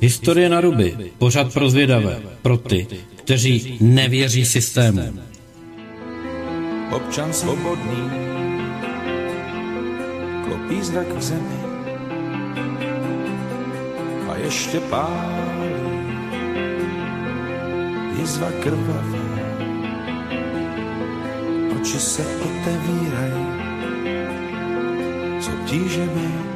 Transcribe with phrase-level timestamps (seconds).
[0.00, 2.86] Historie na ruby, pořad pro zvědavé, pro ty,
[3.16, 5.18] kteří nevěří systému.
[6.90, 8.10] Občan svobodný,
[10.44, 11.60] klopí zrak k zemi
[14.28, 15.72] a ještě pálí
[18.18, 19.22] jizva krvavá.
[21.76, 23.46] Oči se otevírají
[25.40, 26.51] s obtížemi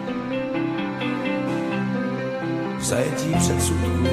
[2.86, 4.06] zajetí předsudků.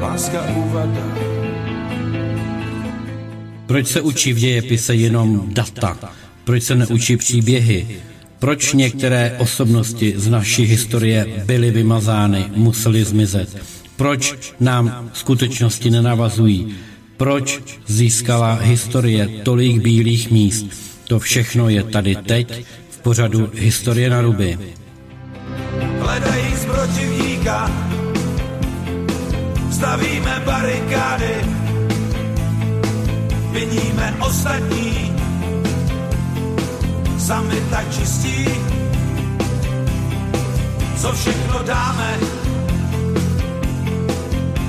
[0.00, 1.16] Láska úvada,
[3.66, 5.98] Proč se učí v dějepise jenom data?
[6.44, 7.86] Proč se neučí příběhy?
[8.38, 13.56] Proč některé osobnosti z naší historie byly vymazány, musely zmizet?
[13.96, 16.74] Proč nám skutečnosti nenavazují?
[17.16, 20.66] Proč získala historie tolik bílých míst?
[21.08, 24.58] To všechno je tady teď v pořadu Historie na ruby.
[26.16, 27.70] Hledají zprotivníka,
[29.70, 31.34] stavíme barikády,
[33.52, 35.12] viníme ostatní,
[37.18, 38.46] sami tak čistí,
[40.96, 42.18] co všechno dáme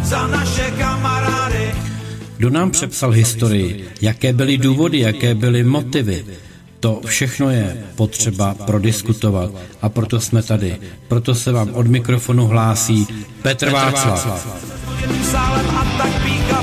[0.04, 1.72] za naše kamarády.
[2.38, 3.90] Kdo nám přepsal historii?
[4.02, 6.26] Jaké byly důvody, jaké byly motivy?
[6.80, 10.78] To všechno je potřeba prodiskutovat a proto jsme tady.
[11.08, 13.08] Proto se vám od mikrofonu hlásí
[13.42, 14.48] Petr Václav.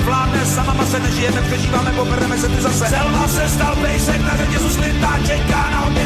[0.04, 2.86] vládne sama se nežijeme, přežíváme, pobereme se tu zase.
[2.86, 6.03] Selma se stal pejsek na slintá, čeká na odběr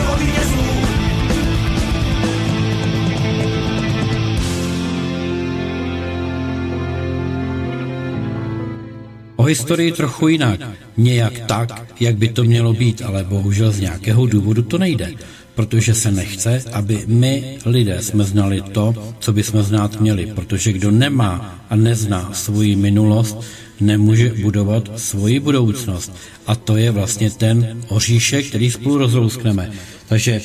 [9.39, 10.61] O historii trochu jinak,
[10.97, 15.15] nějak tak, jak by to mělo být, ale bohužel z nějakého důvodu to nejde,
[15.55, 20.73] protože se nechce, aby my lidé jsme znali to, co by jsme znát měli, protože
[20.73, 23.37] kdo nemá a nezná svoji minulost,
[23.81, 26.13] nemůže budovat svoji budoucnost.
[26.47, 29.71] A to je vlastně ten oříšek, který spolu rozlouskneme.
[30.09, 30.43] Takže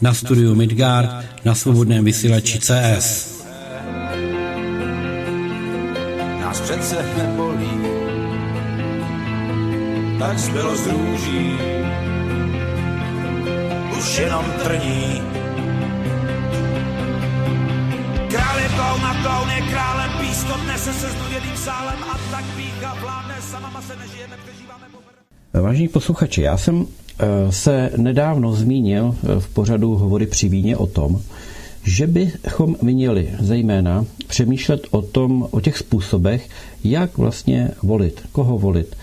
[0.00, 1.10] na studiu Midgard,
[1.44, 3.40] na svobodném vysílači CS.
[6.40, 7.89] Nás přece nebolí,
[10.20, 11.52] tak zbylo z růží,
[13.98, 15.22] už jenom trní.
[18.28, 22.96] Král je kloun a kloun je králem, písko nese se znuděným sálem a tak pícha
[23.00, 25.66] vládne, sama se nežijeme, přežíváme, pobereme.
[25.66, 30.86] Vážení posluchači, já jsem eh, se nedávno zmínil eh, v pořadu Hovory při víně o
[30.86, 31.20] tom,
[31.84, 36.48] že bychom měli zejména přemýšlet o tom, o těch způsobech,
[36.84, 38.96] jak vlastně volit, koho volit.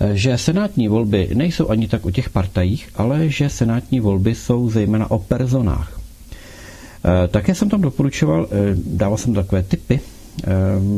[0.00, 4.70] Eh, Že senátní volby nejsou ani tak o těch partajích, ale že senátní volby jsou
[4.70, 6.00] zejména o personách.
[7.04, 10.00] Eh, Také jsem tam doporučoval, eh, dával jsem takové typy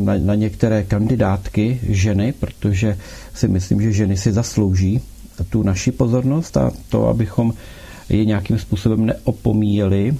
[0.04, 2.98] na, na některé kandidátky ženy, protože
[3.34, 5.00] si myslím, že ženy si zaslouží
[5.50, 7.52] tu naši pozornost a to, abychom
[8.08, 10.16] je nějakým způsobem neopomíjeli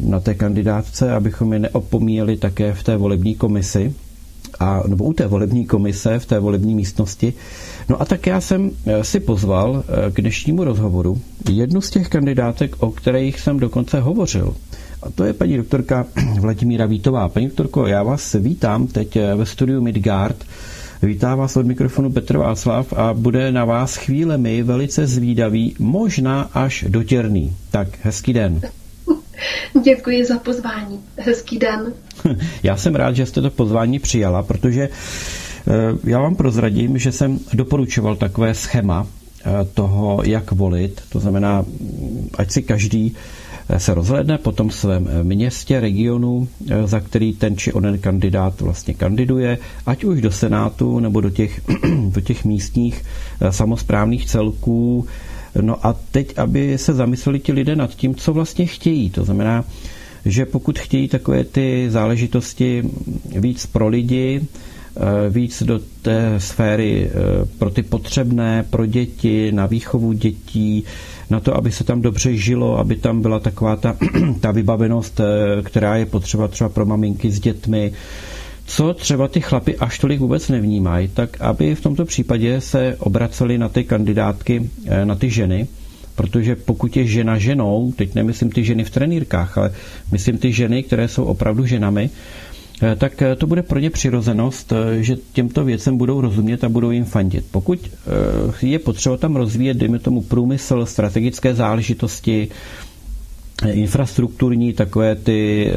[0.00, 3.94] na té kandidátce, abychom je neopomíjeli také v té volební komisi,
[4.60, 7.34] a, nebo u té volební komise v té volební místnosti.
[7.88, 11.20] No a tak já jsem eh, si pozval eh, k dnešnímu rozhovoru
[11.50, 14.54] jednu z těch kandidátek, o kterých jsem dokonce hovořil.
[15.02, 16.06] A to je paní doktorka
[16.40, 17.28] Vladimíra Vítová.
[17.28, 20.44] Paní doktorko, já vás vítám teď eh, ve studiu Midgard.
[21.02, 26.84] Vítá vás od mikrofonu Petr Václav a bude na vás chvílemi velice zvídavý, možná až
[26.88, 27.56] dotěrný.
[27.70, 28.60] Tak, hezký den.
[29.84, 31.00] Děkuji za pozvání.
[31.18, 31.92] Hezký den.
[32.62, 35.70] Já jsem rád, že jste to pozvání přijala, protože eh,
[36.04, 41.00] já vám prozradím, že jsem doporučoval takové schéma eh, toho, jak volit.
[41.08, 43.14] To znamená, mm, ať si každý
[43.68, 46.48] eh, se rozhledne po tom svém městě, regionu,
[46.84, 51.60] za který ten či onen kandidát vlastně kandiduje, ať už do Senátu nebo do těch,
[52.08, 53.04] do těch místních
[53.50, 55.06] samozprávných celků.
[55.60, 59.10] No a teď, aby se zamysleli ti lidé nad tím, co vlastně chtějí.
[59.10, 59.64] To znamená,
[60.24, 62.82] že pokud chtějí takové ty záležitosti
[63.40, 64.40] víc pro lidi,
[64.96, 67.12] eh, víc do té sféry eh,
[67.58, 70.84] pro ty potřebné, pro děti, na výchovu dětí,
[71.30, 73.96] na to, aby se tam dobře žilo, aby tam byla taková ta,
[74.40, 77.92] ta vybavenost, eh, která je potřeba třeba pro maminky s dětmi,
[78.66, 83.58] co třeba ty chlapy až tolik vůbec nevnímají, tak aby v tomto případě se obraceli
[83.58, 84.70] na ty kandidátky,
[85.04, 85.66] na ty ženy,
[86.14, 89.72] protože pokud je žena ženou, teď nemyslím ty ženy v trenýrkách, ale
[90.12, 92.10] myslím ty ženy, které jsou opravdu ženami,
[92.82, 96.68] eh, tak eh, to bude pro ně přirozenost, eh, že těmto věcem budou rozumět a
[96.68, 97.44] budou jim fandit.
[97.50, 97.78] Pokud
[98.62, 102.48] je potřeba tam rozvíjet, dejme tomu, průmysl, strategické záležitosti,
[103.72, 105.70] infrastrukturní, takové ty,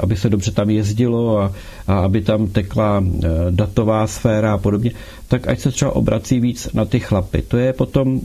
[0.00, 1.52] aby se dobře tam jezdilo a,
[1.86, 3.04] a aby tam tekla
[3.50, 4.90] datová sféra a podobně,
[5.28, 7.42] tak ať se třeba obrací víc na ty chlapy.
[7.42, 8.20] To je potom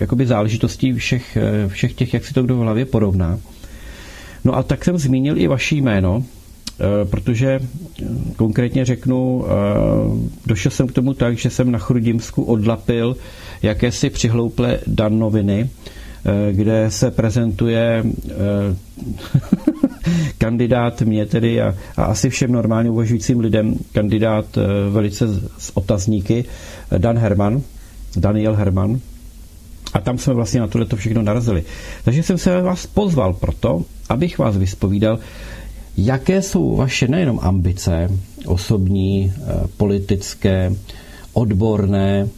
[0.00, 1.38] jakoby záležitostí všech,
[1.68, 3.38] všech těch, jak si to kdo v hlavě porovná.
[4.44, 6.24] No a tak jsem zmínil i vaše jméno,
[6.80, 9.50] Eh, protože eh, konkrétně řeknu, eh,
[10.46, 13.16] došel jsem k tomu tak, že jsem na Chrudimsku odlapil
[13.62, 15.68] jakési přihlouplé dan noviny,
[16.52, 18.04] kde se prezentuje
[20.38, 24.58] kandidát mě tedy a, a asi všem normálně uvažujícím lidem kandidát
[24.90, 25.26] velice
[25.58, 26.44] s otazníky
[26.98, 27.62] Dan Herman,
[28.16, 29.00] Daniel Herman,
[29.94, 31.64] a tam jsme vlastně na tohle to všechno narazili.
[32.04, 35.18] Takže jsem se vás pozval proto, abych vás vyspovídal,
[35.96, 38.10] Jaké jsou vaše nejenom ambice,
[38.46, 40.72] osobní, eh, politické,
[41.32, 42.28] odborné,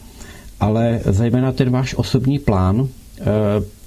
[0.60, 2.88] ale zejména ten váš osobní plán
[3.20, 3.24] eh,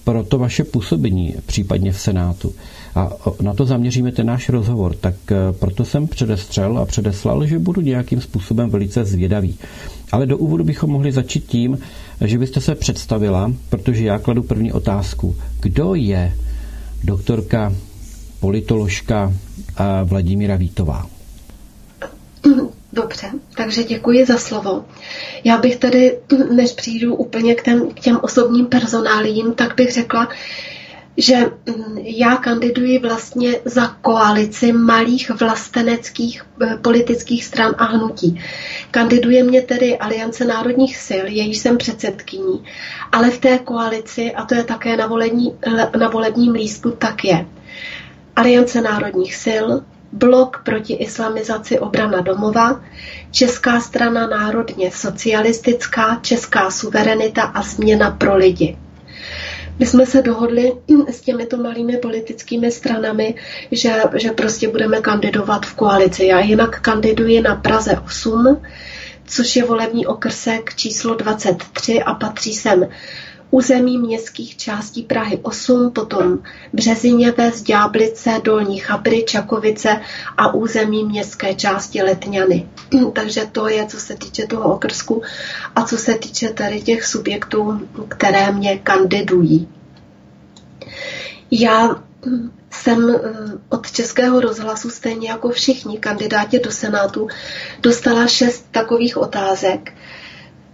[0.10, 2.54] pro to vaše působení, případně v Senátu.
[2.96, 3.10] A
[3.42, 4.96] na to zaměříme ten náš rozhovor.
[4.96, 9.58] Tak eh, proto jsem předestřel a předeslal, že budu nějakým způsobem velice zvědavý.
[10.12, 11.78] Ale do úvodu bychom mohli začít tím,
[12.26, 15.36] že byste se představila, protože já kladu první otázku.
[15.62, 16.34] Kdo je
[17.04, 17.74] doktorka
[18.40, 19.34] politoložka
[20.06, 21.06] Vladimíra Vítová.
[22.94, 24.86] Dobře, takže děkuji za slovo.
[25.44, 26.20] Já bych tedy,
[26.52, 30.28] než přijdu úplně k, těm, k těm osobním personálím, tak bych řekla,
[31.18, 38.42] že mm, já kandiduji vlastně za koalici malých vlasteneckých eh, politických stran a hnutí.
[38.92, 42.64] Kandiduje mě tedy Aliance národních sil, jejíž jsem předsedkyní,
[43.12, 45.56] ale v té koalici, a to je také na, volení,
[46.00, 47.46] na volebním lístku, tak je
[48.36, 49.66] Aliance národních sil,
[50.12, 52.82] Blok proti islamizaci obrana domova,
[53.32, 58.78] Česká strana národně socialistická, Česká suverenita a změna pro lidi.
[59.80, 60.74] My jsme se dohodli
[61.08, 63.36] s těmito malými politickými stranami,
[63.72, 66.26] že, že prostě budeme kandidovat v koalici.
[66.26, 68.62] Já jinak kandiduji na Praze 8,
[69.26, 72.88] což je volební okrsek číslo 23 a patří sem
[73.52, 76.40] území městských částí Prahy 8, potom
[76.74, 80.02] Březiněves, Ďáblice, Dolní Chabry, Čakovice
[80.38, 82.70] a území městské části Letňany.
[83.14, 85.22] Takže to je, co se týče toho okrsku
[85.76, 89.68] a co se týče tady těch subjektů, které mě kandidují.
[91.52, 92.04] Já
[92.72, 93.20] jsem eh,
[93.70, 97.28] od Českého rozhlasu, stejně jako všichni kandidáti do Senátu,
[97.82, 99.94] dostala šest takových otázek,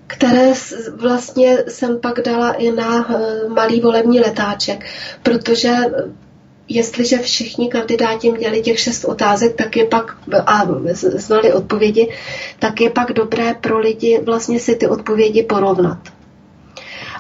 [0.08, 0.54] které
[0.96, 4.86] vlastně jsem pak dala i na eh, malý volební letáček,
[5.24, 6.26] protože eh,
[6.68, 12.12] jestliže všichni kandidáti měli těch šest otázek tak je pak, a znali odpovědi,
[12.60, 15.98] tak je pak dobré pro lidi vlastně si ty odpovědi porovnat.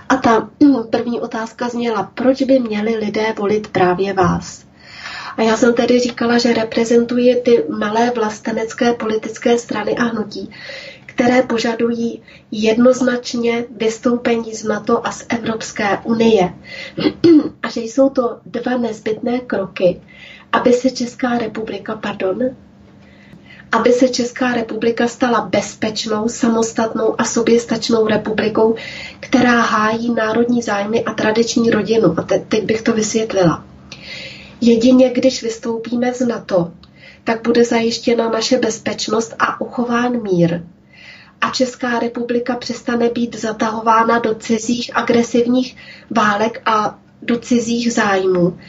[0.09, 0.49] A ta
[0.89, 4.65] první otázka zněla, proč by měli lidé volit právě vás?
[5.37, 10.49] A já jsem tedy říkala, že reprezentuji ty malé vlastenecké politické strany a hnutí,
[11.15, 12.21] které požadují
[12.51, 16.53] jednoznačně vystoupení z NATO a z Evropské unie.
[17.63, 20.01] A že jsou to dva nezbytné kroky,
[20.51, 22.39] aby se Česká republika, pardon,
[23.71, 28.75] aby se Česká republika stala bezpečnou, samostatnou a soběstačnou republikou,
[29.19, 32.15] která hájí národní zájmy a tradiční rodinu.
[32.19, 33.65] A te- teď bych to vysvětlila.
[34.61, 36.71] Jedině když vystoupíme z NATO,
[37.23, 40.61] tak bude zajištěna naše bezpečnost a uchován mír
[41.41, 45.77] a Česká republika přestane být zatahována do cizích agresivních
[46.09, 48.59] válek a do cizích zájmů.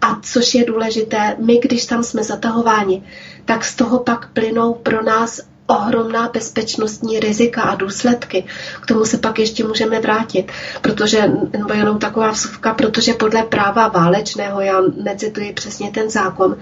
[0.00, 3.02] A což je důležité, my, když tam jsme zatahováni,
[3.44, 8.44] tak z toho pak plynou pro nás ohromná bezpečnostní rizika a důsledky.
[8.80, 13.88] K tomu se pak ještě můžeme vrátit, protože, nebo jenom taková vsuvka, protože podle práva
[13.88, 16.56] válečného, já necituji přesně ten zákon,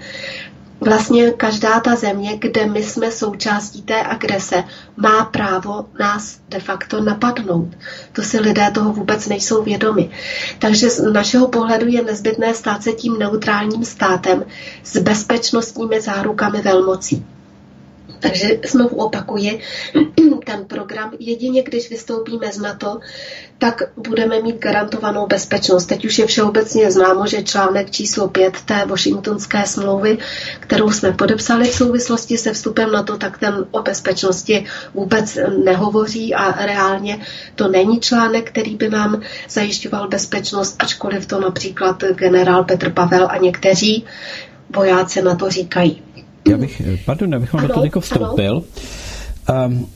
[0.81, 4.63] vlastně každá ta země, kde my jsme součástí té agrese,
[4.97, 7.67] má právo nás de facto napadnout.
[8.13, 10.09] To si lidé toho vůbec nejsou vědomi.
[10.59, 14.45] Takže z našeho pohledu je nezbytné stát se tím neutrálním státem
[14.83, 17.25] s bezpečnostními zárukami velmocí.
[18.21, 19.59] Takže znovu opakuji,
[20.45, 22.99] ten program jedině, když vystoupíme z NATO,
[23.57, 25.85] tak budeme mít garantovanou bezpečnost.
[25.85, 30.17] Teď už je všeobecně známo, že článek číslo 5 té Washingtonské smlouvy,
[30.59, 36.33] kterou jsme podepsali v souvislosti se vstupem na to, tak ten o bezpečnosti vůbec nehovoří
[36.33, 37.19] a reálně
[37.55, 43.37] to není článek, který by nám zajišťoval bezpečnost, ačkoliv to například generál Petr Pavel a
[43.37, 44.05] někteří
[44.75, 46.03] vojáci na to říkají.
[46.49, 48.63] Já bych, pardon, abych vám do toho vstoupil.
[49.67, 49.87] Um,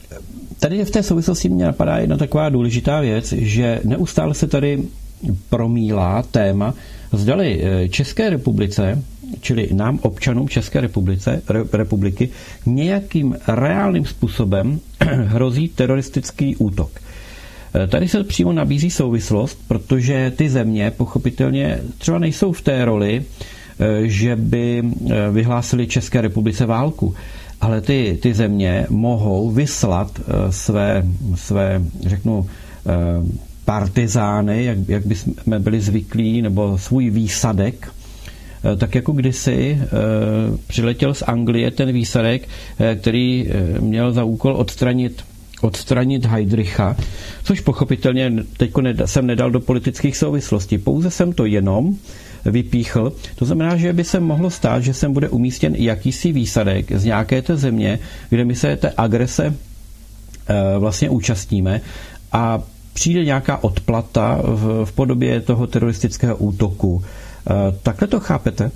[0.60, 4.82] tady v té souvislosti mě napadá jedna taková důležitá věc, že neustále se tady
[5.50, 6.74] promílá téma,
[7.12, 9.02] zdali České republice
[9.40, 12.28] čili nám občanům České republice, republiky,
[12.66, 16.90] nějakým reálným způsobem hrozí teroristický útok.
[17.74, 23.24] E, tady se přímo nabízí souvislost, protože ty země pochopitelně třeba nejsou v té roli,
[24.02, 27.14] že by e, vyhlásili České republice válku,
[27.60, 31.02] ale ty, ty země mohou vyslat své,
[31.34, 32.46] své řeknu,
[33.66, 37.92] partizány, jak, jak bychom byli zvyklí, nebo svůj výsadek.
[38.72, 39.86] Eh, tak jako kdysi eh,
[40.66, 43.48] přiletěl z Anglie ten výsadek, eh, který
[43.80, 45.22] měl za úkol odstranit
[45.60, 46.96] odstranit Heidricha,
[47.44, 48.70] což pochopitelně teď
[49.04, 50.78] jsem nedal do politických souvislostí.
[50.78, 51.94] Pouze jsem to jenom
[52.44, 53.12] vypíchl.
[53.36, 57.42] To znamená, že by se mohlo stát, že sem bude umístěn jakýsi výsadek z nějaké
[57.42, 57.98] té země,
[58.30, 59.54] kde my se té agrese
[60.78, 61.80] vlastně účastníme
[62.32, 67.02] a přijde nějaká odplata v, v podobě toho teroristického útoku.
[67.50, 68.70] Eh, takhle to chápete?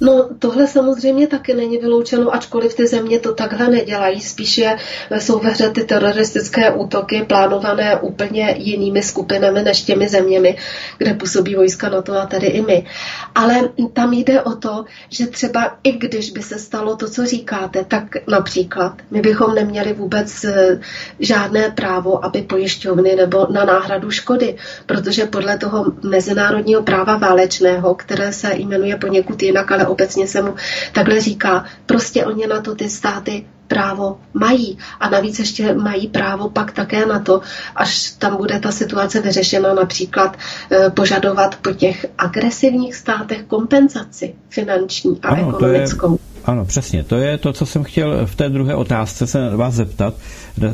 [0.00, 4.20] No, tohle samozřejmě taky není vyloučeno, ačkoliv ty země to takhle nedělají.
[4.20, 4.76] Spíše
[5.18, 10.56] jsou ve hře ty teroristické útoky plánované úplně jinými skupinami než těmi zeměmi,
[10.98, 12.86] kde působí vojska na to a tady i my.
[13.34, 17.84] Ale tam jde o to, že třeba i když by se stalo to, co říkáte,
[17.84, 20.80] tak například my bychom neměli vůbec eh,
[21.18, 28.32] žádné právo, aby pojišťovny nebo na náhradu škody, protože podle toho mezinárodního práva válečného, které
[28.32, 30.54] se jmenuje poněkud jinak, ale obecně se mu
[30.92, 31.64] takhle říká.
[31.86, 34.78] Prostě oni na to ty státy právo mají.
[35.00, 37.40] A navíc ještě mají právo pak také na to,
[37.76, 45.20] až tam bude ta situace vyřešena, například e, požadovat po těch agresivních státech kompenzaci finanční
[45.22, 46.12] a ano, ekonomickou.
[46.12, 47.04] Je, ano, přesně.
[47.04, 50.14] To je to, co jsem chtěl v té druhé otázce se vás zeptat,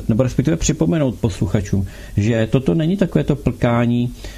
[0.08, 4.35] nebo respektive připomenout posluchačům, že toto není takové to plkání Eh,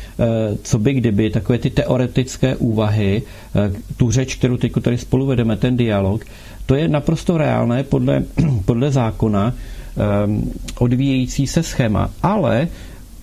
[0.63, 3.23] co by kdyby, takové ty teoretické úvahy,
[3.57, 6.25] eh, tu řeč, kterou teď tady spolu vedeme, ten dialog,
[6.67, 8.23] to je naprosto reálné podle,
[8.65, 9.55] podle zákona
[9.97, 12.69] ehm, odvíjející se schéma, ale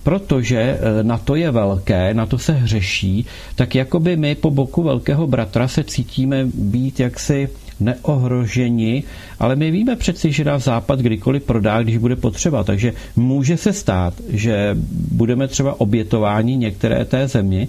[0.03, 3.25] protože eh, na to je velké, na to se hřeší,
[3.55, 7.49] tak jakoby my po boku velkého bratra se cítíme být jaksi
[7.79, 9.03] neohroženi,
[9.39, 12.63] ale my víme přeci, že nás Západ kdykoliv prodá, když bude potřeba.
[12.63, 14.77] Takže může se stát, že
[15.11, 17.67] budeme třeba obětováni některé té zemi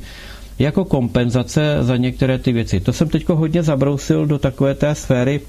[0.58, 2.80] jako kompenzace za některé ty věci.
[2.80, 5.40] To jsem teď hodně zabrousil do takové té sféry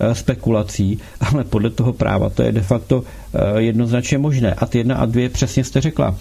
[0.00, 3.04] eh, spekulací, ale podle toho práva to je de facto
[3.34, 4.54] eh, jednoznačně možné.
[4.54, 6.16] A ty jedna a dvě přesně jste řekla.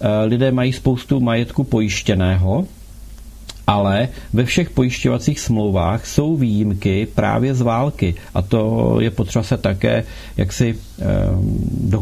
[0.00, 2.66] Eh, lidé mají spoustu majetku pojištěného,
[3.66, 9.56] ale ve všech pojišťovacích smlouvách jsou výjimky právě z války a to je potřeba se
[9.56, 10.04] také
[10.36, 11.04] jaksi eh,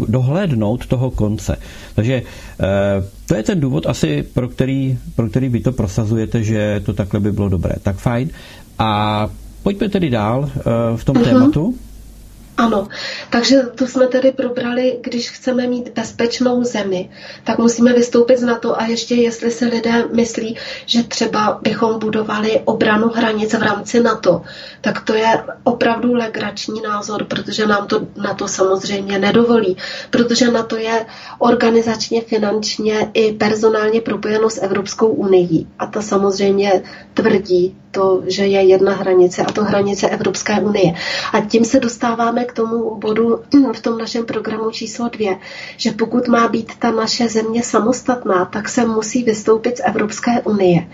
[0.09, 1.57] dohlédnout toho konce.
[1.95, 2.23] Takže
[2.61, 2.67] eh,
[3.26, 7.21] to je ten důvod asi, pro který, pro který vy to prosazujete, že to takhle
[7.21, 7.73] by bylo dobré.
[7.83, 8.31] Tak fajn.
[8.79, 9.29] A
[9.62, 10.61] pojďme tedy dál eh,
[10.97, 11.25] v tom uh-huh.
[11.25, 11.75] tématu.
[12.61, 12.88] Ano,
[13.31, 17.11] takže to jsme tedy probrali, když chceme mít bezpečnou zemi,
[17.45, 22.61] tak musíme vystoupit z NATO a ještě jestli se lidé myslí, že třeba bychom budovali
[22.64, 24.43] obranu hranic v rámci NATO,
[24.81, 29.76] tak to je opravdu legrační názor, protože nám to NATO samozřejmě nedovolí,
[30.11, 31.07] protože NATO je
[31.38, 36.83] organizačně, finančně i personálně propojeno s Evropskou unii a ta samozřejmě
[37.14, 40.95] tvrdí, to, že je jedna hranice a to hranice Evropské unie.
[41.33, 43.40] A tím se dostáváme k tomu bodu
[43.75, 45.38] v tom našem programu číslo dvě,
[45.76, 50.88] že pokud má být ta naše země samostatná, tak se musí vystoupit z Evropské unie.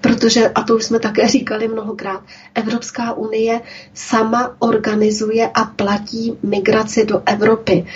[0.00, 2.20] Protože, a to už jsme také říkali mnohokrát,
[2.54, 3.60] Evropská unie
[3.94, 7.86] sama organizuje a platí migraci do Evropy.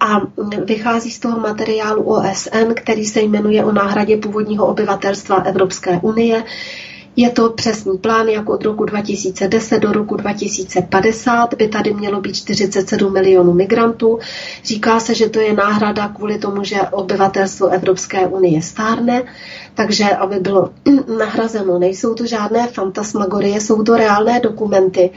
[0.00, 0.20] A
[0.64, 6.44] vychází z toho materiálu OSN, který se jmenuje o náhradě původního obyvatelstva Evropské unie,
[7.16, 12.34] je to přesný plán, jako od roku 2010 do roku 2050 by tady mělo být
[12.36, 14.18] 47 milionů migrantů.
[14.64, 19.22] Říká se, že to je náhrada kvůli tomu, že obyvatelstvo Evropské unie stárne,
[19.74, 20.70] takže aby bylo
[21.18, 21.78] nahrazeno.
[21.78, 25.10] Nejsou to žádné fantasmagorie, jsou to reálné dokumenty.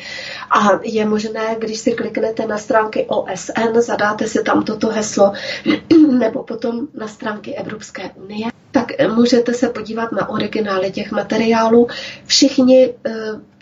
[0.51, 5.33] A je možné, když si kliknete na stránky OSN, zadáte si tam toto heslo,
[6.19, 11.87] nebo potom na stránky Evropské unie, tak můžete se podívat na originály těch materiálů.
[12.25, 13.11] Všichni eh,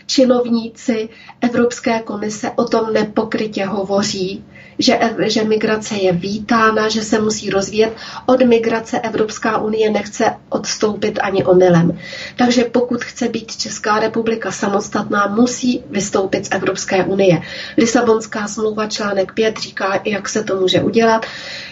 [0.06, 1.08] činovníci
[1.40, 4.44] Evropské komise o tom nepokrytě hovoří,
[4.78, 7.92] že, že migrace je vítána, že se musí rozvíjet.
[8.26, 11.98] Od migrace Evropská unie nechce odstoupit ani omylem.
[12.36, 17.42] Takže pokud chce být Česká republika samostatná, musí vystoupit z Evropské unie.
[17.78, 21.26] Lisabonská smlouva článek 5 říká, jak se to může udělat.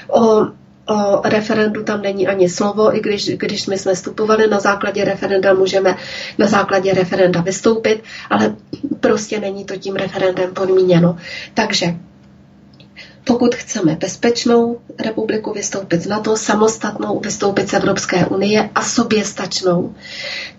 [0.08, 0.46] O
[0.86, 5.54] O referendu tam není ani slovo, i když, když my jsme vstupovali na základě referenda,
[5.54, 5.96] můžeme
[6.38, 8.56] na základě referenda vystoupit, ale
[9.00, 11.16] prostě není to tím referendem podmíněno.
[11.54, 11.94] Takže
[13.24, 19.94] pokud chceme bezpečnou republiku vystoupit z NATO, samostatnou vystoupit z Evropské unie a soběstačnou,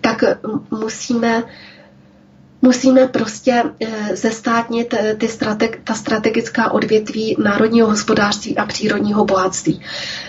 [0.00, 0.24] tak
[0.70, 1.42] musíme
[2.64, 9.80] musíme prostě eh, zestátnit eh, ty strateg, ta strategická odvětví národního hospodářství a přírodního bohatství.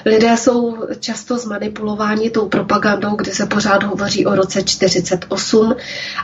[0.05, 5.75] Lidé jsou často zmanipulováni tou propagandou, kde se pořád hovoří o roce 48,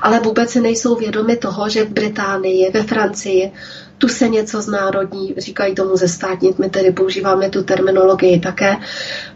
[0.01, 3.51] ale vůbec nejsou vědomi toho, že v Británii, ve Francii,
[4.01, 8.75] tu se něco znárodní, říkají tomu zestátnit, my tedy používáme tu terminologii také,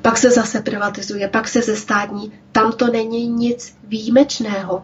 [0.01, 4.81] pak se zase privatizuje, pak se zestátní, tam to není nic výjimečného.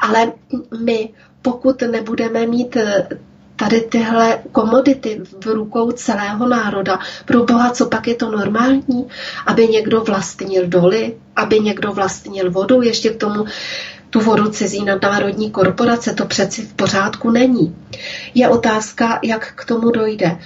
[0.00, 0.32] Ale
[0.80, 1.08] my
[1.42, 3.08] pokud nebudeme mít eh,
[3.56, 6.98] tady tyhle komodity v rukou celého národa.
[7.24, 9.06] Pro boha, co pak je to normální?
[9.46, 13.44] Aby někdo vlastnil doly, aby někdo vlastnil vodu, ještě k tomu
[14.10, 17.76] tu vodu cizí nadnárodní korporace, to přeci v pořádku není.
[18.34, 20.38] Je otázka, jak k tomu dojde.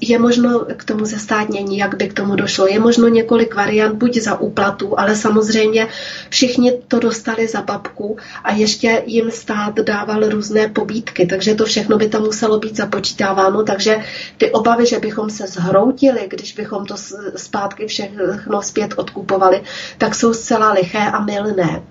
[0.00, 2.66] Je možno k tomu zestátnění, jak by k tomu došlo.
[2.66, 5.88] Je možno několik variant, buď za úplatu, ale samozřejmě
[6.28, 11.98] všichni to dostali za babku a ještě jim stát dával různé pobídky, takže to všechno
[11.98, 13.98] by tam muselo být započítáváno, takže
[14.36, 16.94] ty obavy, že bychom se zhroutili, když bychom to
[17.36, 19.62] zpátky všechno zpět odkupovali,
[19.98, 21.82] tak jsou zcela liché a milné.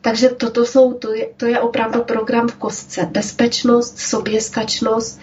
[0.00, 3.08] Takže toto jsou, to je, to je opravdu program v kostce.
[3.12, 5.20] Bezpečnost, soběstačnost,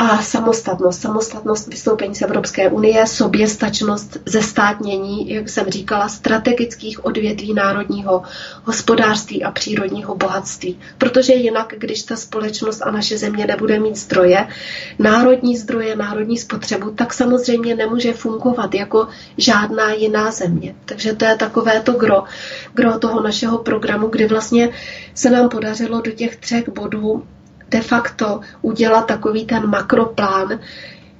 [0.00, 8.22] a samostatnost, samostatnost vystoupení z Evropské unie, soběstačnost, zestátnění, jak jsem říkala, strategických odvětví národního
[8.64, 10.78] hospodářství a přírodního bohatství.
[10.98, 14.46] Protože jinak, když ta společnost a naše země nebude mít zdroje,
[14.98, 20.74] národní zdroje, národní spotřebu, tak samozřejmě nemůže fungovat jako žádná jiná země.
[20.84, 22.24] Takže to je takové to gro,
[22.74, 24.70] gro toho našeho programu, kdy vlastně
[25.14, 27.22] se nám podařilo do těch třech bodů
[27.70, 30.60] de facto udělat takový ten makroplán,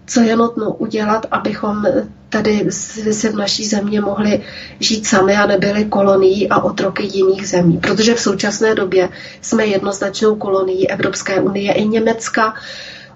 [0.06, 1.86] co je nutno udělat, abychom
[2.28, 2.66] tady
[3.10, 4.42] se v naší země mohli
[4.80, 7.78] žít sami a nebyli kolonií a otroky jiných zemí.
[7.78, 9.08] Protože v současné době
[9.40, 12.54] jsme jednoznačnou kolonií Evropské unie i Německa,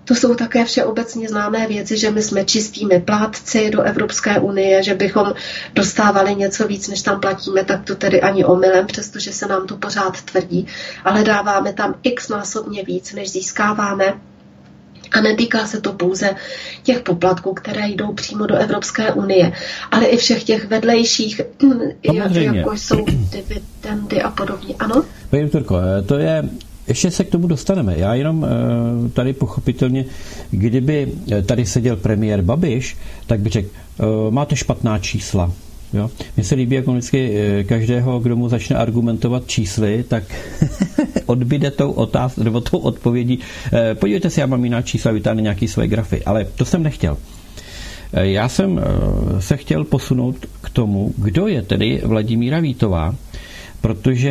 [0.05, 4.95] to jsou také všeobecně známé věci, že my jsme čistými plátci do Evropské unie, že
[4.95, 5.35] bychom
[5.75, 9.77] dostávali něco víc, než tam platíme, tak to tedy ani omylem, přestože se nám to
[9.77, 10.67] pořád tvrdí,
[11.05, 14.15] ale dáváme tam x násobně víc, než získáváme.
[15.13, 16.35] A netýká se to pouze
[16.83, 19.53] těch poplatků, které jdou přímo do Evropské unie,
[19.91, 21.41] ale i všech těch vedlejších,
[22.13, 24.75] jak, jako jsou dividendy a podobně.
[24.79, 25.05] Ano?
[25.31, 26.43] Paní doktorko, to je
[26.89, 27.95] ještě se k tomu dostaneme.
[27.99, 30.05] Já jenom eh, tady pochopitelně,
[30.51, 33.69] kdyby eh, tady seděl premiér Babiš, tak by řekl,
[34.01, 35.53] eh, máte špatná čísla.
[35.93, 36.11] Jo?
[36.37, 40.23] Mně se líbí, jak on vždycky každého, kdo mu začne argumentovat čísly, tak
[41.27, 43.39] odbyde tou otázkou nebo tou odpovědí.
[43.95, 47.17] Podívejte se, já mám jiná čísla, vytáhne nějaký své grafy, ale to jsem nechtěl.
[48.13, 48.81] Já jsem
[49.39, 53.15] se chtěl posunout k tomu, kdo je tedy Vladimíra Vítová,
[53.85, 54.31] protože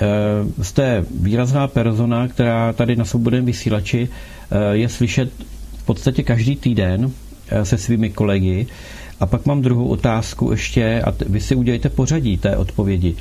[0.00, 5.30] eh, jste výrazná persona, která tady na svobodném vysílači eh, je slyšet
[5.78, 7.10] v podstatě každý týden
[7.48, 8.66] eh, se svými kolegy.
[9.20, 13.14] A pak mám druhou otázku ještě, a vy si udělejte pořadí té odpovědi.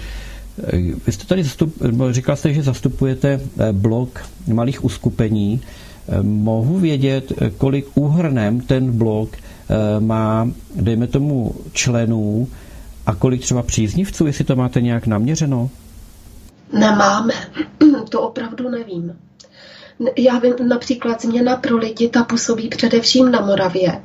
[1.08, 1.74] Vy jste tady zastup,
[2.12, 3.42] říkal jste, že zastupujete
[3.72, 5.62] blok malých uskupení.
[6.22, 9.30] Mohu vědět, kolik úhrnem ten blok
[10.00, 12.48] má, dejme tomu, členů
[13.06, 15.70] a kolik třeba příznivců, jestli to máte nějak naměřeno?
[16.74, 17.34] Nemáme.
[18.10, 19.18] To opravdu nevím.
[20.18, 24.02] Já vím, například změna pro lidi, ta působí především na Moravě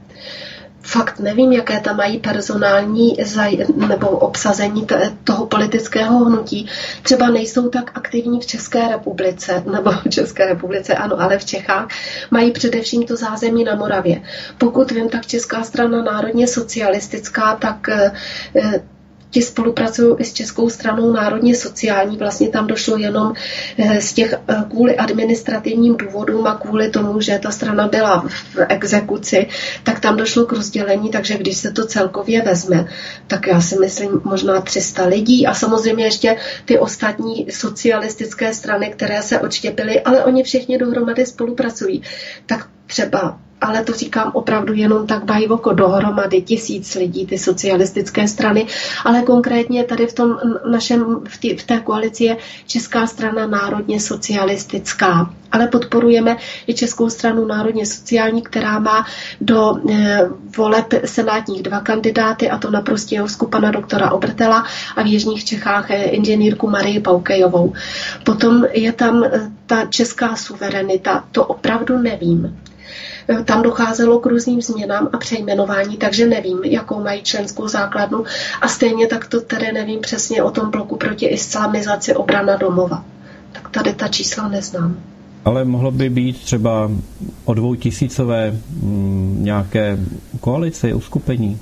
[0.87, 6.69] fakt nevím, jaké tam mají personální zaj- nebo obsazení t- toho politického hnutí.
[7.03, 11.89] Třeba nejsou tak aktivní v České republice, nebo v České republice ano, ale v Čechách
[12.31, 14.23] mají především to zázemí na Moravě.
[14.59, 18.13] Pokud vím, tak Česká strana národně socialistická, tak eh,
[19.31, 22.17] ti spolupracují i s Českou stranou národně sociální.
[22.17, 23.33] Vlastně tam došlo jenom
[23.79, 28.21] eh, z těch eh, kvůli administrativním důvodům a kvůli tomu, že ta strana byla
[28.55, 29.47] v exekuci,
[29.83, 32.89] tak tam došlo k rozdělení, takže když se to celkově vezme,
[33.27, 39.23] tak já si myslím možná 300 lidí a samozřejmě ještě ty ostatní socialistické strany, které
[39.23, 42.03] se odštěpily, ale oni všichni dohromady spolupracují.
[42.47, 48.67] Tak třeba ale to říkám opravdu jenom tak bajvoko dohromady tisíc lidí, ty socialistické strany,
[49.05, 50.39] ale konkrétně tady v tom
[50.71, 57.11] našem, v, tý, v té koalici je Česká strana národně socialistická, ale podporujeme i Českou
[57.11, 59.07] stranu národně sociální, která má
[59.41, 60.21] do e,
[60.57, 64.65] voleb senátních dva kandidáty, a to na Prostějovsku pana doktora Obrtela
[64.97, 67.73] a v Jižních Čechách e, inženýrku Marii Paukejovou.
[68.25, 69.31] Potom je tam e,
[69.67, 72.57] ta česká suverenita, to opravdu nevím.
[73.45, 78.25] Tam docházelo k různým změnám a přejmenování, takže nevím, jakou mají členskou základnu
[78.61, 83.05] a stejně tak to tedy nevím přesně o tom bloku proti islamizaci obrana domova.
[83.53, 84.97] Tak tady ta čísla neznám.
[85.45, 86.91] Ale mohlo by být třeba
[87.45, 89.99] o dvou tisícové m, nějaké
[90.41, 91.59] koalice, uskupení?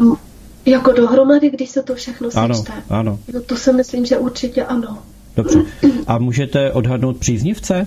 [0.66, 2.72] Jako dohromady, když se to všechno ano, sečte?
[2.90, 4.98] Ano, No to si myslím, že určitě ano.
[5.36, 5.58] Dobře.
[6.06, 7.86] A můžete odhadnout příznivce?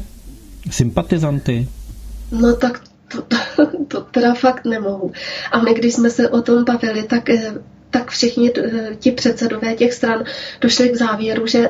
[0.70, 1.68] Sympatizanty?
[2.32, 3.26] No tak to,
[3.88, 5.12] to teda fakt nemohu.
[5.52, 7.54] A my, když jsme se o tom bavili, tak, eh,
[7.90, 10.24] tak všichni eh, ti předsedové těch stran
[10.62, 11.70] došli k závěru, že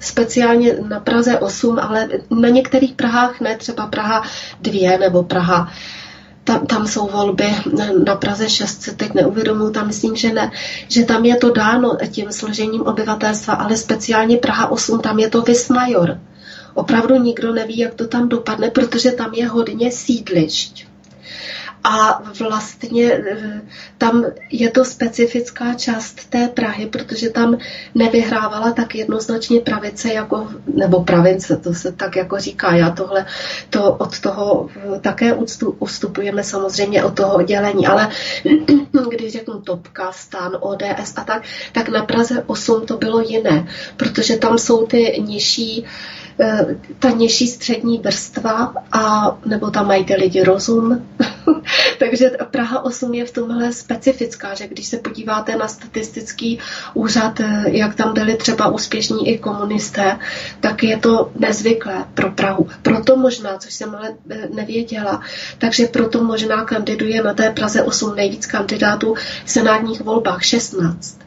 [0.00, 4.22] speciálně na Praze 8, ale na některých Prahách ne, třeba Praha
[4.60, 5.72] 2 nebo Praha
[6.44, 7.44] tam, tam jsou volby
[8.04, 10.50] na Praze 6, se teď neuvědomuji, tam myslím, že ne,
[10.88, 15.42] že tam je to dáno tím složením obyvatelstva, ale speciálně Praha 8, tam je to
[15.42, 16.18] Vismajor
[16.74, 20.86] opravdu nikdo neví, jak to tam dopadne, protože tam je hodně sídlišť.
[21.86, 23.62] A vlastně eh,
[23.98, 27.58] tam je to specifická část té Prahy, protože tam
[27.94, 32.74] nevyhrávala tak jednoznačně pravice jako, nebo pravice, to se tak jako říká.
[32.74, 33.26] Já tohle,
[33.70, 35.34] to od toho eh, také
[35.78, 38.08] ustupujeme samozřejmě od toho oddělení, ale
[39.10, 44.36] když řeknu Topka, Stan, ODS a tak, tak na Praze 8 to bylo jiné, protože
[44.36, 45.84] tam jsou ty nižší
[46.98, 51.06] ta nižší střední vrstva a nebo tam mají ty lidi rozum.
[51.98, 56.58] Takže Praha 8 je v tomhle specifická, že když se podíváte na statistický
[56.94, 60.18] úřad, eh, jak tam byli třeba úspěšní i komunisté,
[60.60, 62.68] tak je to nezvyklé pro Prahu.
[62.82, 65.20] Proto možná, což jsem ale eh, nevěděla,
[65.58, 71.24] takže proto možná kandiduje na té Praze 8 nejvíc kandidátů v senátních volbách 16.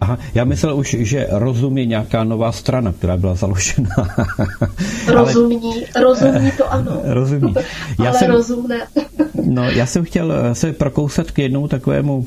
[0.00, 3.90] Aha, já myslel už, že rozum je nějaká nová strana, která byla založena.
[5.08, 6.04] Rozumní, Ale...
[6.04, 7.00] rozumní to ano.
[7.04, 7.54] Rozumí.
[8.02, 8.86] Já Ale jsem, rozumné.
[9.44, 12.26] no, já jsem chtěl eh, se prokousat k jednomu takovému,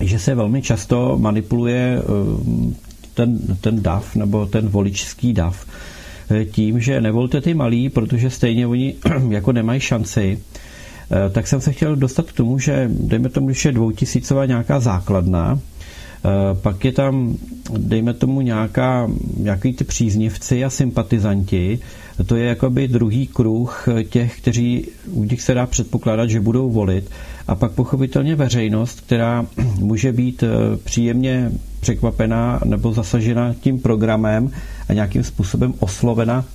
[0.00, 2.74] že se velmi často manipuluje eh,
[3.14, 5.66] ten, ten DAF nebo ten voličský DAF
[6.30, 8.94] eh, tím, že nevolte ty malí, protože stejně oni
[9.28, 10.38] jako nemají šanci
[11.32, 15.58] tak jsem se chtěl dostat k tomu, že dejme tomu, že je dvoutisícová nějaká základna,
[16.62, 17.36] pak je tam,
[17.78, 21.78] dejme tomu, nějaká, nějaký ty příznivci a sympatizanti.
[22.26, 27.10] To je jakoby druhý kruh těch, kteří, u těch se dá předpokládat, že budou volit.
[27.48, 29.46] A pak pochopitelně veřejnost, která
[29.78, 34.50] může být eh, příjemně překvapená nebo zasažena tím programem
[34.88, 36.53] a nějakým způsobem oslovena eh,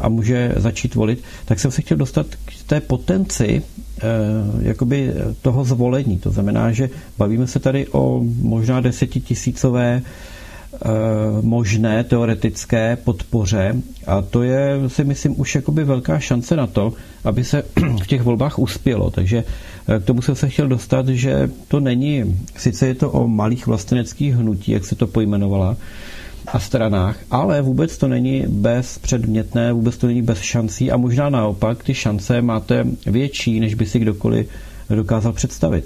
[0.00, 3.62] a může začít volit, tak jsem se chtěl dostat k té potenci
[3.98, 5.12] Eh, jakoby
[5.42, 6.18] toho zvolení.
[6.18, 10.78] To znamená, že bavíme se tady o možná desetitisícové eh,
[11.42, 13.74] možné teoretické podpoře
[14.06, 16.92] a to je, si myslím, už jakoby velká šance na to,
[17.24, 17.62] aby se
[18.02, 19.10] v těch volbách uspělo.
[19.10, 19.44] Takže
[19.88, 23.66] eh, k tomu jsem se chtěl dostat, že to není, sice je to o malých
[23.66, 25.76] vlasteneckých hnutí, jak se to pojmenovala,
[26.52, 31.82] a stranách, ale vůbec to není bezpředmětné, vůbec to není bez šancí a možná naopak
[31.84, 34.48] ty šance máte větší, než by si kdokoliv
[34.94, 35.84] dokázal představit.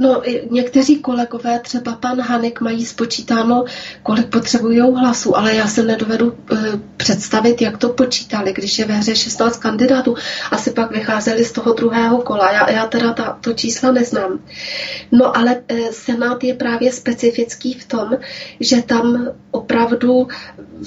[0.00, 3.64] No, někteří kolegové, třeba pan Hanek, mají spočítáno,
[4.02, 6.56] kolik potřebují hlasů, ale já se nedovedu e,
[6.96, 10.14] představit, jak to počítali, když je ve hře 16 kandidátů.
[10.50, 12.52] Asi pak vycházeli z toho druhého kola.
[12.52, 14.40] Já, já teda ta, to čísla neznám.
[15.12, 18.10] No, ale e, Senát je právě specifický v tom,
[18.60, 20.28] že tam opravdu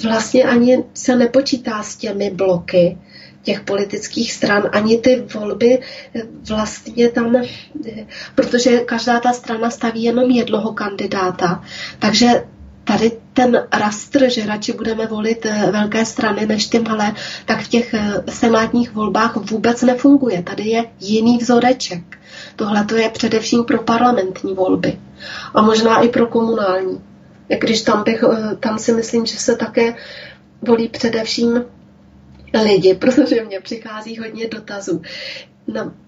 [0.02, 2.98] vlastně ani se nepočítá s těmi bloky,
[3.44, 5.80] těch politických stran, ani ty volby
[6.14, 11.64] eh, vlastně tam, eh, protože každá ta strana staví jenom jednoho kandidáta,
[11.98, 12.44] takže
[12.84, 17.12] tady ten rastr, že radši budeme volit eh, velké strany než ty malé,
[17.44, 17.94] tak v těch
[18.28, 20.42] senátních volbách vůbec nefunguje.
[20.42, 22.02] Tady je jiný vzoreček.
[22.56, 24.98] Tohle to je především pro parlamentní volby
[25.54, 27.00] a možná i pro komunální.
[27.60, 28.24] Když tam, bych,
[28.60, 29.94] tam si myslím, že se také
[30.62, 31.64] volí především
[32.62, 35.02] lidi, protože mě přichází hodně dotazů.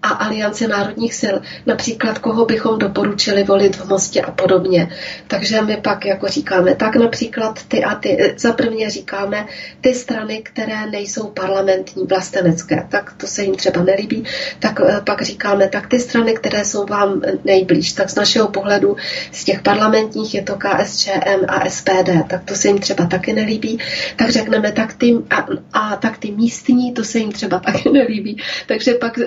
[0.02, 4.88] A Aliance národních sil, například koho bychom doporučili volit v Mostě a podobně.
[5.26, 9.46] Takže my pak jako říkáme, tak například ty a ty, za prvně říkáme
[9.80, 14.24] ty strany, které nejsou parlamentní, vlastenecké, tak to se jim třeba nelíbí,
[14.58, 18.96] tak eh, pak říkáme, tak ty strany, které jsou vám nejblíž, tak z našeho pohledu
[19.32, 23.78] z těch parlamentních je to KSČM a SPD, tak to se jim třeba taky nelíbí,
[24.16, 28.42] tak řekneme, tak ty, a, a tak ty místní, to se jim třeba taky nelíbí.
[28.66, 29.18] Takže pak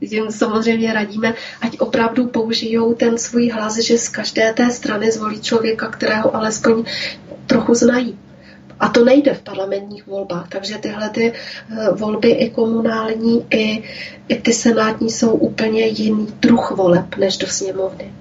[0.00, 5.40] jim samozřejmě radíme, ať opravdu použijou ten svůj hlas, že z každé té strany zvolí
[5.40, 6.84] člověka, kterého alespoň
[7.46, 8.18] trochu znají.
[8.80, 13.82] A to nejde v parlamentních volbách, takže tyhle ty eh, volby i komunální, i,
[14.28, 18.12] i ty senátní jsou úplně jiný druh voleb než do sněmovny.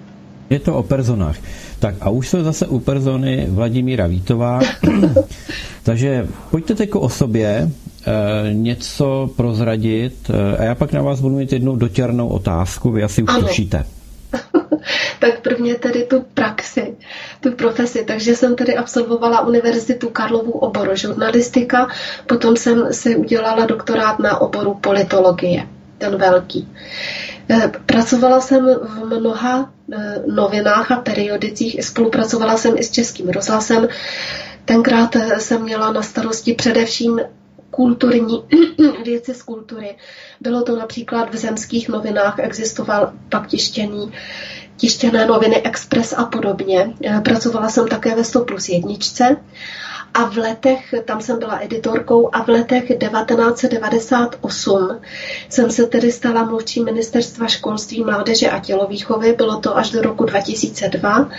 [0.50, 1.36] Je to o personách.
[1.80, 4.60] Tak a už jsme zase u persony Vladimíra Vítová.
[5.84, 7.72] Takže pojďte teď o sobě
[8.54, 13.24] něco prozradit e, a já pak na vás budu mít jednu dotěrnou otázku, vy asi
[13.24, 13.48] už ano.
[13.48, 13.84] tušíte.
[15.20, 16.96] tak prvně tedy tu praxi,
[17.40, 18.04] tu profesi.
[18.08, 21.88] Takže jsem tedy absolvovala univerzitu Karlovu oboru žurnalistika,
[22.28, 25.68] potom jsem si udělala doktorát na oboru politologie,
[25.98, 26.68] ten velký.
[27.50, 33.88] Eh, pracovala jsem v mnoha eh, novinách a periodicích, spolupracovala jsem i s Českým rozhlasem.
[34.66, 37.20] Tenkrát eh, jsem měla na starosti především
[37.78, 38.44] kulturní
[39.06, 39.96] věci z kultury.
[40.42, 44.12] Bylo to například v zemských novinách, existoval pak tištěný,
[44.78, 46.94] tištěné noviny Express a podobně.
[47.24, 49.38] Pracovala jsem také ve 100 plus jedničce
[50.14, 55.00] a v letech, tam jsem byla editorkou a v letech 1998
[55.50, 60.26] jsem se tedy stala mluvčí ministerstva školství, mládeže a tělovýchovy, bylo to až do roku
[60.26, 61.30] 2002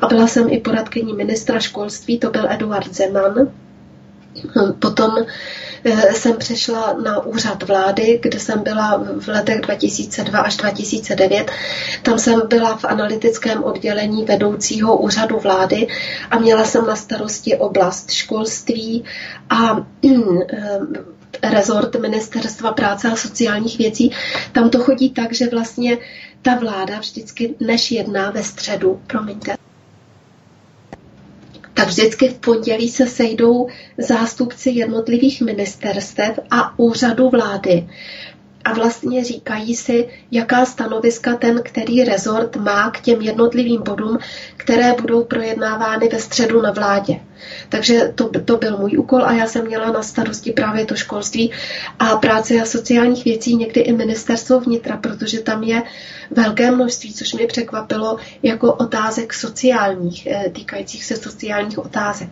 [0.00, 3.34] a byla jsem i poradkyní ministra školství, to byl Eduard Zeman.
[4.78, 5.24] Potom Eh,
[6.12, 11.50] jsem přešla na úřad vlády, kde jsem byla v letech 2002 až 2009.
[12.02, 15.86] Tam jsem byla v analytickém oddělení vedoucího úřadu vlády
[16.30, 19.04] a měla jsem na starosti oblast školství
[19.50, 24.10] a eh, rezort Ministerstva práce a sociálních věcí.
[24.52, 25.98] Tam to chodí tak, že vlastně
[26.42, 29.61] ta vláda vždycky, než jedná ve středu, promiňte,
[31.82, 33.66] tak vždycky v pondělí se sejdou
[33.98, 37.88] zástupci jednotlivých ministerstev a úřadu vlády
[38.64, 44.18] a vlastně říkají si, jaká stanoviska ten, který rezort má k těm jednotlivým bodům,
[44.56, 47.20] které budou projednávány ve středu na vládě.
[47.68, 51.50] Takže to, to byl můj úkol a já jsem měla na starosti právě to školství
[51.98, 55.82] a práce a sociálních věcí, někdy i ministerstvo vnitra, protože tam je
[56.30, 62.28] velké množství, což mě překvapilo, jako otázek sociálních, eh, týkajících se sociálních otázek.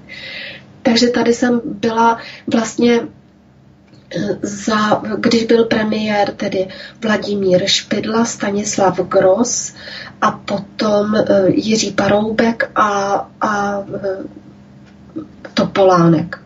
[0.82, 3.00] Takže tady jsem byla vlastně
[4.42, 6.68] za, když byl premiér tedy
[7.02, 9.72] Vladimír Špidla, Stanislav Gros
[10.20, 12.90] a potom eh, Jiří Paroubek a,
[13.40, 14.08] a eh,
[15.54, 16.38] Topolánek.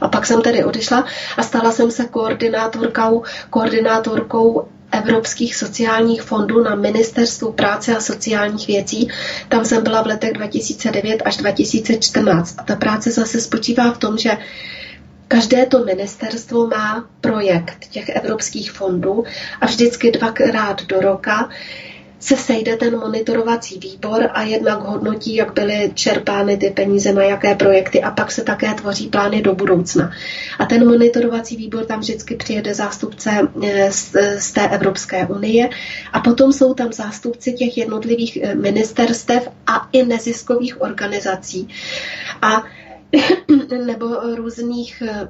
[0.00, 1.04] A pak jsem tedy odešla
[1.36, 9.08] a stala jsem se koordinátorkou, koordinátorkou Evropských sociálních fondů na Ministerstvu práce a sociálních věcí.
[9.48, 12.54] Tam jsem byla v letech 2009 až 2014.
[12.58, 14.30] A ta práce zase spočívá v tom, že
[15.28, 19.24] Každé to ministerstvo má projekt těch evropských fondů
[19.60, 21.48] a vždycky dvakrát do roka
[22.20, 27.54] se sejde ten monitorovací výbor a jednak hodnotí, jak byly čerpány ty peníze na jaké
[27.54, 30.10] projekty a pak se také tvoří plány do budoucna.
[30.58, 33.30] A ten monitorovací výbor tam vždycky přijede zástupce
[33.62, 35.68] eh, z, z té Evropské unie
[36.12, 41.68] a potom jsou tam zástupci těch jednotlivých eh, ministerstev a i neziskových organizací.
[42.42, 42.64] A
[43.86, 45.28] nebo různých eh,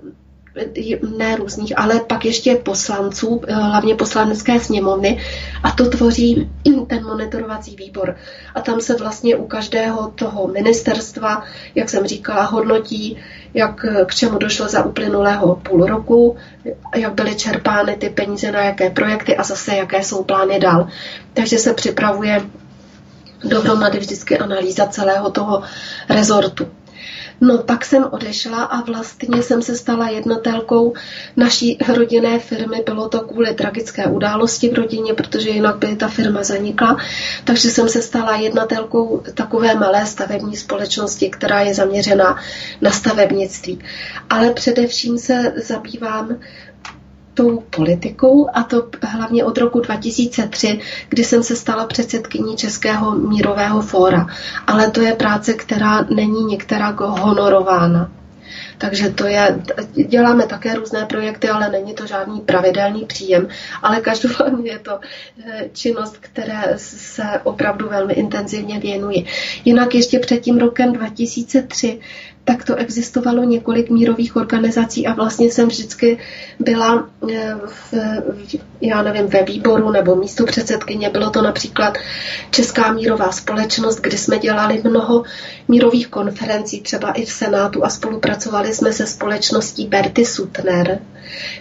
[1.18, 5.20] ne různých, ale pak ještě poslanců, eh, hlavně poslanecké sněmovny
[5.62, 6.50] a to tvoří
[6.86, 8.16] ten monitorovací výbor.
[8.54, 13.16] A tam se vlastně u každého toho ministerstva, jak jsem říkala, hodnotí,
[13.54, 16.36] jak k čemu došlo za uplynulého půl roku,
[16.96, 20.88] jak byly čerpány ty peníze na jaké projekty a zase jaké jsou plány dál.
[21.34, 22.40] Takže se připravuje
[23.44, 25.62] dohromady vždycky analýza celého toho
[26.08, 26.68] rezortu.
[27.40, 30.94] No pak jsem odešla a vlastně jsem se stala jednatelkou
[31.36, 32.82] naší rodinné firmy.
[32.86, 36.96] Bylo to kvůli tragické události v rodině, protože jinak by ta firma zanikla.
[37.44, 42.36] Takže jsem se stala jednatelkou takové malé stavební společnosti, která je zaměřená
[42.80, 43.78] na stavebnictví.
[44.30, 46.38] Ale především se zabývám
[47.38, 53.82] tou politikou a to hlavně od roku 2003, kdy jsem se stala předsedkyní Českého mírového
[53.82, 54.26] fóra.
[54.66, 58.10] Ale to je práce, která není některá honorována.
[58.78, 59.58] Takže to je,
[60.06, 63.48] děláme také různé projekty, ale není to žádný pravidelný příjem,
[63.82, 69.24] ale každopádně je to eh, činnost, které se opravdu velmi intenzivně věnuji.
[69.64, 72.00] Jinak ještě před tím rokem 2003
[72.48, 76.18] tak to existovalo několik mírových organizací a vlastně jsem vždycky
[76.58, 77.94] byla eh, v,
[78.80, 81.10] já nevím, ve výboru nebo místo předsedkyně.
[81.10, 81.98] Bylo to například
[82.50, 85.22] Česká mírová společnost, kdy jsme dělali mnoho
[85.68, 90.98] mírových konferencí, třeba i v Senátu a spolupracovali jsme se společností Berty Sutner,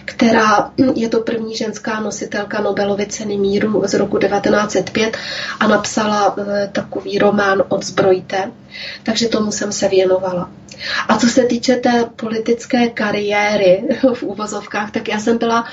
[0.04, 5.16] která je to první ženská nositelka Nobelovy ceny míru z roku 1905
[5.60, 8.50] a napsala eh, takový román Odzbrojte,
[9.02, 10.50] takže tomu jsem se věnovala.
[11.08, 13.82] A co se týče té politické kariéry
[14.14, 15.64] v úvozovkách, tak já jsem byla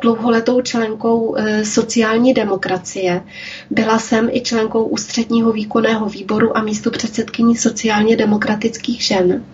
[0.00, 3.22] dlouholetou členkou eh, sociální demokracie.
[3.70, 9.44] Byla jsem i členkou ústředního výkonného výboru a místo předsedkyní sociálně demokratických žen.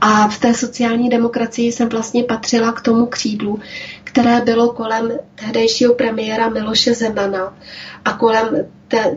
[0.00, 3.60] A v té sociální demokracii jsem vlastně patřila k tomu křídlu,
[4.04, 7.54] které bylo kolem tehdejšího premiéra Miloše Zemana
[8.04, 8.66] a kolem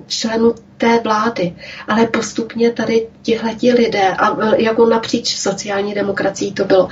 [0.08, 1.56] členů té vlády.
[1.88, 6.90] Ale postupně tady tihleti lidé, a jako napříč sociální demokracií to bylo,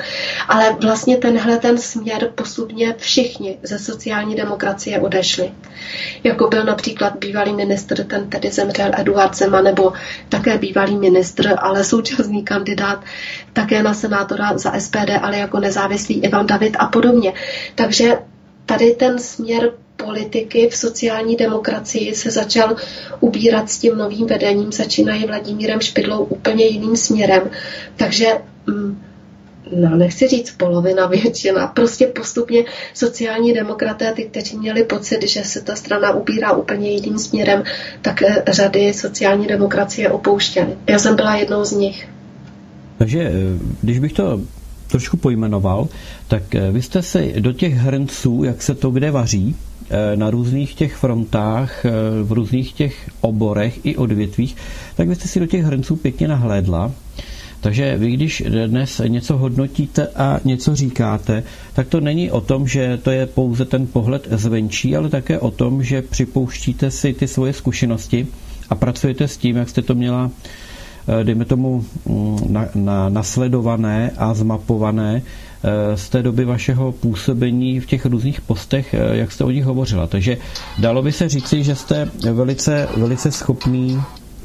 [0.48, 5.52] ale vlastně tenhle ten směr postupně všichni ze sociální demokracie odešli.
[6.24, 9.94] Jako byl například bývalý ministr, ten tedy zemřel Eduard Zema, nebo
[10.30, 13.04] také bývalý ministr, ale současný kandidát
[13.54, 17.34] také na senátora za SPD, ale jako nezávislý Ivan David a podobně.
[17.76, 18.18] Takže
[18.66, 19.72] tady ten směr
[20.06, 22.76] politiky v sociální demokracii se začal
[23.20, 27.42] ubírat s tím novým vedením, začínají Vladimírem Špidlou úplně jiným směrem.
[27.96, 28.28] Takže
[28.66, 29.02] mm,
[29.72, 32.64] no, nechci říct polovina, většina, prostě postupně
[32.94, 37.64] sociální demokraté, ty, kteří měli pocit, že se ta strana ubírá úplně jiným směrem,
[38.02, 40.78] tak eh, řady sociální demokracie opouštěly.
[40.90, 42.08] Já jsem byla jednou z nich.
[42.98, 43.32] Takže eh,
[43.82, 44.42] když bych to
[44.88, 45.88] trošku pojmenoval,
[46.28, 49.56] tak eh, vy jste si do těch hrnců, jak se to kde vaří,
[50.16, 51.92] na různých těch frontách, eh,
[52.24, 54.56] v různých těch oborech i odvětvích,
[54.96, 56.92] tak vy jste si do těch hrnců pěkně nahlédla.
[57.62, 61.44] Takže vy, když dnes něco hodnotíte a něco říkáte,
[61.74, 65.52] tak to není o tom, že to je pouze ten pohled zvenčí, ale také o
[65.52, 68.28] tom, že připouštíte si ty svoje zkušenosti
[68.70, 70.32] a pracujete s tím, jak jste to měla,
[71.08, 75.22] eh, dejme tomu, mm, na, na, nasledované a zmapované Eh,
[75.96, 80.08] z té doby vašeho působení v těch různých postech, eh, jak jste o nich hovořila.
[80.08, 80.38] Takže
[80.80, 84.02] dalo by se říci, že jste velice, velice schopný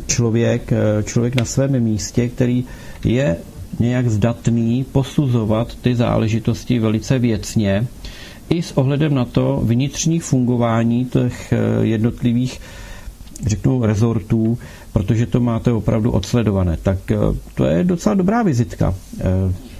[0.07, 2.65] člověk, eh, člověk na svém místě, který
[3.05, 3.37] je
[3.79, 7.87] nějak zdatný posuzovat ty záležitosti velice věcně,
[8.51, 12.61] i s ohledem na to vnitřní fungování těch jednotlivých
[13.47, 14.59] řeknu, rezortů,
[14.93, 16.77] protože to máte opravdu odsledované.
[16.83, 16.99] Tak
[17.55, 18.95] to je docela dobrá vizitka.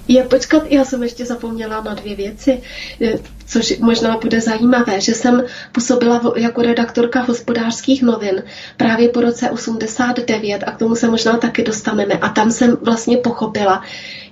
[0.07, 2.61] Je, počkat, já jsem ještě zapomněla na dvě věci,
[3.01, 3.19] e,
[3.51, 8.43] což možná bude zajímavé, že jsem působila jako redaktorka hospodářských novin
[8.77, 12.13] právě po roce 89 a k tomu se možná taky dostaneme.
[12.13, 13.83] A tam jsem vlastně pochopila,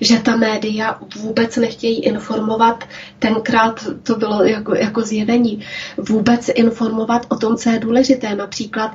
[0.01, 2.84] že ta média vůbec nechtějí informovat,
[3.19, 5.65] tenkrát to bylo jako, jako zjevení,
[5.97, 8.91] vůbec informovat o tom, co je důležité, například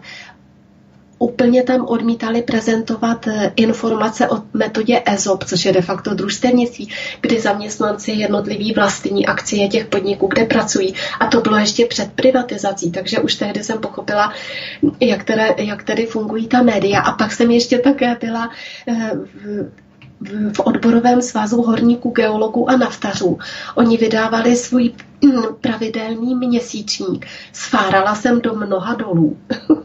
[1.19, 6.89] úplně tam odmítali prezentovat eh, informace o metodě ESOP, což je de facto družstevnictví,
[7.21, 10.95] kdy zaměstnanci jednotliví vlastní akcie těch podniků, kde pracují.
[11.21, 14.33] A to bylo ještě před privatizací, takže už tehdy jsem pochopila,
[15.01, 17.01] jak, tedy, jak tedy fungují ta média.
[17.01, 18.51] A pak jsem ještě také byla
[18.89, 19.11] eh,
[20.53, 23.39] v odborovém svazu horníků, geologů a naftařů.
[23.75, 24.93] Oni vydávali svůj
[25.61, 27.27] pravidelný měsíčník.
[27.53, 29.39] Sfárala jsem do mnoha dolů.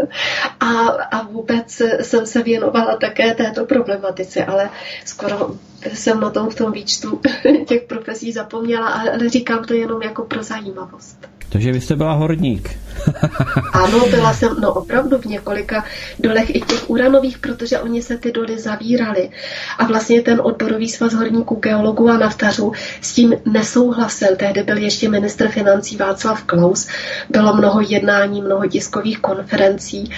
[0.60, 0.68] a,
[1.12, 4.70] a vůbec jsem se věnovala také této problematice, ale
[5.06, 5.56] skoro
[5.94, 7.22] jsem na tom v tom výčtu
[7.68, 11.39] těch profesí zapomněla, ale říkám to jenom jako pro zajímavost.
[11.50, 12.80] Takže vy jste byla horník.
[13.74, 15.86] ano, byla jsem, no opravdu v několika
[16.20, 19.30] dolech i těch uranových, protože oni se ty doly zavírali.
[19.78, 24.36] A vlastně ten odborový svaz horníků, geologů a naftařů s tím nesouhlasil.
[24.36, 26.88] Tehdy byl ještě ministr financí Václav Klaus.
[27.30, 30.12] Bylo mnoho jednání, mnoho tiskových konferencí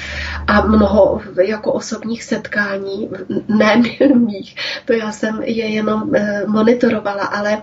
[0.47, 3.09] a mnoho jako osobních setkání,
[3.47, 3.81] ne
[4.15, 7.61] mých, to já jsem je jenom eh, monitorovala, ale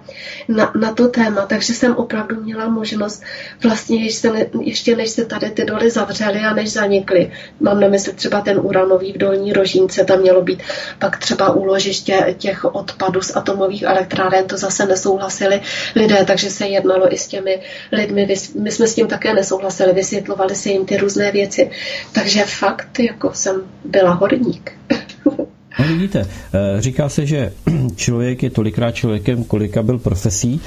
[0.49, 1.47] na, na to téma.
[1.47, 3.23] Takže jsem opravdu měla možnost
[3.63, 7.31] vlastně ještě, ještě než se tady ty doly zavřely a než zanikly.
[7.61, 10.63] Mám na mysli třeba ten uranový v Dolní Rožínce, tam mělo být
[10.99, 15.61] pak třeba úložiště těch odpadů z atomových elektráren, to zase nesouhlasili
[15.97, 17.61] lidé, takže se jednalo i s těmi
[17.93, 21.71] lidmi, my jsme s tím také nesouhlasili, vysvětlovali se jim ty různé věci.
[22.13, 24.73] Takže fakt, jako jsem byla horník.
[25.81, 27.53] No vidíte, eh, říká se, že
[27.97, 30.61] člověk je tolikrát člověkem, kolika byl profesí,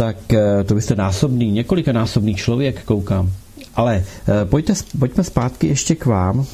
[0.00, 3.30] tak eh, to byste násobný, několika násobný člověk, koukám.
[3.74, 6.44] Ale eh, pojďte, pojďme zpátky ještě k vám.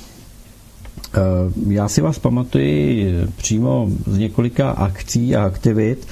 [1.69, 6.07] Já si vás pamatuji přímo z několika akcí a aktivit.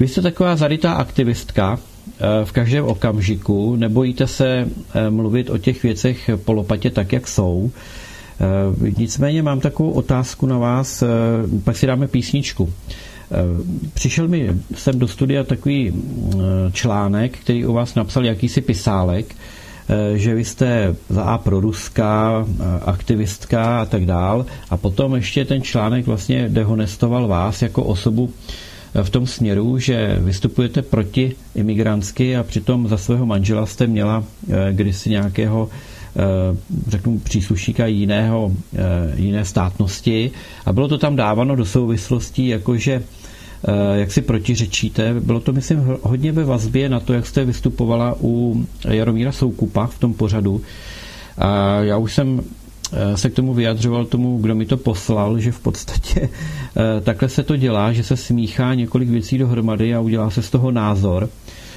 [0.00, 1.78] Vy jste taková zarytá aktivistka,
[2.44, 4.68] v každém okamžiku, nebojíte se
[5.10, 7.70] mluvit o těch věcech polopatě tak, jak jsou.
[8.40, 11.06] Eh, nicméně mám takovou otázku na vás, eh,
[11.64, 12.72] pak si dáme písničku.
[13.32, 13.36] Eh,
[13.94, 15.92] přišel mi sem do studia takový
[16.72, 19.36] článek, který u vás napsal jakýsi pisálek,
[20.14, 22.46] že vy jste za A pro ruská,
[22.86, 24.46] aktivistka a tak dál.
[24.70, 28.30] A potom ještě ten článek vlastně dehonestoval vás jako osobu
[29.02, 34.24] v tom směru, že vystupujete proti imigrantsky a přitom za svého manžela jste měla
[34.72, 35.68] kdysi nějakého
[36.16, 36.56] Eh,
[36.88, 38.78] řeknu, příslušníka jiného, eh,
[39.16, 40.30] jiné státnosti
[40.66, 43.19] a bylo to tam dáváno do souvislostí, jakože eh,
[43.94, 45.14] jak si protiřečíte.
[45.20, 49.98] Bylo to, myslím, hodně ve vazbě na to, jak jste vystupovala u Jaromíra Soukupa v
[49.98, 50.60] tom pořadu.
[51.38, 52.40] A já už jsem
[53.14, 56.28] se k tomu vyjadřoval tomu, kdo mi to poslal, že v podstatě
[57.02, 60.70] takhle se to dělá, že se smíchá několik věcí dohromady a udělá se z toho
[60.70, 61.28] názor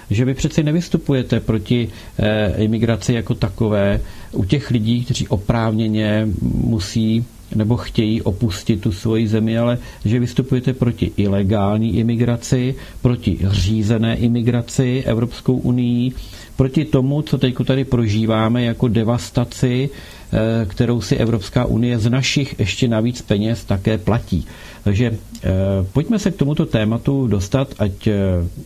[0.09, 3.99] že vy přeci nevystupujete proti eh, imigraci jako takové
[4.31, 7.25] u těch lidí, kteří oprávněně musí
[7.55, 15.03] nebo chtějí opustit tu svoji zemi, ale že vystupujete proti ilegální imigraci, proti řízené imigraci
[15.05, 16.11] Evropskou unii,
[16.55, 19.89] proti tomu, co teď tady prožíváme jako devastaci,
[20.33, 24.45] eh, kterou si Evropská unie z našich ještě navíc peněz také platí.
[24.83, 25.11] Takže
[25.43, 25.49] eh,
[25.93, 28.13] pojďme se k tomuto tématu dostat, ať eh,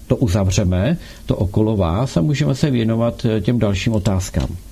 [0.08, 4.67] to uzavřeme, to okolo vás a můžeme se věnovat těm dalším otázkám.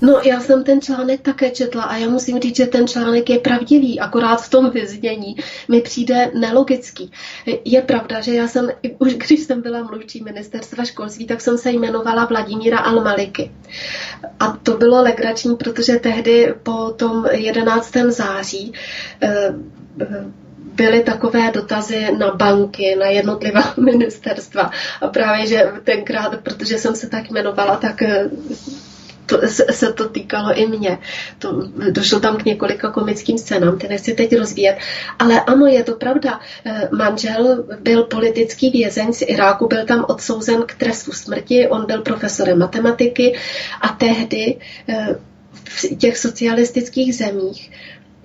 [0.00, 3.38] No, já jsem ten článek také četla a já musím říct, že ten článek je
[3.38, 5.36] pravdivý, akorát v tom vyznění
[5.68, 7.12] mi přijde nelogický.
[7.64, 11.70] Je pravda, že já jsem, už když jsem byla mluvčí ministerstva školství, tak jsem se
[11.70, 13.50] jmenovala Vladimíra Almaliky.
[14.40, 17.92] A to bylo legrační, protože tehdy po tom 11.
[18.08, 18.72] září
[19.22, 19.54] eh,
[20.76, 24.70] byly takové dotazy na banky, na jednotlivá ministerstva.
[25.00, 28.30] A právě, že tenkrát, protože jsem se tak jmenovala, tak eh,
[29.26, 30.98] to, se to týkalo i mě.
[31.38, 34.78] To, došlo tam k několika komickým scénám, ty nechci teď rozvíjet.
[35.18, 36.40] Ale ano, je to pravda.
[36.64, 42.02] Eh, manžel byl politický vězeň z Iráku, byl tam odsouzen k trestu smrti, on byl
[42.02, 43.36] profesorem matematiky
[43.80, 44.58] a tehdy
[44.88, 45.16] eh,
[45.64, 47.70] v těch socialistických zemích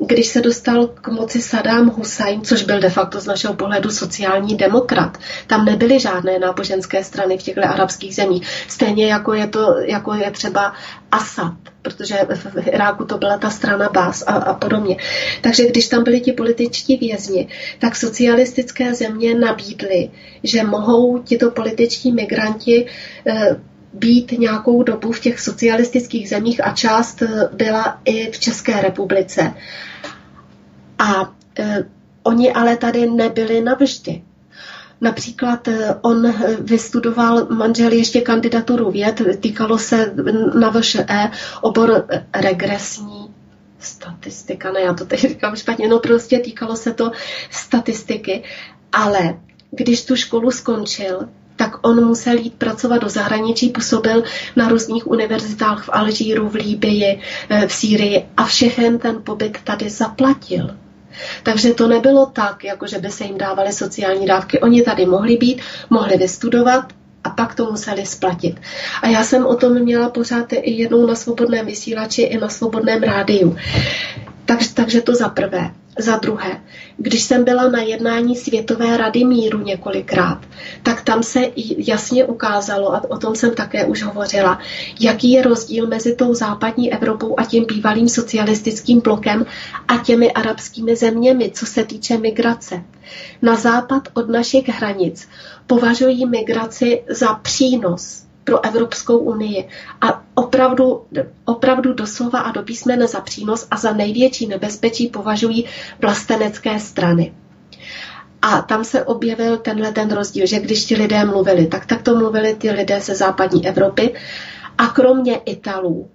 [0.08, 4.56] když se dostal k moci Saddam Hussein, což byl de facto z našeho pohledu sociální
[4.56, 8.48] demokrat, tam nebyly žádné náboženské strany v těchto arabských zemích.
[8.68, 10.74] Stejně jako je, to, jako je třeba
[11.12, 12.16] Assad, protože
[12.62, 14.98] v Iráku to byla ta strana Bás a, a podobně.
[15.42, 17.48] Takže když tam byli ti političtí vězni,
[17.80, 20.10] tak socialistické země nabídly,
[20.44, 22.86] že mohou tito političtí migranti
[23.28, 23.56] eh,
[23.94, 29.54] být nějakou dobu v těch socialistických zemích a část eh, byla i v České republice.
[31.02, 31.84] A e,
[32.24, 34.22] oni ale tady nebyli navždy.
[35.02, 40.14] Například e, on vystudoval manžel ještě kandidaturu věd, týkalo se
[40.60, 41.32] na VŠE
[41.62, 43.34] obor regresní
[43.80, 47.12] statistika, ne, já to teď říkám špatně, no prostě týkalo se to
[47.50, 48.44] statistiky,
[48.92, 49.40] ale
[49.72, 54.24] když tu školu skončil, tak on musel jít pracovat do zahraničí, působil
[54.56, 57.22] na různých univerzitách v Alžíru, v Líbii,
[57.68, 60.76] v Sýrii a všechen ten pobyt tady zaplatil.
[61.44, 64.60] Takže to nebylo tak, jako že by se jim dávaly sociální dávky.
[64.60, 66.86] Oni tady mohli být, mohli vystudovat
[67.24, 68.60] a pak to museli splatit.
[69.02, 73.04] A já jsem o tom měla pořád i jednou na svobodném vysílači, i na svobodném
[73.04, 73.58] rádiu.
[74.46, 75.72] Tak, takže to za prvé.
[76.00, 76.62] Za druhé,
[76.98, 80.42] když jsem byla na jednání Světové rady míru několikrát,
[80.84, 81.40] tak tam se
[81.78, 84.60] jasně ukázalo, a o tom jsem také už hovořila,
[85.00, 89.46] jaký je rozdíl mezi tou západní Evropou a tím bývalým socialistickým blokem
[89.88, 92.84] a těmi arabskými zeměmi, co se týče migrace.
[93.42, 95.28] Na západ od našich hranic
[95.68, 99.68] považují migraci za přínos pro Evropskou unii
[100.02, 101.06] a opravdu,
[101.46, 105.66] opravdu doslova a do písmene za přínos a za největší nebezpečí považují
[106.02, 107.34] vlastenecké strany.
[108.42, 112.16] A tam se objevil tenhle ten rozdíl, že když ti lidé mluvili, tak tak to
[112.16, 114.14] mluvili ty lidé ze západní Evropy
[114.78, 116.10] a kromě Italů,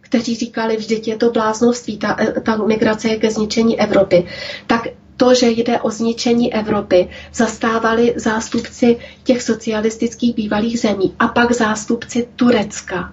[0.00, 4.26] kteří říkali, vždyť je to bláznovství, ta, ta migrace je ke zničení Evropy,
[4.66, 4.86] tak
[5.16, 12.28] to, že jde o zničení Evropy, zastávali zástupci těch socialistických bývalých zemí a pak zástupci
[12.36, 13.12] Turecka,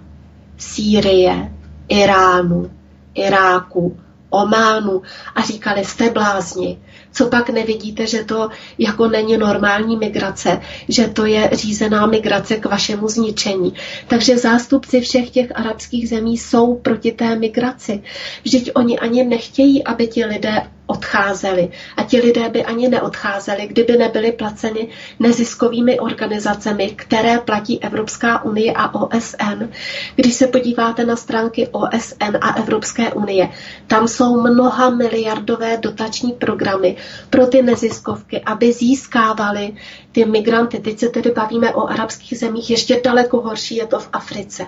[0.57, 1.51] Sýrie,
[1.89, 2.71] Iránu,
[3.13, 3.97] Iráku,
[4.29, 5.01] Ománu
[5.35, 6.79] a říkali, jste blázni.
[7.11, 12.65] Co pak nevidíte, že to jako není normální migrace, že to je řízená migrace k
[12.65, 13.73] vašemu zničení.
[14.07, 18.03] Takže zástupci všech těch arabských zemí jsou proti té migraci.
[18.43, 20.61] Vždyť oni ani nechtějí, aby ti lidé
[20.93, 21.69] odcházeli.
[21.97, 24.87] A ti lidé by ani neodcházeli, kdyby nebyli placeni
[25.19, 29.69] neziskovými organizacemi, které platí Evropská unie a OSN.
[30.15, 33.49] Když se podíváte na stránky OSN a Evropské unie,
[33.87, 36.95] tam jsou mnoha miliardové dotační programy
[37.29, 39.73] pro ty neziskovky, aby získávali
[40.13, 40.79] ty migranty.
[40.79, 44.65] Teď se tedy bavíme o arabských zemích, ještě daleko horší je to v Africe.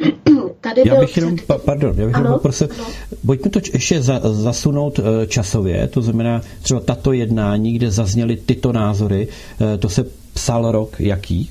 [0.60, 1.46] Tady já bych jenom, před...
[1.64, 2.86] pardon, já bych ano, jenom poprosil, ano.
[3.26, 8.72] pojďme to ještě za, zasunout eh, časově, to znamená třeba tato jednání, kde zazněly tyto
[8.72, 9.28] názory,
[9.74, 11.50] eh, to se psal rok jaký?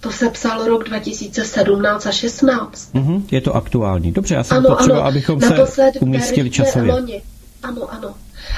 [0.00, 2.94] To se psal rok 2017 a 16.
[2.94, 4.12] Uh-huh, je to aktuální.
[4.12, 5.06] Dobře, já jsem ano, potřeba, ano.
[5.06, 6.92] abychom se umístili časově.
[6.92, 7.22] Loni.
[7.62, 8.14] Ano, ano.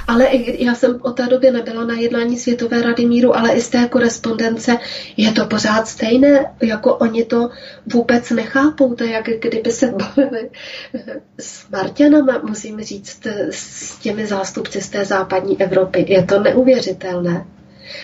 [0.06, 0.28] Ale
[0.58, 3.88] já jsem o té době nebyla na jednání Světové rady míru, ale i z té
[3.88, 4.78] korespondence
[5.16, 7.50] je to pořád stejné, jako oni to
[7.92, 10.50] vůbec nechápou, to jak kdyby se bavili
[11.40, 16.04] s Marťanama, musím říct, s těmi zástupci z té západní Evropy.
[16.08, 17.44] Je to neuvěřitelné.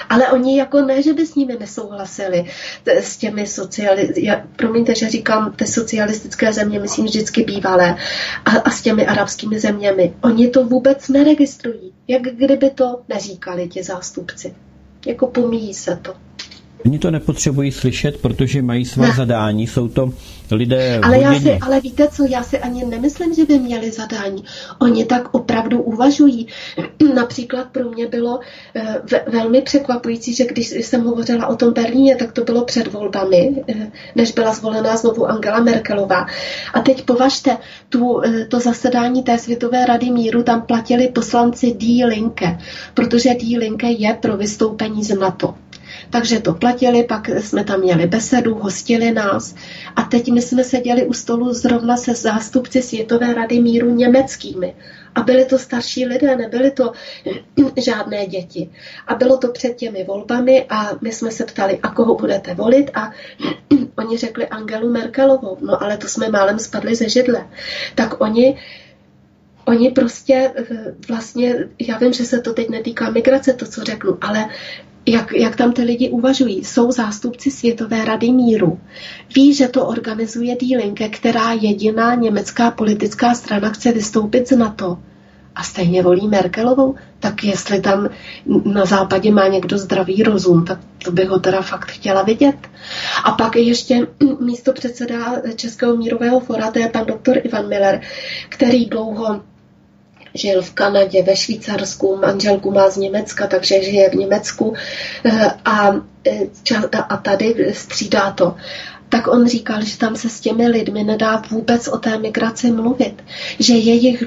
[0.08, 2.44] Ale oni jako ne, že by s nimi nesouhlasili,
[2.86, 4.12] s těmi sociali...
[4.16, 7.96] Já, promiňte, že říkám ty socialistické země, myslím vždycky bývalé,
[8.44, 10.14] a, a s těmi arabskými zeměmi.
[10.22, 14.54] Oni to vůbec neregistrují, jak kdyby to neříkali ti zástupci.
[15.06, 16.27] Jako pomíjí se to.
[16.86, 19.12] Oni to nepotřebují slyšet, protože mají svá ne.
[19.16, 20.12] zadání, jsou to
[20.50, 24.44] lidé ale, já si, ale víte co, já si ani nemyslím, že by měli zadání.
[24.78, 26.46] Oni tak opravdu uvažují.
[27.14, 28.40] Například pro mě bylo
[28.74, 29.00] eh,
[29.30, 33.90] velmi překvapující, že když jsem hovořila o tom Berlíně, tak to bylo před volbami, eh,
[34.14, 36.26] než byla zvolená znovu Angela Merkelová.
[36.74, 37.56] A teď považte,
[37.88, 42.58] tu, eh, to zasedání té Světové rady míru, tam platili poslanci Die Linke,
[42.94, 45.54] protože Die Linke je pro vystoupení z NATO.
[46.10, 49.54] Takže to platili, pak jsme tam měli besedu, hostili nás
[49.96, 54.74] a teď my jsme seděli u stolu zrovna se zástupci Světové rady míru německými.
[55.14, 56.92] A byli to starší lidé, nebyly to
[57.76, 58.70] žádné děti.
[59.06, 62.90] A bylo to před těmi volbami a my jsme se ptali, a koho budete volit?
[62.94, 63.10] A
[63.98, 65.56] oni řekli Angelu Merkelovou.
[65.60, 67.48] No ale to jsme málem spadli ze židle.
[67.94, 68.58] Tak oni
[69.68, 74.18] Oni prostě eh, vlastně, já vím, že se to teď netýká migrace, to, co řeknu,
[74.20, 74.48] ale
[75.06, 76.64] jak, jak tam ty lidi uvažují.
[76.64, 78.78] Jsou zástupci Světové rady míru.
[79.34, 84.98] Ví, že to organizuje Dílinke, která jediná německá politická strana chce vystoupit z NATO.
[85.54, 88.08] A stejně volí Merkelovou, tak jestli tam
[88.64, 92.56] na západě má někdo zdravý rozum, tak to bych ho teda fakt chtěla vidět.
[93.24, 94.06] A pak ještě
[94.40, 98.00] místo předseda Českého mírového fora, to je pan doktor Ivan Miller,
[98.48, 99.40] který dlouho
[100.34, 104.74] žil v Kanadě, ve Švýcarsku, manželku má z Německa, takže žije v Německu
[105.24, 105.94] eh, a,
[106.26, 108.56] eh, a tady střídá to.
[109.08, 113.24] Tak on říkal, že tam se s těmi lidmi nedá vůbec o té migraci mluvit,
[113.58, 114.24] že je jich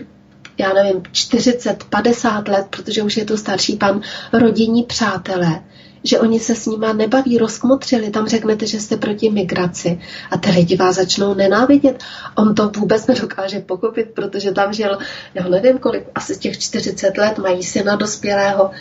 [0.58, 4.02] já nevím, 40, 50 let, protože už je to starší pan,
[4.34, 5.62] rodinní přátelé,
[6.04, 10.00] že oni se s nima nebaví, rozkmotřili, tam řeknete, že jste proti migraci
[10.32, 12.04] a ty lidi vás začnou nenávidět.
[12.36, 14.98] On to vůbec nedokáže pochopit, protože tam žil,
[15.34, 18.72] já nevím kolik, asi těch 40 let, mají syna dospělého.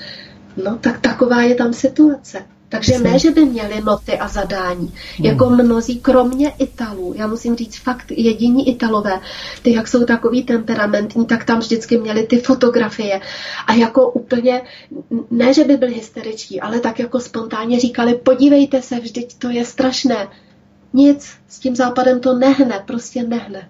[0.64, 2.44] No tak taková je tam situace.
[2.70, 4.94] Takže ne, že by měli noty a zadání.
[5.16, 5.26] Hmm.
[5.26, 9.20] Jako mnozí, kromě Italů, já musím říct fakt jediní Italové,
[9.62, 13.20] ty jak jsou takový temperamentní, tak tam vždycky měli ty fotografie.
[13.66, 14.62] A jako úplně,
[15.30, 19.64] ne, že by byli hysteričtí, ale tak jako spontánně říkali, podívejte se, vždyť to je
[19.64, 20.28] strašné.
[20.92, 23.68] Nic, s tím západem to nehne, prostě nehne.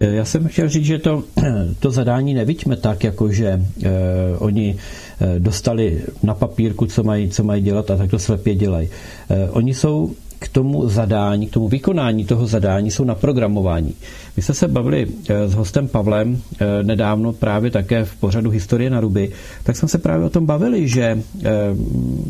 [0.00, 1.22] Já jsem chtěl říct, že to,
[1.80, 3.90] to zadání neviďme tak, jako že eh,
[4.38, 4.76] oni
[5.20, 8.88] eh, dostali na papírku, co mají, co mají dělat a tak to slepě dělají.
[9.30, 13.94] Eh, oni jsou k tomu zadání, k tomu vykonání toho zadání jsou na programování.
[14.36, 18.90] My jsme se bavili eh, s hostem Pavlem eh, nedávno právě také v pořadu Historie
[18.90, 19.32] na ruby,
[19.62, 21.02] tak jsme se právě o tom bavili, že
[21.44, 21.50] eh,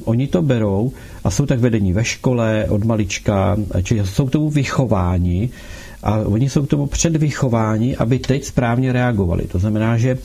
[0.05, 0.93] oni to berou
[1.25, 5.51] a jsou tak vedení ve škole od malička, či jsou k tomu vychováni
[6.03, 9.45] a oni jsou k tomu předvychováni, aby teď správně reagovali.
[9.47, 10.19] To znamená, že e,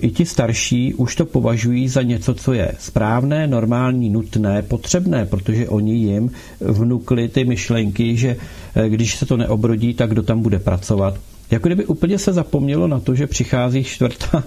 [0.00, 5.68] i ti starší už to považují za něco, co je správné, normální, nutné, potřebné, protože
[5.68, 8.36] oni jim vnukli ty myšlenky, že
[8.74, 11.14] e, když se to neobrodí, tak kdo tam bude pracovat.
[11.50, 14.44] Jako kdyby úplně se zapomnělo na to, že přichází čtvrtá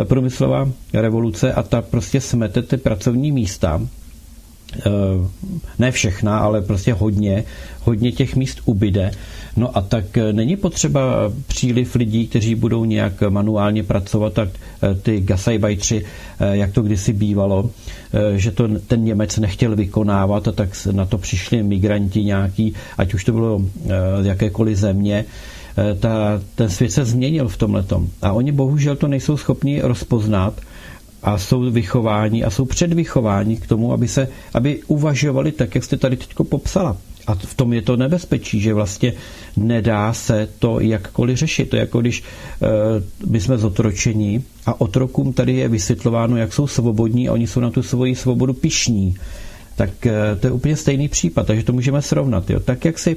[0.00, 3.80] e, průmyslová revoluce a ta prostě smete ty pracovní místa.
[5.78, 7.44] Ne všechna, ale prostě hodně,
[7.84, 9.10] hodně těch míst ubyde
[9.56, 14.48] No a tak eh, není potřeba příliv lidí, kteří budou nějak manuálně pracovat, tak
[14.82, 16.04] eh, ty gasajbajtři,
[16.52, 17.70] jak to kdysi bývalo,
[18.36, 23.24] že to ten Němec nechtěl vykonávat a tak na to přišli migranti nějaký, ať už
[23.24, 23.60] to bylo
[24.22, 25.24] z jakékoliv země,
[26.00, 28.08] ta, ten svět se změnil v tomhletom.
[28.22, 30.54] A oni bohužel to nejsou schopni rozpoznat
[31.24, 35.96] a jsou vychováni a jsou předvychováni k tomu, aby, se, aby uvažovali tak, jak jste
[35.96, 36.96] tady teď popsala.
[37.26, 39.12] A v tom je to nebezpečí, že vlastně
[39.56, 41.70] nedá se to jakkoliv řešit.
[41.70, 42.26] To je jako když e,
[43.26, 47.70] my jsme zotročení a otrokům tady je vysvětlováno, jak jsou svobodní a oni jsou na
[47.70, 49.16] tu svoji svobodu pišní.
[49.76, 52.50] Tak e, to je úplně stejný případ, takže to můžeme srovnat.
[52.50, 52.60] Jo.
[52.60, 53.16] Tak jak si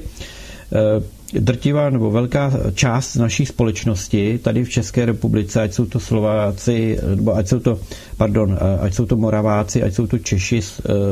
[1.32, 7.36] drtivá nebo velká část naší společnosti tady v České republice, ať jsou to Slováci, nebo
[7.36, 7.78] ať jsou to,
[8.16, 10.60] pardon, ať jsou to Moraváci, ať jsou to Češi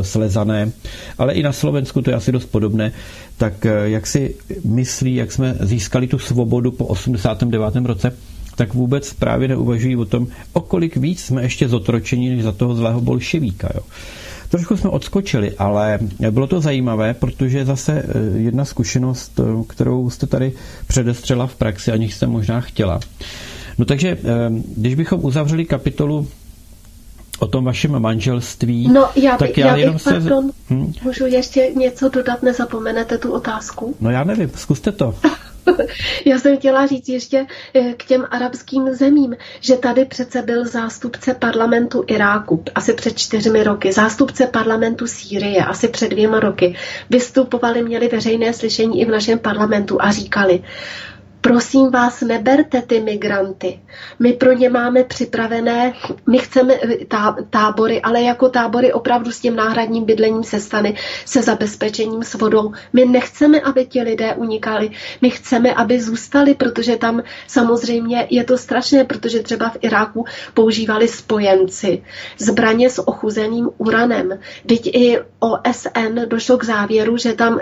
[0.03, 0.73] slezané,
[1.19, 2.93] ale i na Slovensku to je asi dost podobné,
[3.37, 7.77] tak jak si myslí, jak jsme získali tu svobodu po 89.
[7.85, 8.13] roce,
[8.57, 12.75] tak vůbec právě neuvažují o tom, o kolik víc jsme ještě zotročeni než za toho
[12.75, 13.69] zlého bolševíka.
[13.75, 13.81] Jo.
[14.49, 15.99] Trošku jsme odskočili, ale
[16.31, 20.53] bylo to zajímavé, protože zase eh, jedna zkušenost, eh, kterou jste tady
[20.87, 23.01] předestřela v praxi, aniž jste možná chtěla.
[23.79, 26.29] No takže, eh, když bychom uzavřeli kapitolu
[27.39, 28.89] o tom vašem manželství.
[28.89, 30.11] No, já, by, tak já, já jenom bych, se...
[30.11, 30.93] pardon, hm?
[31.03, 33.97] můžu ještě něco dodat, nezapomenete tu otázku?
[34.01, 35.15] No já nevím, zkuste to.
[36.25, 41.35] Já jsem chtěla říct ještě eh, k těm arabským zemím, že tady přece byl zástupce
[41.35, 46.77] parlamentu Iráku asi před čtyřmi roky, zástupce parlamentu Sýrie asi před dvěma roky.
[47.11, 50.63] Vystupovali, měli veřejné slyšení i v našem parlamentu a říkali,
[51.41, 53.81] prosím vás, neberte ty migranty.
[54.19, 55.93] My pro ně máme připravené,
[56.27, 56.75] my chceme
[57.09, 60.93] tá, tábory, ale jako tábory opravdu s tím náhradním bydlením se stane,
[61.25, 62.73] se zabezpečením s vodou.
[62.93, 64.91] My nechceme, aby ti lidé unikali.
[65.23, 70.25] My chceme, aby zůstali, protože tam samozřejmě je to strašné, protože třeba v Iráku
[70.55, 72.03] používali spojenci
[72.39, 74.39] zbraně s ochuzeným uranem.
[74.67, 77.61] Teď i OSN došlo k závěru, že tam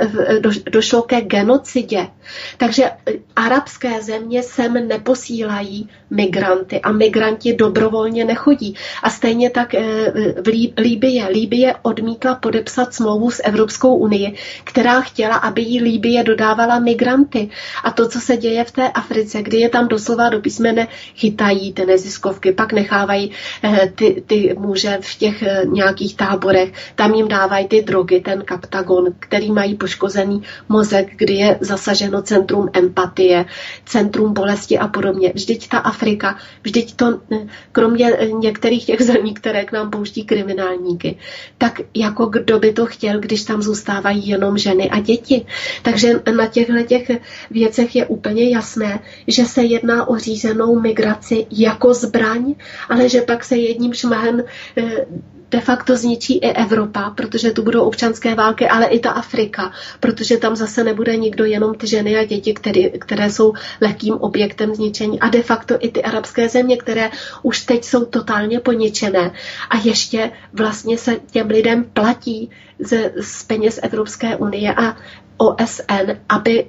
[0.70, 2.08] došlo ke genocidě.
[2.56, 2.90] Takže
[3.36, 8.74] arabské arabské země sem neposílají migranty a migranti dobrovolně nechodí.
[9.02, 10.12] A stejně tak eh,
[10.42, 10.46] v
[10.76, 11.28] Líbie.
[11.28, 14.34] Líbie odmítla podepsat smlouvu s Evropskou unii,
[14.64, 17.50] která chtěla, aby jí Líbie dodávala migranty.
[17.84, 21.72] A to, co se děje v té Africe, kdy je tam doslova do písmene chytají
[21.72, 23.30] ty neziskovky, pak nechávají
[23.64, 28.42] eh, ty, ty muže v těch eh, nějakých táborech, tam jim dávají ty drogy, ten
[28.44, 33.44] kaptagon, který mají poškozený mozek, kdy je zasaženo centrum empatie,
[33.84, 35.32] centrum bolesti a podobně.
[35.34, 40.24] Vždyť ta Afrika, vždyť to, eh, kromě eh, některých těch zemí, které k nám pouští
[40.24, 41.18] kriminálníky,
[41.58, 45.46] tak jako kdo by to chtěl, když tam zůstávají jenom ženy a děti.
[45.82, 47.10] Takže na těchto těch
[47.50, 52.54] věcech je úplně jasné, že se jedná o řízenou migraci jako zbraň,
[52.88, 54.44] ale že pak se jedním šmahem
[54.76, 55.06] eh,
[55.50, 60.36] de facto zničí i Evropa, protože tu budou občanské války, ale i ta Afrika, protože
[60.36, 65.20] tam zase nebude nikdo jenom ty ženy a děti, které, které jsou lehkým objektem zničení
[65.20, 67.10] a de facto i ty arabské země, které
[67.42, 69.30] už teď jsou totálně poničené
[69.70, 74.96] a ještě vlastně se těm lidem platí z, z peněz Evropské unie a
[75.36, 76.66] OSN, aby,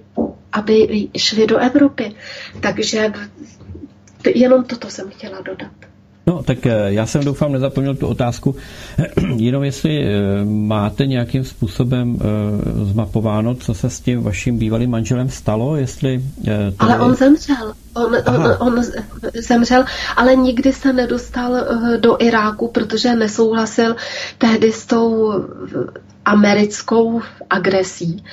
[0.52, 2.16] aby šli do Evropy.
[2.62, 3.14] Takže
[4.36, 5.72] jenom toto jsem chtěla dodat.
[6.28, 8.56] No, tak eh, já jsem doufám nezapomněl tu otázku.
[9.36, 15.30] Jenom jestli eh, máte nějakým způsobem eh, zmapováno, co se s tím vaším bývalým manželem
[15.30, 16.24] stalo, jestli...
[16.46, 17.74] To Ale on zemřel.
[17.94, 18.84] On, on, on
[19.48, 21.52] zemřel, ale nikdy se nedostal
[22.00, 23.96] do Iráku, protože nesouhlasil
[24.38, 25.34] tehdy s tou
[26.26, 28.24] americkou agresí.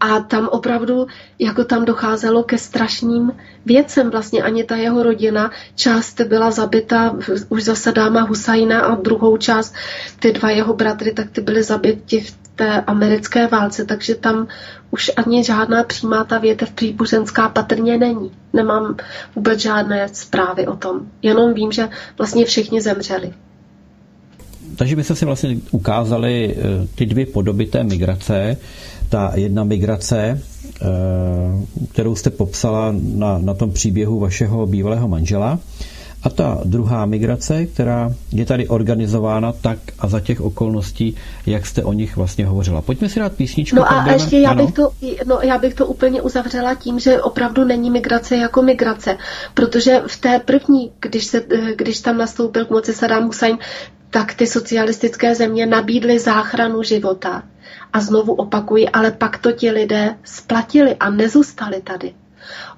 [0.00, 1.06] A tam opravdu,
[1.38, 3.32] jako tam docházelo ke strašným
[3.66, 4.10] věcem.
[4.10, 7.16] Vlastně ani ta jeho rodina, část byla zabita
[7.48, 9.74] už za Sadáma Husajna a druhou část,
[10.18, 14.48] ty dva jeho bratry, tak ty byly zabiti v té americké válce, takže tam
[14.90, 18.32] už ani žádná přímá ta větev příbuřenská patrně není.
[18.52, 18.96] Nemám
[19.34, 21.00] vůbec žádné zprávy o tom.
[21.22, 21.88] Jenom vím, že
[22.18, 23.34] vlastně všichni zemřeli.
[24.78, 28.56] Takže byste si vlastně ukázali eh, ty dvě podoby té migrace.
[29.08, 30.40] Ta jedna migrace,
[30.82, 30.86] eh,
[31.92, 35.58] kterou jste popsala na, na tom příběhu vašeho bývalého manžela,
[36.22, 41.16] a ta druhá migrace, která je tady organizována tak a za těch okolností,
[41.46, 42.82] jak jste o nich vlastně hovořila.
[42.82, 43.76] Pojďme si dát písničku.
[43.76, 44.90] No a ještě já bych, to,
[45.26, 49.16] no, já bych to úplně uzavřela tím, že opravdu není migrace jako migrace,
[49.54, 51.42] protože v té první, když, se,
[51.76, 53.58] když tam nastoupil k moci Saddam Hussein,
[54.10, 57.42] tak ty socialistické země nabídly záchranu života
[57.92, 62.14] A znovu opakuji, ale pak to ti lidé splatili a nezůstali tady.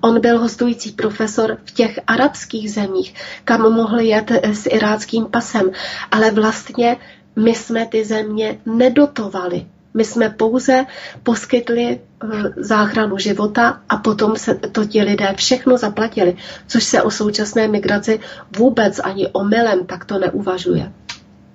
[0.00, 3.14] On byl hostující profesor v těch arabských zemích,
[3.44, 5.70] kam mohl jet s iráckým pasem,
[6.10, 6.96] ale vlastně
[7.36, 9.66] my jsme ty země nedotovali.
[9.94, 10.86] My jsme pouze
[11.22, 12.26] poskytli eh,
[12.56, 18.20] záchranu života a potom se to ti lidé všechno zaplatili, což se o současné migraci
[18.56, 20.92] vůbec ani omylem takto neuvažuje.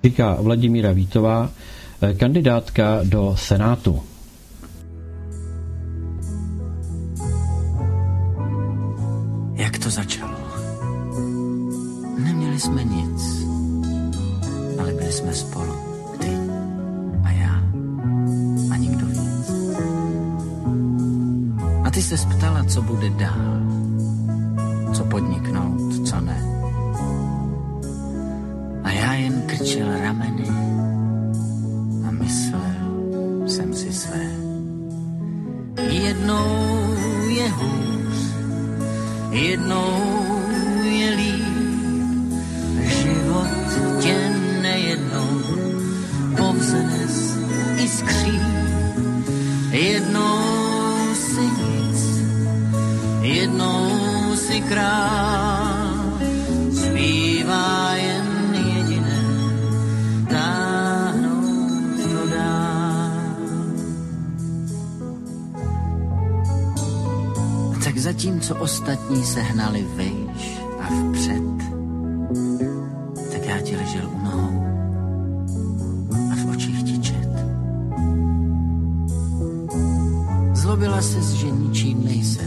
[0.04, 1.50] Říká Vladimíra Vítová,
[2.02, 4.02] eh, kandidátka do Senátu.
[9.54, 10.36] Jak to začalo?
[12.18, 13.46] Neměli jsme nic,
[14.78, 15.74] ale byli jsme spolu,
[16.18, 16.30] ty
[17.24, 17.62] a já
[18.72, 19.50] a nikdo víc.
[21.84, 23.60] A ty se ptala, co bude dál,
[24.92, 25.95] co podniknout,
[28.96, 30.48] já jen krčil rameny
[32.08, 32.76] a myslel
[33.46, 34.26] jsem si své.
[35.90, 36.94] Jednou
[37.28, 38.16] je hůř,
[39.30, 40.40] jednou
[40.84, 42.32] je líp,
[42.84, 43.48] život
[44.00, 44.16] tě
[44.62, 45.28] nejednou
[46.36, 47.38] povznes
[47.76, 48.40] i skří.
[49.70, 52.00] Jednou si nic,
[53.22, 56.18] jednou si král,
[56.70, 57.92] zbývá
[68.16, 71.42] zatímco ostatní se hnali vejš a vpřed,
[73.32, 74.64] tak já ti ležel u nohou
[76.32, 77.28] a v očích ti čet.
[80.52, 82.45] Zlobila se, že ničím nejsem,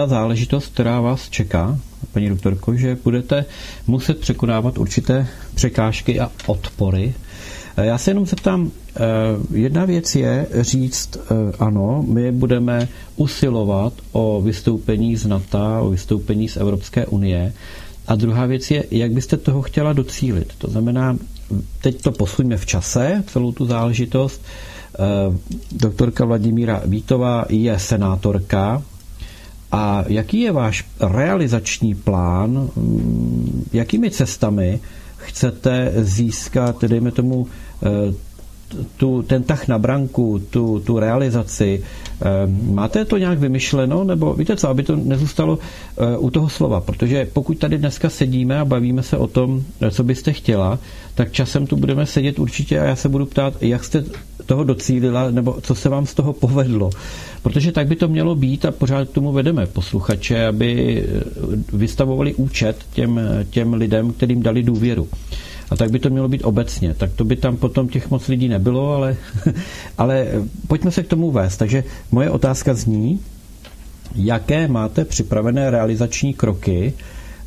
[0.00, 1.78] ta záležitost, která vás čeká,
[2.12, 3.44] paní doktorko, že budete
[3.86, 7.14] muset překonávat určité překážky a odpory.
[7.76, 9.00] Eh, Já se jenom zeptám, eh,
[9.52, 16.48] jedna věc je říct, eh, ano, my budeme usilovat o vystoupení z NATO, o vystoupení
[16.48, 17.52] z Evropské unie,
[18.06, 20.52] a druhá věc je, jak byste toho chtěla docílit.
[20.58, 21.16] To znamená,
[21.82, 24.42] teď to posuňme v čase, celou tu záležitost.
[25.72, 28.82] Doktorka Vladimíra Vítová je senátorka,
[29.72, 32.70] a jaký je váš realizační plán?
[33.72, 34.80] Jakými cestami
[35.16, 37.46] chcete získat, dejme tomu,
[37.82, 37.86] eh,
[38.96, 41.82] tu, ten tah na branku, tu, tu realizaci?
[42.22, 42.26] Eh,
[42.72, 44.04] Máte to nějak vymyšleno?
[44.04, 45.58] Nebo víte co, aby to nezůstalo
[45.98, 46.80] eh, u toho slova?
[46.80, 50.78] Protože pokud tady dneska sedíme a bavíme se o tom, co byste chtěla,
[51.14, 54.04] tak časem tu budeme sedět určitě a já se budu ptát, jak jste
[54.46, 56.90] toho docílila, nebo co se vám z toho povedlo.
[57.42, 61.04] Protože tak by to mělo být a pořád k tomu vedeme posluchače, aby
[61.72, 65.08] vystavovali účet těm, těm lidem, kterým dali důvěru.
[65.70, 66.94] A tak by to mělo být obecně.
[66.94, 69.16] Tak to by tam potom těch moc lidí nebylo, ale,
[69.98, 70.26] ale
[70.68, 71.56] pojďme se k tomu vést.
[71.56, 73.20] Takže moje otázka zní,
[74.14, 76.92] jaké máte připravené realizační kroky,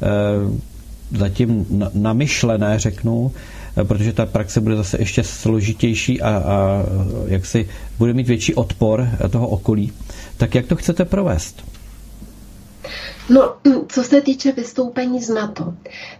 [0.02, 0.08] eh,
[1.18, 3.32] zatím namyšlené, řeknu,
[3.78, 6.84] eh, protože ta praxe bude zase ještě složitější a, a
[7.28, 7.68] jak si
[8.00, 9.92] bude mít větší odpor toho okolí.
[10.38, 11.73] Tak jak to chcete provést?
[13.30, 13.56] No,
[13.88, 15.74] co se týče vystoupení z NATO,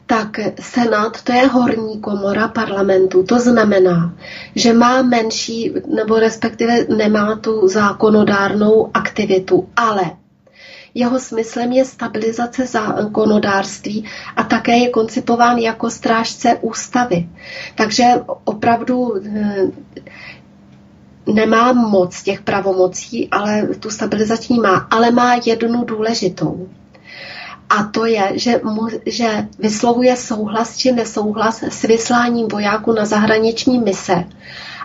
[0.06, 3.24] tak Senát to je horní komora parlamentu.
[3.24, 4.14] To znamená,
[4.56, 10.12] že má menší, nebo respektive nemá tu zákonodárnou aktivitu, ale
[10.96, 17.30] jeho smyslem je stabilizace zákonodárství a také je koncipován jako strážce ústavy.
[17.76, 18.04] Takže
[18.44, 19.68] opravdu eh,
[21.34, 26.68] nemá moc těch pravomocí, ale tu stabilizační má, ale má jednu důležitou.
[27.78, 33.80] A to je, že, mu, že vyslovuje souhlas či nesouhlas s vysláním vojáků na zahraniční
[33.80, 34.24] mise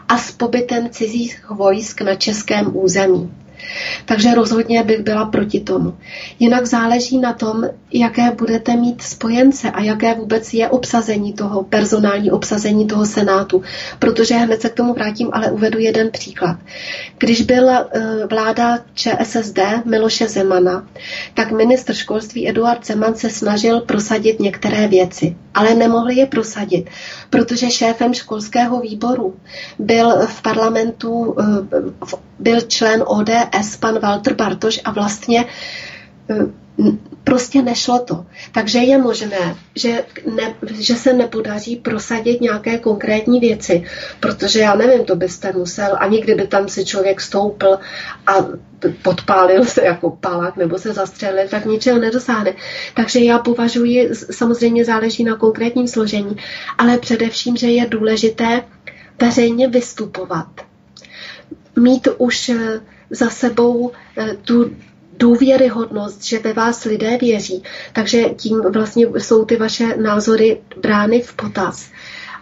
[0.09, 3.32] a s pobytem cizích vojsk na českém území.
[4.04, 5.94] Takže rozhodně bych byla proti tomu.
[6.38, 12.30] Jinak záleží na tom, jaké budete mít spojence a jaké vůbec je obsazení toho, personální
[12.30, 13.62] obsazení toho senátu.
[13.98, 16.56] Protože hned se k tomu vrátím, ale uvedu jeden příklad.
[17.18, 20.86] Když byla eh, vláda ČSSD Miloše Zemana,
[21.34, 26.90] tak ministr školství Eduard Zeman se snažil prosadit některé věci, ale nemohli je prosadit,
[27.30, 29.34] protože šéfem školského výboru
[29.78, 31.44] byl v parlamentu, eh,
[32.38, 33.47] byl člen ODS
[33.80, 35.44] pan Walter Bartoš a vlastně
[36.30, 36.34] eh,
[37.24, 38.26] prostě nešlo to.
[38.53, 43.84] Takže je možné, že, ne, že se nepodaří prosadit nějaké konkrétní věci,
[44.20, 47.78] protože já nevím, to byste musel, ani kdyby tam si člověk stoupil
[48.26, 48.32] a
[49.03, 52.55] podpálil se jako palák nebo se zastřelil, tak ničeho nedosáhne.
[52.94, 56.36] Takže já považuji, samozřejmě záleží na konkrétním složení,
[56.78, 58.62] ale především, že je důležité
[59.20, 60.49] veřejně vystupovat.
[61.76, 62.80] Mít už eh,
[63.11, 64.70] za sebou eh, tu
[65.18, 67.62] důvěryhodnost, že ve vás lidé věří.
[67.92, 71.90] Takže tím vlastně jsou ty vaše názory brány v potaz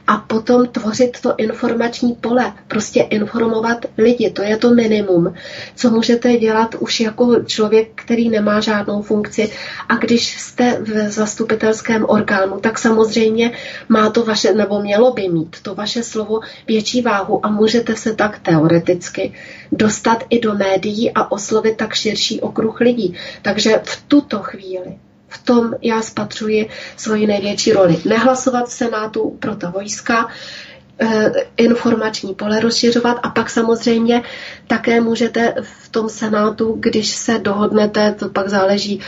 [0.07, 5.35] a potom tvořit to informační pole, prostě informovat lidi, to je to minimum,
[5.75, 9.51] co můžete dělat už jako člověk, který nemá žádnou funkci
[9.89, 13.53] a když jste v zastupitelském orgánu, tak samozřejmě
[13.89, 18.15] má to vaše, nebo mělo by mít to vaše slovo větší váhu a můžete se
[18.15, 19.33] tak teoreticky
[19.73, 23.15] dostat i do médií a oslovit tak širší okruh lidí.
[23.43, 27.97] Takže v tuto chvíli v tom já spatřuji svoji největší roli.
[28.05, 30.29] Nehlasovat v Senátu pro ta vojska,
[30.99, 34.23] eh, informační pole rozšiřovat a pak samozřejmě
[34.67, 39.01] také můžete v tom senátu, když se dohodnete, to pak záleží,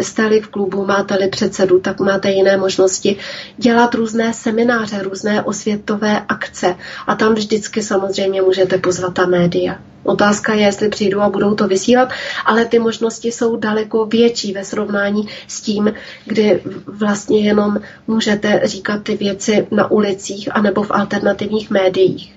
[0.00, 3.16] jste-li v klubu, máte-li předsedu, tak máte jiné možnosti,
[3.56, 6.76] dělat různé semináře, různé osvětové akce
[7.06, 9.78] a tam vždycky samozřejmě můžete pozvat ta média.
[10.06, 12.08] Otázka je, jestli přijdou a budou to vysílat,
[12.46, 15.92] ale ty možnosti jsou daleko větší ve srovnání s tím,
[16.24, 22.32] kdy vlastně jenom můžete říkat ty věci na ulicích anebo v alternativních médiích.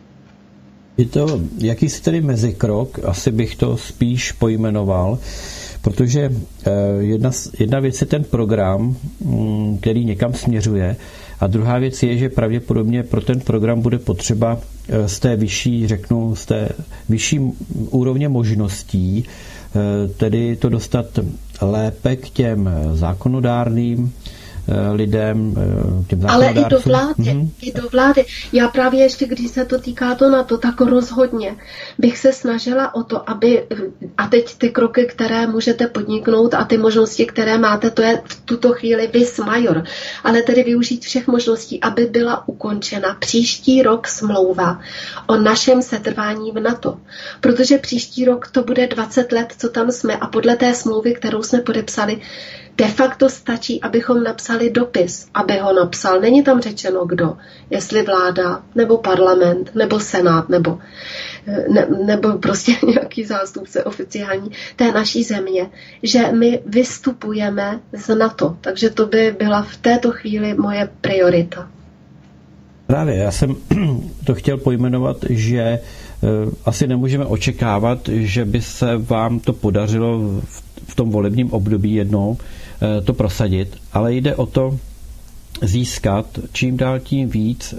[0.97, 5.19] Je to jakýsi tedy mezikrok, asi bych to spíš pojmenoval,
[5.81, 6.29] protože
[6.65, 10.95] eh, jedna, jedna věc je ten program, mm, který někam směřuje,
[11.39, 14.59] a druhá věc je, že pravděpodobně pro ten program bude potřeba
[14.89, 16.69] eh, z té vyšší, řeknu, z té
[17.09, 17.39] vyšší
[17.89, 21.05] úrovně možností, eh, tedy to dostat
[21.61, 24.28] lépe k těm zákonodárným, Eh,
[24.91, 27.49] lidem, eh, těm Ale i do vlády, mm-hmm.
[27.61, 28.25] i do vlády.
[28.53, 31.55] Já právě ještě, když se to týká to na to, tak rozhodně
[31.97, 33.67] bych se snažila o to, aby,
[34.17, 38.41] a teď ty kroky, které můžete podniknout a ty možnosti, které máte, to je v
[38.45, 39.83] tuto chvíli vis major,
[40.23, 44.79] ale tedy využít všech možností, aby byla ukončena příští rok smlouva
[45.27, 46.97] o našem setrvání v NATO.
[47.41, 51.43] Protože příští rok to bude 20 let, co tam jsme a podle té smlouvy, kterou
[51.43, 52.21] jsme podepsali,
[52.79, 56.21] de facto stačí, abychom napsali dopis, aby ho napsal.
[56.21, 57.37] Není tam řečeno kdo,
[57.69, 60.79] jestli vláda, nebo parlament, nebo senát, nebo,
[61.69, 65.69] ne, nebo prostě nějaký zástupce oficiální té naší země,
[66.03, 68.57] že my vystupujeme z NATO.
[68.61, 71.67] Takže to by byla v této chvíli moje priorita.
[72.87, 73.55] Právě, já jsem
[74.25, 75.79] to chtěl pojmenovat, že eh,
[76.65, 80.41] asi nemůžeme očekávat, že by se vám to podařilo
[80.87, 82.37] v tom volebním období jednou,
[83.03, 84.79] to prosadit, ale jde o to,
[85.61, 87.73] získat čím dál tím víc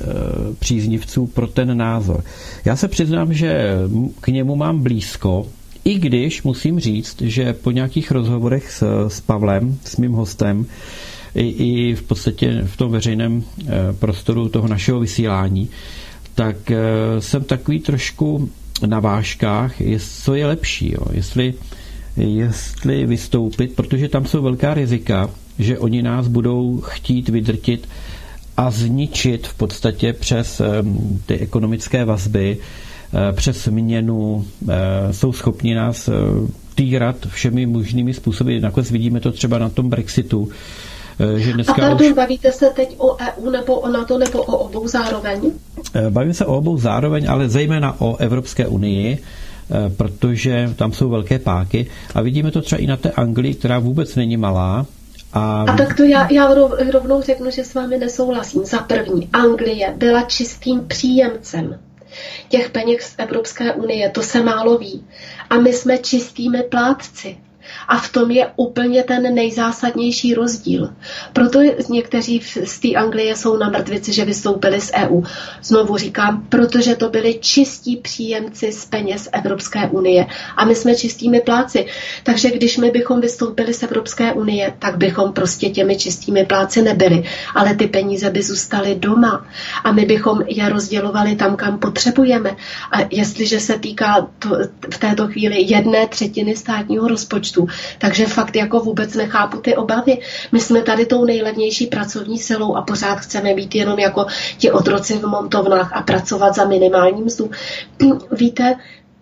[0.58, 2.24] příznivců pro ten názor.
[2.64, 3.74] Já se přiznám, že
[4.20, 5.46] k němu mám blízko,
[5.84, 10.66] i když musím říct, že po nějakých rozhovorech s, s Pavlem, s mým hostem,
[11.34, 13.44] i, i v podstatě v tom veřejném
[13.98, 15.68] prostoru toho našeho vysílání,
[16.34, 16.56] tak
[17.18, 18.50] jsem takový trošku
[18.86, 19.74] na vážkách,
[20.22, 20.92] co je lepší.
[20.92, 21.06] Jo.
[21.12, 21.54] Jestli,
[22.16, 27.88] jestli vystoupit, protože tam jsou velká rizika, že oni nás budou chtít vydrtit
[28.56, 30.62] a zničit v podstatě přes
[31.26, 32.58] ty ekonomické vazby,
[33.28, 36.12] eh, přes měnu, eh, jsou schopni nás eh,
[36.74, 38.58] týrat všemi možnými způsoby.
[38.58, 40.48] Nakonec vidíme to třeba na tom Brexitu,
[41.36, 42.12] že dneska A pardon, už...
[42.12, 45.52] bavíte se teď o EU nebo o NATO nebo o obou zároveň?
[46.10, 49.18] Bavíme se o obou zároveň, ale zejména o Evropské unii,
[49.96, 54.16] protože tam jsou velké páky a vidíme to třeba i na té Anglii, která vůbec
[54.16, 54.86] není malá,
[55.32, 55.62] a...
[55.62, 56.54] a tak to já, já
[56.92, 58.64] rovnou řeknu, že s vámi nesouhlasím.
[58.64, 61.78] Za první, Anglie byla čistým příjemcem
[62.48, 65.04] těch peněz z Evropské unie, to se málo ví.
[65.50, 67.36] A my jsme čistými plátci.
[67.88, 70.90] A v tom je úplně ten nejzásadnější rozdíl.
[71.32, 71.58] Proto
[71.88, 75.22] někteří z té Anglie jsou na mrtvici, že vystoupili z EU.
[75.62, 80.26] Znovu říkám, protože to byli čistí příjemci z peněz Evropské unie.
[80.56, 81.86] A my jsme čistými pláci.
[82.22, 87.24] Takže když my bychom vystoupili z Evropské unie, tak bychom prostě těmi čistými pláci nebyli.
[87.54, 89.46] Ale ty peníze by zůstaly doma.
[89.84, 92.50] A my bychom je rozdělovali tam, kam potřebujeme.
[92.92, 94.48] A jestliže se týká to,
[94.94, 97.49] v této chvíli jedné třetiny státního rozpočtu,
[97.98, 100.18] takže fakt jako vůbec nechápu ty obavy.
[100.52, 104.26] My jsme tady tou nejlevnější pracovní silou a pořád chceme být jenom jako
[104.58, 107.50] ti otroci v montovnách a pracovat za minimální mzdu.
[108.32, 108.76] Víte,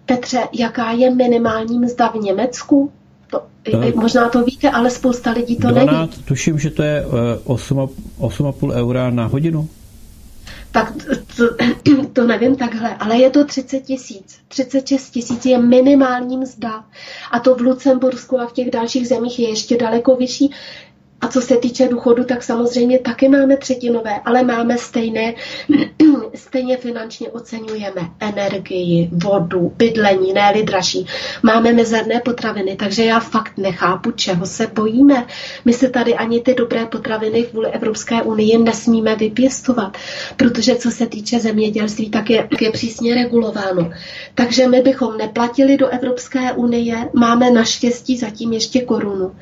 [0.06, 2.92] Petře, jaká je minimální mzda v Německu?
[3.30, 3.42] To,
[3.94, 6.22] možná to víte, ale spousta lidí to 12, neví.
[6.24, 7.06] Tuším, že to je
[7.44, 9.68] 8,5 eh, eura na hodinu
[10.72, 10.92] tak
[11.36, 11.44] to,
[12.12, 14.38] to nevím takhle, ale je to 30 tisíc.
[14.48, 16.84] 36 tisíc je minimální mzda.
[17.30, 20.50] A to v Lucembursku a v těch dalších zemích je ještě daleko vyšší.
[21.20, 25.34] A co se týče důchodu, tak samozřejmě taky máme třetinové, ale máme stejné,
[26.34, 31.06] stejně finančně oceňujeme energii, vodu, bydlení, ne dražší.
[31.42, 35.26] Máme mezerné potraviny, takže já fakt nechápu, čeho se bojíme.
[35.64, 39.96] My se tady ani ty dobré potraviny v vůli Evropské unie nesmíme vypěstovat,
[40.36, 43.90] protože co se týče zemědělství, tak je, je přísně regulováno.
[44.34, 49.32] Takže my bychom neplatili do Evropské unie, máme naštěstí zatím ještě korunu.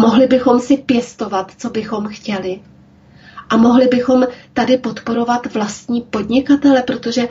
[0.00, 2.60] Mohli bychom si pěstovat, co bychom chtěli.
[3.50, 7.28] A mohli bychom tady podporovat vlastní podnikatele, protože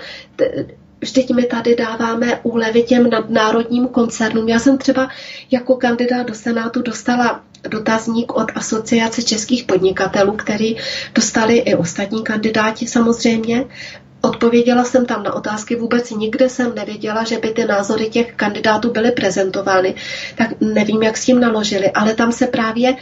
[1.01, 4.49] vždyť my tady dáváme úlevy těm nadnárodním koncernům.
[4.49, 5.09] Já jsem třeba
[5.51, 10.75] jako kandidát do Senátu dostala dotazník od Asociace českých podnikatelů, který
[11.15, 13.65] dostali i ostatní kandidáti samozřejmě.
[14.27, 18.91] Odpověděla jsem tam na otázky, vůbec nikde jsem nevěděla, že by ty názory těch kandidátů
[18.91, 19.95] byly prezentovány,
[20.35, 22.95] tak nevím, jak s tím naložili, ale tam se právě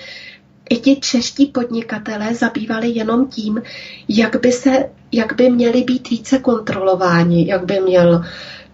[0.70, 3.62] i ti čeští podnikatelé zabývali jenom tím,
[4.10, 8.24] jak by, se, jak by měli být více kontrolováni, jak by měl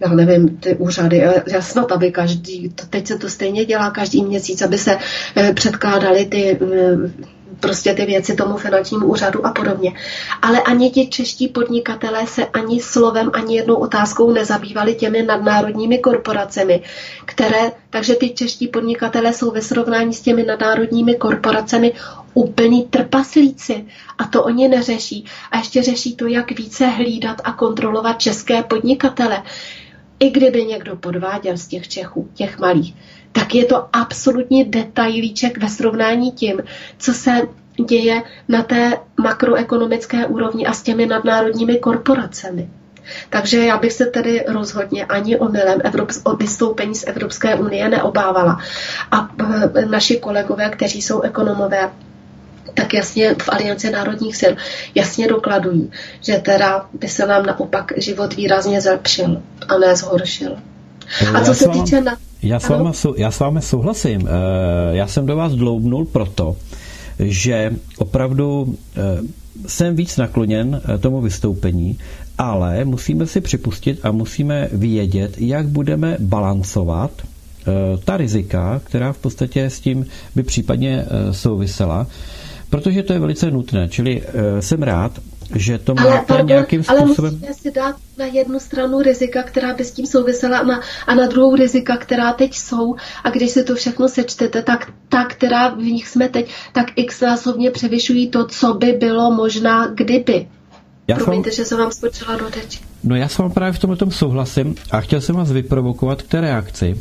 [0.00, 1.22] já nevím, ty úřady,
[1.52, 4.98] já snad, aby každý, teď se to stejně dělá každý měsíc, aby se
[5.36, 9.92] eh, předkládaly ty eh, prostě ty věci tomu finančnímu úřadu a podobně.
[10.42, 16.82] Ale ani ti čeští podnikatelé se ani slovem, ani jednou otázkou nezabývali těmi nadnárodními korporacemi,
[17.24, 21.92] které, takže ty čeští podnikatelé jsou ve srovnání s těmi nadnárodními korporacemi
[22.34, 23.86] úplní trpaslíci
[24.18, 25.24] a to oni neřeší.
[25.50, 29.42] A ještě řeší to, jak více hlídat a kontrolovat české podnikatele.
[30.20, 32.94] I kdyby někdo podváděl z těch Čechů, těch malých,
[33.32, 36.60] tak je to absolutně detailíček ve srovnání tím,
[36.98, 37.30] co se
[37.88, 42.68] děje na té makroekonomické úrovni a s těmi nadnárodními korporacemi.
[43.30, 45.80] Takže já bych se tedy rozhodně ani omylem
[46.24, 48.58] o vystoupení z Evropské unie neobávala.
[49.10, 49.28] A
[49.76, 51.90] e, naši kolegové, kteří jsou ekonomové,
[52.74, 54.52] tak jasně v Alianci národních sil
[54.94, 60.56] jasně dokladují, že teda by se nám naopak život výrazně zlepšil a ne zhoršil.
[61.34, 62.16] A co se týče na...
[62.42, 64.28] Já s, váma, já s vámi souhlasím.
[64.28, 64.30] Eh,
[64.96, 66.56] já jsem do vás dloubnul proto,
[67.18, 69.00] že opravdu eh,
[69.66, 71.98] jsem víc nakloněn eh, tomu vystoupení,
[72.38, 77.10] ale musíme si připustit a musíme vědět, jak budeme balancovat
[78.04, 82.06] ta rizika, která v podstatě s tím by případně souvisela,
[82.70, 83.88] protože to je velice nutné.
[83.88, 84.22] Čili
[84.60, 85.20] jsem rád,
[85.56, 87.02] že to máte ale, pardon, nějakým způsobem...
[87.18, 91.14] Ale musíme si dát na jednu stranu rizika, která by s tím souvisela na, a
[91.14, 92.94] na druhou rizika, která teď jsou
[93.24, 97.20] a když si to všechno sečtete, tak ta, která v nich jsme teď, tak x
[97.20, 100.46] násobně převyšují to, co by bylo možná kdyby.
[101.08, 101.64] Já Promiňte, jsem...
[101.64, 102.78] že jsem vám skočila do řeči.
[103.04, 106.28] No já s vámi právě v tomhle tom souhlasím a chtěl jsem vás vyprovokovat k
[106.28, 106.94] té reakci.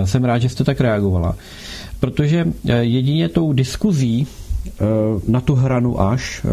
[0.00, 1.36] Uh, jsem rád, že jste tak reagovala.
[2.00, 6.46] Protože uh, jedině tou diskuzí uh, na tu hranu až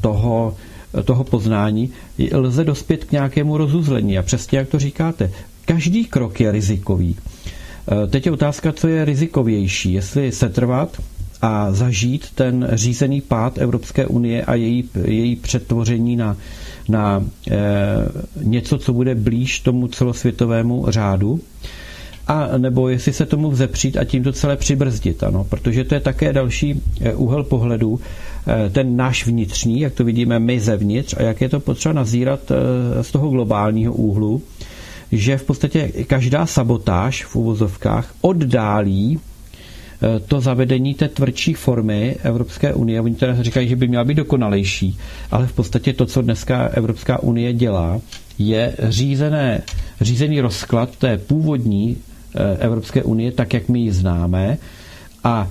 [0.00, 0.56] toho
[1.04, 1.90] toho poznání,
[2.32, 4.18] lze dospět k nějakému rozuzlení.
[4.18, 5.30] A přesně jak to říkáte,
[5.64, 7.16] každý krok je rizikový.
[8.04, 11.02] E, teď je otázka, co je rizikovější, jestli setrvat
[11.42, 16.36] a zažít ten řízený pád Evropské unie a její, její přetvoření na,
[16.88, 17.56] na e,
[18.42, 21.40] něco, co bude blíž tomu celosvětovému řádu,
[22.28, 26.00] a nebo jestli se tomu vzepřít a tím to celé přibrzdit, ano, protože to je
[26.00, 28.35] také další e, úhel pohledu, Eh,
[28.72, 33.04] ten náš vnitřní, jak to vidíme my zevnitř a jak je to potřeba nazírat eh,
[33.04, 34.42] z toho globálního úhlu,
[35.12, 42.74] že v podstatě každá sabotáž v uvozovkách oddálí eh, to zavedení té tvrdší formy Evropské
[42.74, 43.00] unie.
[43.00, 44.98] Oni teda říkají, že by měla být dokonalejší,
[45.30, 48.00] ale v podstatě to, co dneska Evropská unie dělá,
[48.38, 49.62] je řízené,
[50.00, 51.96] řízený rozklad té původní
[52.58, 54.58] Evropské unie, tak jak my ji známe,
[55.26, 55.48] a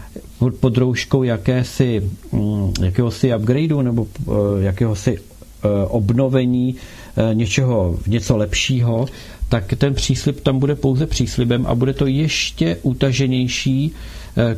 [0.60, 4.32] pod rouškou jakési, mm, jakéhosi upgradeu nebo eh,
[4.64, 6.76] jakéhosi eh, obnovení
[7.18, 9.06] eh, něčeho, něco lepšího,
[9.50, 13.92] tak ten příslip tam bude pouze příslibem a bude to ještě utaženější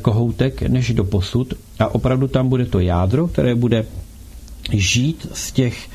[0.02, 1.54] kohoutek než do posud.
[1.80, 3.86] A opravdu tam bude to jádro, které bude
[4.72, 5.90] žít z těch,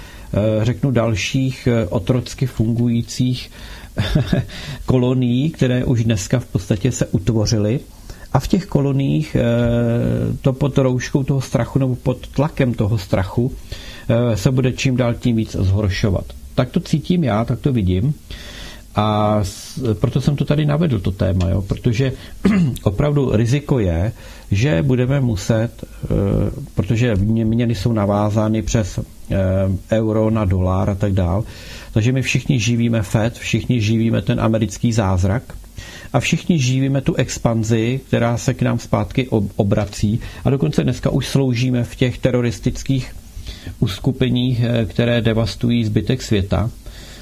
[0.62, 3.50] řeknu, dalších otrocky fungujících
[4.86, 7.80] kolonií, které už dneska v podstatě se utvořily
[8.32, 9.42] a v těch koloniích eh,
[10.40, 13.52] to pod rouškou toho strachu nebo pod tlakem toho strachu
[14.08, 16.24] eh, se bude čím dál tím víc zhoršovat.
[16.54, 18.14] Tak to cítím já, tak to vidím.
[18.96, 19.40] A
[20.00, 21.62] proto jsem to tady navedl, to téma, jo?
[21.62, 22.12] protože
[22.82, 24.12] opravdu riziko je,
[24.50, 25.70] že budeme muset,
[26.04, 26.08] eh,
[26.74, 29.00] protože měny jsou navázány přes
[29.92, 31.44] euro na dolar a tak dál,
[31.92, 35.42] takže my všichni živíme FED, všichni živíme ten americký zázrak,
[36.12, 41.26] a všichni živíme tu expanzi, která se k nám zpátky obrací a dokonce dneska už
[41.28, 43.14] sloužíme v těch teroristických
[43.80, 46.70] uskupeních, eh, které devastují zbytek světa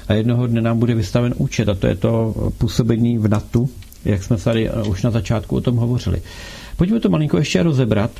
[0.07, 3.65] a jednoho dne nám bude vystaven účet a to je to působení v NATO,
[4.05, 6.21] jak jsme tady eh, už na začátku o tom hovořili.
[6.77, 8.11] Pojďme to malinko ještě rozebrat.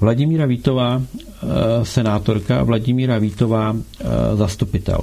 [0.00, 3.76] Vladimíra Vítová, eh, senátorka, Vladimíra Vítová,
[4.34, 5.00] zastupitel.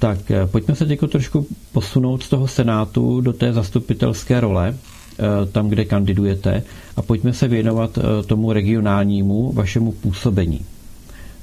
[0.00, 5.46] Tak eh, pojďme se teď trošku posunout z toho Senátu do té zastupitelské role, eh,
[5.52, 6.62] tam, kde kandidujete,
[6.96, 10.60] a pojďme se věnovat eh, tomu regionálnímu vašemu působení.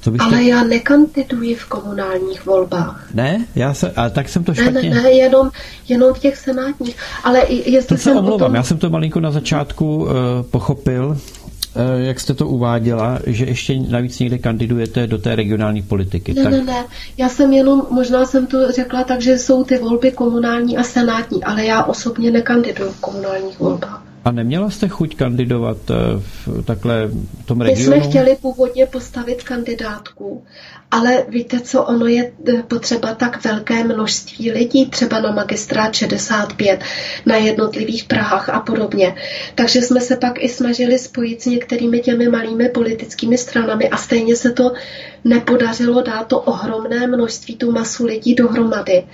[0.00, 0.24] Co byste...
[0.24, 3.08] Ale já nekandiduji v komunálních volbách.
[3.14, 3.46] Ne?
[3.54, 4.90] Já se, ale tak jsem to špatně...
[4.90, 5.50] Ne, ne, ne jenom,
[5.88, 6.96] jenom v těch senátních.
[7.24, 8.54] Ale jestli to se omlouvám, tom...
[8.54, 10.10] já jsem to malinko na začátku uh,
[10.50, 11.18] pochopil,
[11.98, 16.34] jak jste to uváděla, že ještě navíc někde kandidujete do té regionální politiky.
[16.34, 16.52] Ne, tak...
[16.52, 16.84] ne, ne.
[17.16, 21.44] Já jsem jenom, možná jsem to řekla tak, že jsou ty volby komunální a senátní,
[21.44, 24.07] ale já osobně nekandiduju v komunálních volbách.
[24.24, 27.10] A neměla jste chuť kandidovat eh, v takhle
[27.44, 27.90] tom regionu?
[27.90, 30.44] My jsme chtěli původně postavit kandidátku,
[30.90, 36.80] ale víte co, ono je eh, potřeba tak velké množství lidí, třeba na magistrát 65,
[37.26, 39.14] na jednotlivých Prahách a podobně.
[39.54, 44.36] Takže jsme se pak i snažili spojit s některými těmi malými politickými stranami a stejně
[44.36, 44.72] se to
[45.24, 49.06] nepodařilo dát to ohromné množství, tu masu lidí dohromady.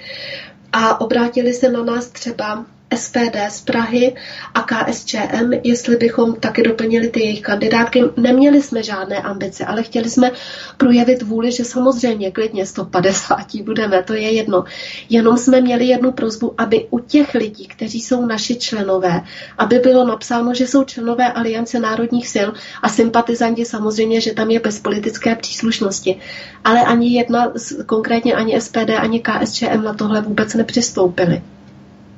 [0.73, 2.65] A obrátili se na nás třeba
[2.97, 4.15] SPD z Prahy
[4.55, 8.03] a KSČM, jestli bychom taky doplnili ty jejich kandidátky.
[8.17, 10.31] Neměli jsme žádné ambice, ale chtěli jsme
[10.77, 14.65] projevit vůli, že samozřejmě klidně 150 budeme, to je jedno.
[15.09, 19.21] Jenom jsme měli jednu prozbu, aby u těch lidí, kteří jsou naši členové,
[19.59, 22.49] aby bylo napsáno, že jsou členové Aliance národních sil
[22.83, 26.21] a sympatizanti samozřejmě, že tam je bez politické příslušnosti.
[26.65, 27.53] Ale ani jedna,
[27.87, 31.43] konkrétně ani SPD, ani KSČM na tohle vůbec nepřistoupili.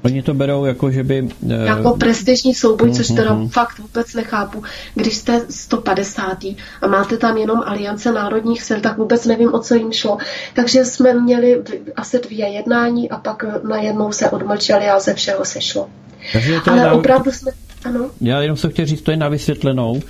[0.06, 1.22] Oni to berou jako, že by...
[1.22, 1.52] Uh...
[1.66, 3.48] Jako prestižní souboj, což teda uh-huh.
[3.48, 4.62] fakt vůbec nechápu.
[4.94, 6.44] Když jste 150.
[6.82, 10.18] a máte tam jenom aliance národních sil, tak vůbec nevím, o co jim šlo.
[10.54, 11.62] Takže jsme měli
[11.96, 15.88] asi dvě jednání a pak najednou se odmlčeli a ze všeho sešlo.
[16.32, 16.92] Takže to Ale na...
[16.92, 17.52] opravdu jsme...
[17.84, 18.10] Ano.
[18.20, 20.02] Já jenom se chtěl říct, to je na vysvětlenou,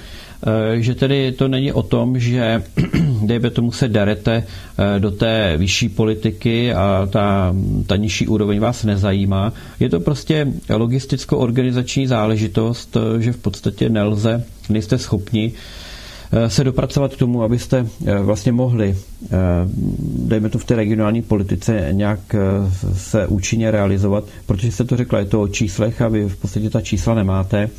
[0.78, 2.62] že tedy to není o tom, že
[3.22, 4.42] dejme tomu se darete
[4.96, 7.54] eh, do té vyšší politiky a ta,
[7.86, 9.52] ta nižší úroveň vás nezajímá.
[9.80, 15.52] Je to prostě logisticko-organizační záležitost, eh, že v podstatě nelze, nejste schopni
[16.48, 17.86] se dopracovat k tomu, abyste
[18.22, 18.96] vlastně mohli,
[20.18, 22.20] dejme to v té regionální politice, nějak
[22.92, 26.70] se účinně realizovat, protože jste to řekla, je to o číslech a vy v podstatě
[26.70, 27.70] ta čísla nemáte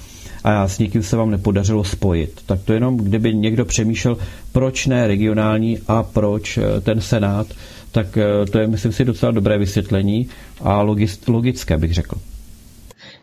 [0.48, 2.42] a s někým se vám nepodařilo spojit.
[2.46, 4.18] Tak to jenom, kdyby někdo přemýšlel,
[4.52, 7.48] proč ne regionální a proč ten senát,
[7.92, 8.08] tak
[8.52, 10.30] to je, myslím si, docela dobré vysvětlení
[10.62, 10.82] a
[11.28, 12.18] logické, bych řekl.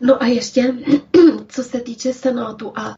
[0.01, 0.73] No a ještě,
[1.47, 2.95] co se týče Senátu a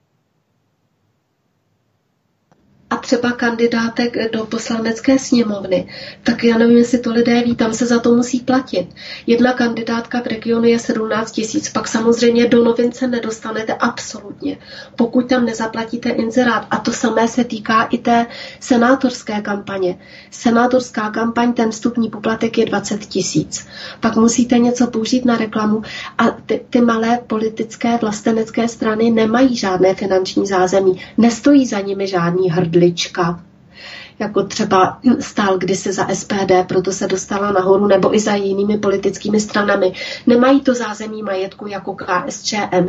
[2.98, 5.88] třeba kandidátek do poslanecké sněmovny,
[6.24, 8.88] tak já nevím, jestli to lidé ví, tam se za to musí platit.
[9.28, 14.58] Jedna kandidátka v regionu je 17 tisíc, pak samozřejmě do novince nedostanete absolutně,
[14.96, 16.68] pokud tam nezaplatíte inzerát.
[16.72, 18.26] A to samé se týká i té
[18.60, 19.98] senátorské kampaně.
[20.32, 23.68] Senátorská kampaň, ten vstupní poplatek je 20 tisíc.
[24.00, 25.82] Pak musíte něco použít na reklamu
[26.18, 32.50] a ty, ty malé politické vlastenecké strany nemají žádné finanční zázemí, nestojí za nimi žádný
[32.50, 33.44] hrdl vidlička,
[34.20, 39.40] jako třeba stál kdysi za SPD, proto se dostala nahoru, nebo i za jinými politickými
[39.40, 39.94] stranami.
[40.28, 42.88] Nemají to zázemí majetku jako KSČM.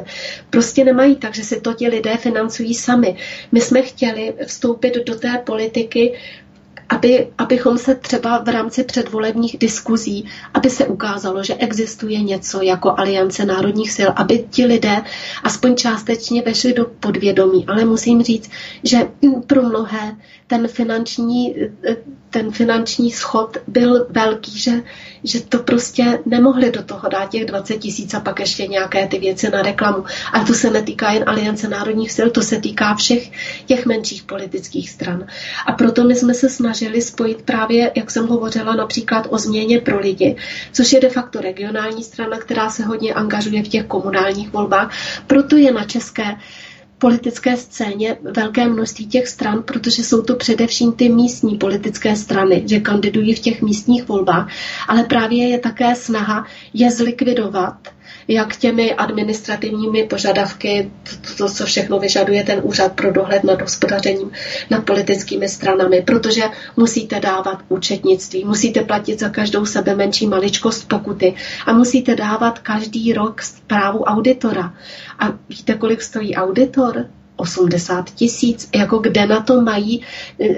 [0.51, 3.17] Prostě nemají, takže si to ti lidé financují sami.
[3.53, 6.19] My jsme chtěli vstoupit do té politiky
[6.89, 12.95] aby, abychom se třeba v rámci předvolebních diskuzí, aby se ukázalo, že existuje něco jako
[12.97, 15.03] Aliance národních sil, aby ti lidé
[15.43, 17.67] aspoň částečně vešli do podvědomí.
[17.67, 18.51] Ale musím říct,
[18.85, 18.99] že
[19.47, 20.17] pro mnohé
[20.47, 21.55] ten finanční,
[22.31, 24.83] ten finanční schod byl velký, že,
[25.25, 29.19] že to prostě nemohli do toho dát těch 20 tisíc a pak ještě nějaké ty
[29.19, 30.05] věci na reklamu.
[30.33, 33.31] A to se netýká jen Aliance národních sil, to se týká všech
[33.67, 35.27] těch menších politických stran.
[35.67, 39.99] A proto my jsme se snažili spojit právě, jak jsem hovořila, například o změně pro
[39.99, 40.37] lidi,
[40.73, 44.95] což je de facto regionální strana, která se hodně angažuje v těch komunálních volbách.
[45.27, 46.37] Proto je na české
[46.99, 52.81] politické scéně velké množství těch stran, protože jsou to především ty místní politické strany, že
[52.81, 54.49] kandidují v těch místních volbách,
[54.89, 57.75] ale právě je také snaha je zlikvidovat
[58.29, 64.31] jak těmi administrativními požadavky, to, to, co všechno vyžaduje ten úřad pro dohled nad hospodařením
[64.71, 66.43] nad politickými stranami, protože
[66.77, 71.35] musíte dávat účetnictví, musíte platit za každou sebe menší maličkost pokuty
[71.67, 74.75] a musíte dávat každý rok zprávu auditora.
[75.19, 77.07] A víte, kolik stojí auditor?
[77.39, 80.03] 80 tisíc, jako kde na to mají.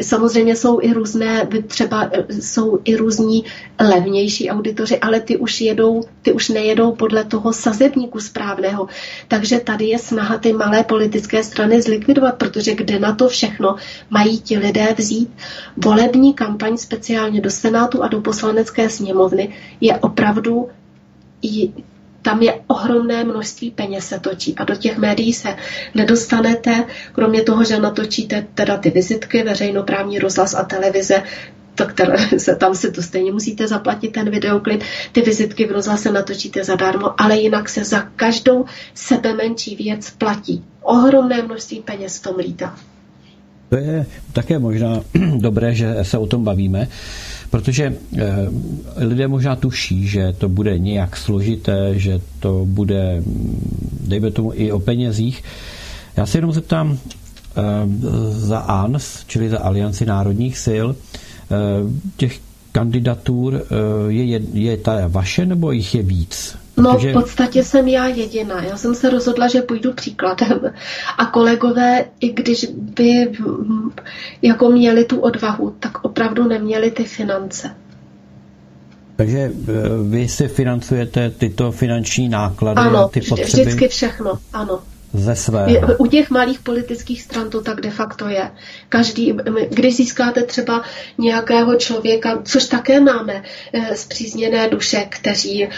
[0.00, 3.44] Samozřejmě jsou i různé, třeba eh, jsou i různí
[3.80, 8.88] levnější auditoři, ale ty už jedou, ty už nejedou podle toho sazebníku správného.
[9.28, 13.76] Takže tady je snaha ty malé politické strany zlikvidovat, protože kde na to všechno
[14.10, 15.30] mají ti lidé vzít.
[15.76, 20.68] Volební kampaň speciálně do Senátu a do poslanecké sněmovny je opravdu
[22.22, 25.56] tam je ohromné množství peněz se točí a do těch médií se
[25.94, 31.22] nedostanete, kromě toho, že natočíte teda ty vizitky, veřejnoprávní rozhlas a televize,
[31.74, 31.94] tak
[32.38, 34.82] se, tam si to stejně musíte zaplatit ten videoklip,
[35.12, 38.64] ty vizitky v rozhlase natočíte zadarmo, ale jinak se za každou
[38.94, 40.64] sebe menší věc platí.
[40.82, 42.76] Ohromné množství peněz v tom lítá.
[43.68, 45.00] To je také možná
[45.36, 46.88] dobré, že se o tom bavíme,
[47.50, 48.26] protože eh,
[48.96, 54.72] lidé možná tuší, že to bude nějak složité, že to bude, mm, dejme tomu, i
[54.72, 55.42] o penězích.
[56.16, 57.62] Já se jenom zeptám, eh,
[58.30, 61.56] za ANS, čili za Alianci národních sil, eh,
[62.16, 62.38] těch
[62.72, 63.62] kandidatur
[64.08, 66.56] je, je ta vaše nebo jich je víc?
[66.80, 68.62] No, v podstatě jsem já jediná.
[68.62, 70.60] Já jsem se rozhodla, že půjdu příkladem.
[71.18, 73.32] A kolegové, i když by
[74.42, 77.70] jako měli tu odvahu, tak opravdu neměli ty finance.
[79.16, 79.52] Takže e,
[80.08, 83.62] vy si financujete tyto finanční náklady ano, a ty potřeby?
[83.62, 84.80] vždycky všechno, ano
[85.14, 85.96] ze svého.
[85.98, 88.50] U těch malých politických stran to tak de facto je.
[88.88, 89.34] Každý,
[89.70, 90.84] když získáte třeba
[91.18, 93.42] nějakého člověka, což také máme
[93.94, 95.70] zpřízněné eh, duše, kteří eh,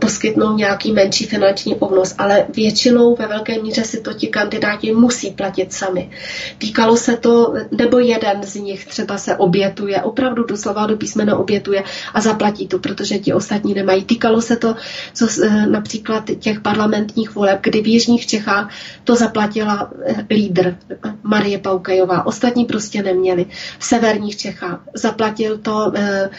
[0.00, 5.30] poskytnou nějaký menší finanční obnos, ale většinou ve velké míře si to ti kandidáti musí
[5.30, 6.10] platit sami.
[6.58, 11.82] Týkalo se to, nebo jeden z nich třeba se obětuje, opravdu doslova do písmena obětuje
[12.14, 14.04] a zaplatí to, protože ti ostatní nemají.
[14.04, 14.74] Týkalo se to
[15.14, 20.76] co, eh, například těch parlamentních voleb, kdy v Jižních Čechách to zaplatila eh, lídr
[21.22, 22.26] Marie Paukajová.
[22.26, 23.46] Ostatní prostě neměli.
[23.78, 26.30] V severních Čechách zaplatil to eh,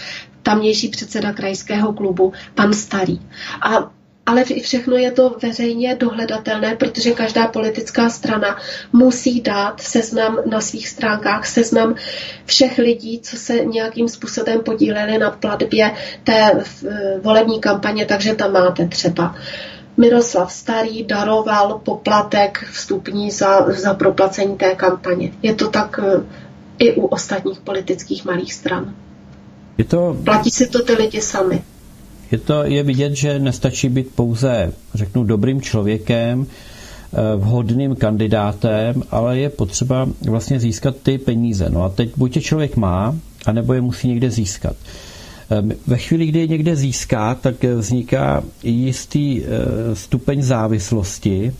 [0.43, 3.21] tamnější předseda krajského klubu, pan Starý.
[3.61, 3.91] A
[4.25, 8.57] ale všechno je to veřejně dohledatelné, protože každá politická strana
[8.93, 11.95] musí dát seznam na svých stránkách, seznam
[12.45, 15.91] všech lidí, co se nějakým způsobem podíleli na platbě
[16.23, 16.63] té eh,
[17.21, 19.35] volební kampaně, takže tam máte třeba
[19.97, 25.31] Miroslav Starý daroval poplatek vstupní za, za proplacení té kampaně.
[25.41, 26.23] Je to tak eh,
[26.79, 28.93] i u ostatních politických malých stran.
[29.77, 30.17] Je to...
[30.23, 31.61] Platí si to ty lidi sami.
[32.31, 39.37] Je to je vidět, že nestačí být pouze, řeknu, dobrým člověkem, eh, vhodným kandidátem, ale
[39.37, 41.69] je potřeba vlastně získat ty peníze.
[41.69, 43.15] No a teď buď je člověk má,
[43.45, 44.75] anebo je musí někde získat.
[45.51, 51.53] Ehm, ve chvíli, kdy je někde získá, tak vzniká jistý eh, stupeň závislosti,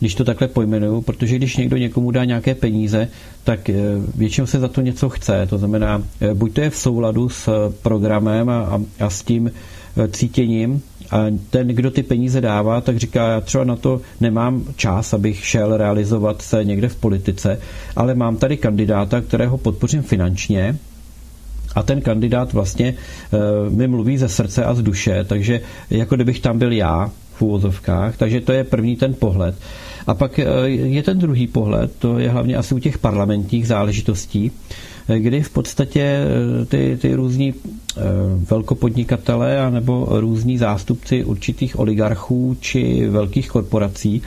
[0.00, 3.08] když to takhle pojmenuju, protože když někdo někomu dá nějaké peníze,
[3.44, 3.74] tak eh,
[4.14, 5.46] většinou se za to něco chce.
[5.50, 6.02] To znamená,
[6.34, 9.50] buď to je v souladu s programem a, a, a s tím
[10.10, 15.14] cítěním, a ten, kdo ty peníze dává, tak říká, já třeba na to nemám čas,
[15.14, 17.58] abych šel realizovat se někde v politice,
[17.96, 20.76] ale mám tady kandidáta, kterého podpořím finančně,
[21.76, 26.40] a ten kandidát vlastně e, mi mluví ze srdce a z duše, takže jako kdybych
[26.40, 29.54] tam byl já v úvozovkách, takže to je první ten pohled.
[30.06, 34.52] A pak e, je ten druhý pohled, to je hlavně asi u těch parlamentních záležitostí,
[35.18, 38.00] kdy v podstatě eh, ty, ty různí eh,
[38.50, 44.22] velkopodnikatele nebo různí zástupci určitých oligarchů či velkých korporací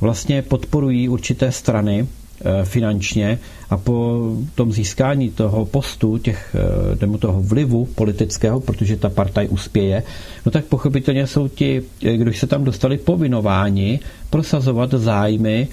[0.00, 2.19] vlastně podporují určité strany eh,
[2.64, 3.38] finančně
[3.70, 4.20] a po
[4.54, 6.56] tom získání toho postu, těch,
[7.00, 10.02] nebo toho vlivu politického, protože ta partaj uspěje,
[10.46, 11.82] no tak pochopitelně jsou ti,
[12.16, 14.00] kdo se tam dostali povinováni
[14.30, 15.68] prosazovat zájmy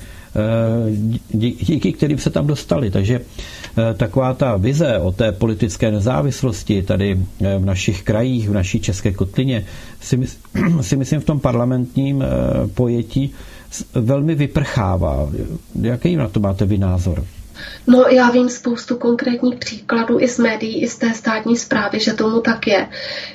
[1.34, 2.92] díky kterým se tam dostali.
[2.92, 3.22] Takže
[3.78, 8.80] Eh, taková ta vize o té politické nezávislosti tady eh, v našich krajích, v naší
[8.80, 9.66] české kotlině,
[10.02, 10.20] si,
[10.82, 12.28] si myslím v tom parlamentním eh,
[12.68, 13.32] pojetí
[13.94, 15.30] velmi vyprchává.
[15.82, 17.24] Jaký na to máte vy názor?
[17.88, 22.14] No já vím spoustu konkrétních příkladů i z médií, i z té státní zprávy, že
[22.14, 22.88] tomu tak je.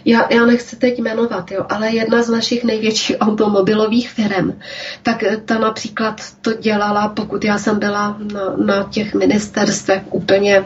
[0.04, 4.60] Já, já nechci teď jmenovat, jo, ale jedna z našich největších automobilových firm,
[5.02, 10.64] tak ta například to dělala, pokud já jsem byla na, na těch ministerstvech úplně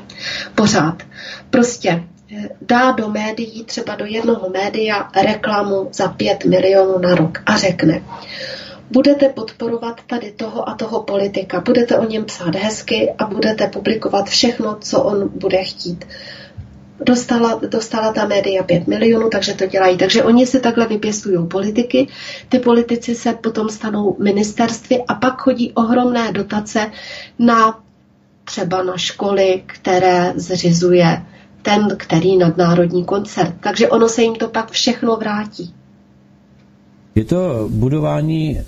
[0.55, 1.03] pořád.
[1.51, 2.05] Prostě
[2.37, 7.57] eh, dá do médií, třeba do jednoho média, reklamu za 5 milionů na rok a
[7.57, 8.03] řekne,
[8.91, 14.29] budete podporovat tady toho a toho politika, budete o něm psát hezky a budete publikovat
[14.29, 16.05] všechno, co on bude chtít.
[17.05, 19.97] Dostala, dostala ta média 5 milionů, takže to dělají.
[19.97, 22.09] Takže oni si takhle vypěstují politiky,
[22.49, 26.91] ty politici se potom stanou ministerství a pak chodí ohromné dotace
[27.39, 27.81] na
[28.45, 31.23] třeba na školy, které zřizuje
[31.63, 33.55] ten, který nadnárodní koncert.
[33.61, 35.75] Takže ono se jim to pak všechno vrátí.
[37.15, 38.61] Je to budování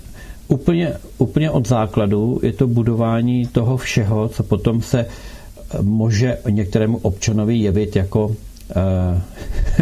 [0.49, 6.97] úplně, úplně od základu, je to budování toho všeho, co potom se eh, může některému
[6.97, 8.35] občanovi jevit jako
[8.75, 9.21] eh,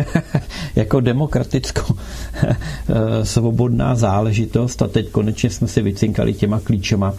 [0.76, 7.14] jako demokratickou eh, svobodná záležitost a teď konečně jsme si vycinkali těma klíčema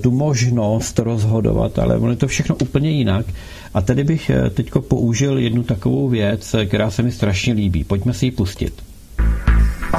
[0.00, 3.26] tu možnost rozhodovat, ale ono je to všechno úplně jinak.
[3.74, 7.84] A tady bych teď použil jednu takovou věc, která se mi strašně líbí.
[7.84, 8.91] Pojďme si ji pustit.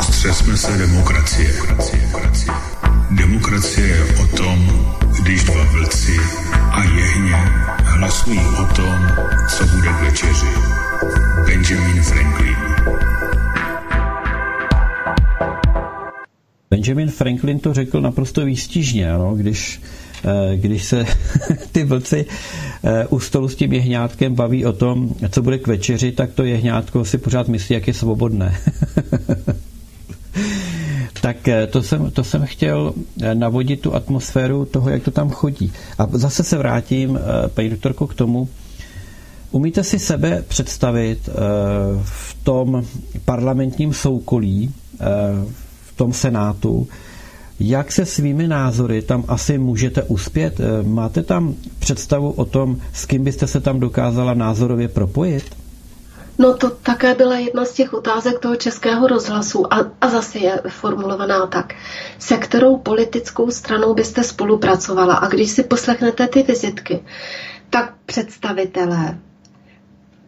[0.01, 1.53] Střesme se demokracie.
[3.11, 4.87] Demokracie je o tom,
[5.21, 6.17] když dva vlci
[6.71, 7.35] a jehně
[7.83, 9.07] hlasují o tom,
[9.49, 10.47] co bude k večeři.
[11.45, 12.55] Benjamin Franklin.
[16.71, 19.81] Benjamin Franklin to řekl naprosto výstižně, ano, když,
[20.25, 21.05] eh, když se
[21.71, 22.25] ty vlci
[22.83, 26.43] eh, u stolu s tím jehňátkem baví o tom, co bude k večeři, tak to
[26.43, 28.57] jehňátko si pořád myslí, jak je svobodné.
[31.23, 35.29] tak eh, to jsem, to jsem chtěl eh, navodit tu atmosféru toho, jak to tam
[35.29, 35.71] chodí.
[35.97, 38.49] A zase se vrátím, eh, paní doktorko, k tomu,
[39.51, 41.29] Umíte si sebe představit
[42.03, 42.85] v tom
[43.25, 44.73] parlamentním soukolí,
[45.85, 46.87] v tom senátu,
[47.59, 50.57] jak se svými názory tam asi můžete uspět?
[50.83, 55.62] Máte tam představu o tom, s kým byste se tam dokázala názorově propojit?
[56.43, 60.61] No to také byla jedna z těch otázek toho českého rozhlasu a, a zase je
[60.69, 61.73] formulovaná tak.
[62.19, 65.13] Se kterou politickou stranou byste spolupracovala?
[65.15, 67.03] A když si poslechnete ty vizitky,
[67.69, 69.17] tak představitelé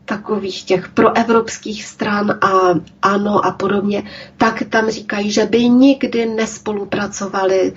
[0.05, 2.49] takových těch proevropských stran a
[3.01, 4.03] ano a podobně,
[4.37, 7.73] tak tam říkají, že by nikdy nespolupracovali,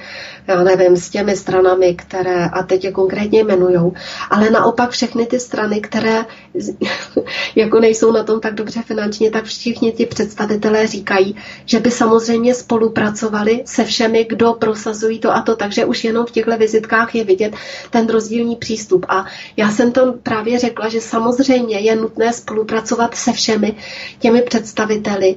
[0.46, 3.92] já nevím, s těmi stranami, které, a teď je konkrétně jmenujou,
[4.30, 6.24] ale naopak všechny ty strany, které
[7.56, 12.54] jako nejsou na tom tak dobře finančně, tak všichni ti představitelé říkají, že by samozřejmě
[12.54, 17.24] spolupracovali se všemi, kdo prosazují to a to, takže už jenom v těchto vizitkách je
[17.24, 17.54] vidět
[17.90, 19.06] ten rozdílný přístup.
[19.08, 19.24] A
[19.56, 23.76] já jsem to právě řekla, že samozřejmě je nutné spolupracovat se všemi
[24.18, 25.36] těmi představiteli,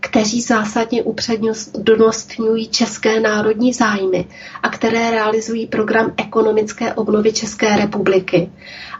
[0.00, 4.24] kteří zásadně upřednostňují české národní zájmy
[4.62, 8.50] a které realizují program ekonomické obnovy České republiky.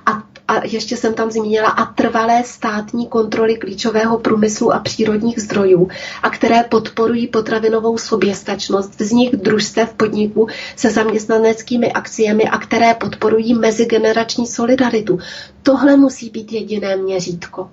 [0.07, 5.89] A a ještě jsem tam zmínila, a trvalé státní kontroly klíčového průmyslu a přírodních zdrojů,
[6.23, 14.47] a které podporují potravinovou soběstačnost, vznik družstev podniků se zaměstnaneckými akciemi a které podporují mezigenerační
[14.47, 15.19] solidaritu.
[15.63, 17.71] Tohle musí být jediné měřítko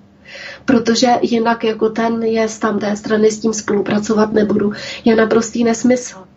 [0.64, 4.72] protože jinak jako ten je z tamté strany s tím spolupracovat nebudu,
[5.04, 6.27] je naprostý nesmysl.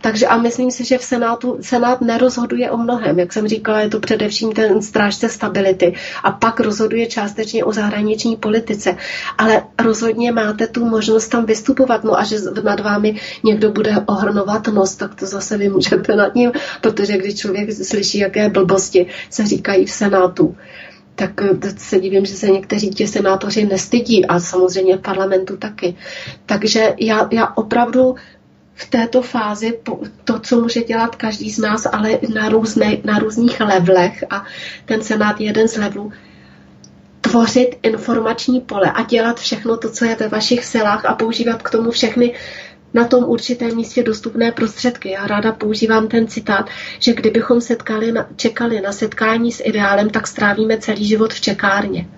[0.00, 3.18] Takže a myslím si, že v Senátu Senát nerozhoduje o mnohem.
[3.18, 8.36] Jak jsem říkala, je to především ten strážce stability a pak rozhoduje částečně o zahraniční
[8.36, 8.96] politice.
[9.38, 12.04] Ale rozhodně máte tu možnost tam vystupovat.
[12.04, 16.34] No a že nad vámi někdo bude ohrnovat nos, tak to zase vy můžete nad
[16.34, 20.56] ním, protože když člověk slyší, jaké blbosti se říkají v Senátu,
[21.14, 21.30] tak
[21.76, 25.94] se divím, že se někteří ti senátoři nestydí a samozřejmě v parlamentu taky.
[26.46, 28.14] Takže já, já opravdu
[28.80, 29.78] v této fázi
[30.24, 34.44] to, co může dělat každý z nás, ale na, různé, na různých levelech a
[34.84, 36.12] ten senát je jeden z levelů,
[37.20, 41.70] tvořit informační pole a dělat všechno to, co je ve vašich silách a používat k
[41.70, 42.34] tomu všechny
[42.94, 45.10] na tom určitém místě dostupné prostředky.
[45.10, 46.66] Já ráda používám ten citát,
[46.98, 52.08] že kdybychom setkali na, čekali na setkání s ideálem, tak strávíme celý život v čekárně.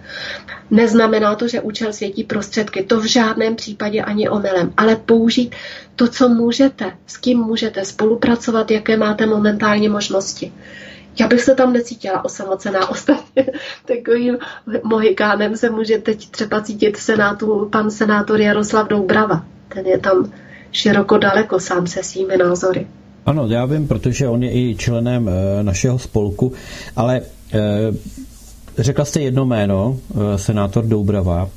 [0.70, 2.82] Neznamená to, že účel světí prostředky.
[2.82, 4.73] To v žádném případě ani omylem.
[4.77, 5.55] Ale použít
[5.97, 10.53] to, co můžete, s kým můžete spolupracovat, jaké máte momentálně možnosti.
[11.20, 13.47] Já bych se tam necítila osamocená ostatně.
[13.85, 14.39] Takovým
[14.82, 19.44] mohikánem se může teď třeba cítit senátu pan senátor Jaroslav Doubrava.
[19.69, 20.32] Ten je tam
[20.73, 22.86] široko daleko sám se svými názory.
[23.27, 26.53] Ano, já vím, protože on je i členem e, našeho spolku,
[26.97, 27.23] ale e,
[28.78, 29.99] řekla jste jedno jméno,
[30.35, 31.49] e, senátor Doubrava.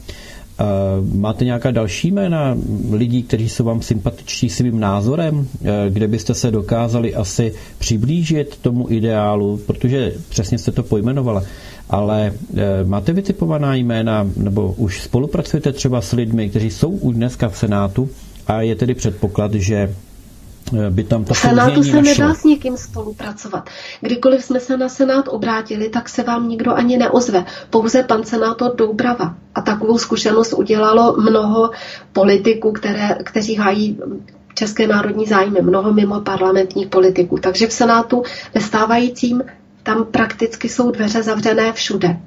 [1.13, 2.57] Máte nějaká další jména
[2.91, 5.47] lidí, kteří jsou vám sympatičtí svým názorem,
[5.89, 11.43] kde byste se dokázali asi přiblížit tomu ideálu, protože přesně jste to pojmenovala,
[11.89, 12.33] ale
[12.83, 18.09] máte vytipovaná jména, nebo už spolupracujete třeba s lidmi, kteří jsou už dneska v Senátu
[18.47, 22.77] a je tedy předpoklad, že eh, by tam ta V Senátu se nedá s někým
[22.77, 23.69] spolupracovat.
[24.01, 27.45] Kdykoliv jsme se na Senát obrátili, tak se vám nikdo ani neozve.
[27.69, 29.35] Pouze pan senátor Doubrava.
[29.55, 31.71] A takovou zkušenost udělalo mnoho
[32.13, 33.99] politiků, které, kteří hájí
[34.55, 37.37] české národní zájmy, mnoho mimo parlamentních politiků.
[37.37, 38.23] Takže v Senátu
[38.53, 39.43] ve stávajícím
[39.83, 42.17] tam prakticky jsou dveře zavřené všude.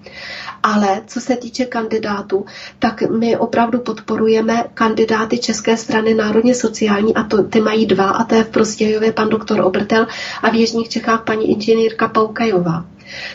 [0.63, 2.47] Ale co se týče kandidátů,
[2.79, 8.25] tak my opravdu podporujeme kandidáty České strany národně sociální a to, ty mají dva a
[8.25, 10.07] to je v Prostějově pan doktor Obrtel
[10.43, 12.85] a v Jižních Čechách paní inženýrka Paukajová.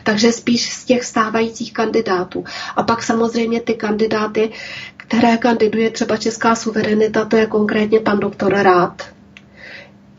[0.03, 2.43] Takže spíš z těch stávajících kandidátů.
[2.75, 4.51] A pak samozřejmě ty kandidáty,
[4.97, 9.01] které kandiduje třeba Česká suverenita, to je konkrétně pan doktor Rád,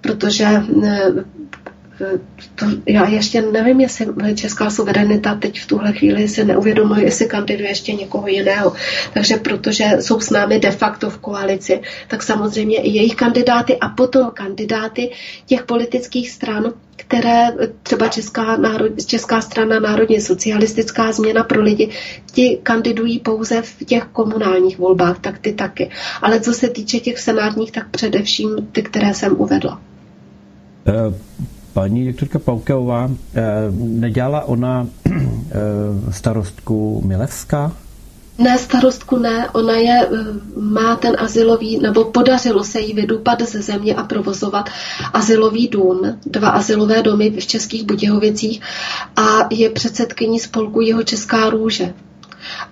[0.01, 0.45] protože
[0.85, 1.11] eh,
[2.55, 7.69] to, já ještě nevím, jestli česká suverenita teď v tuhle chvíli si neuvědomuje, jestli kandiduje
[7.69, 8.73] ještě někoho jiného.
[9.15, 13.89] Takže protože jsou s námi de facto v koalici, tak samozřejmě i jejich kandidáty a
[13.89, 15.11] potom kandidáty
[15.47, 17.53] těch politických stran, které
[17.83, 21.91] třeba Česká, národ, Česká strana národně socialistická změna pro lidi,
[22.33, 25.91] ti kandidují pouze v těch komunálních volbách, tak ty taky.
[26.23, 29.81] Ale co se týče těch senátních, tak především ty, které jsem uvedla.
[30.87, 31.15] Uh
[31.75, 33.43] paní doktorka Paukeová, eh,
[33.77, 35.13] nedělala ona eh,
[36.11, 37.73] starostku Milevská?
[38.39, 40.11] Ne, starostku ne, ona je, eh,
[40.61, 44.71] má ten asilový, nebo podařilo se jí vydupat ze země a provozovat
[45.13, 48.61] asilový dům, dva asilové domy v Českých Budějovicích
[49.17, 51.95] a je předsedkyní spolku Jeho Česká růže.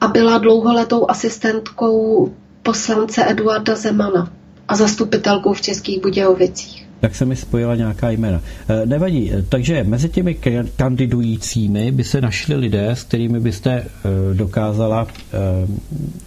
[0.00, 4.32] A byla dlouholetou asistentkou poslance Eduarda Zemana
[4.68, 8.40] a zastupitelkou v Českých Budějovicích tak se mi spojila nějaká jména.
[8.68, 10.36] Eh, nevadí, takže mezi těmi
[10.76, 13.88] kandidujícími by se našli lidé, s kterými byste eh,
[14.34, 15.38] dokázala eh,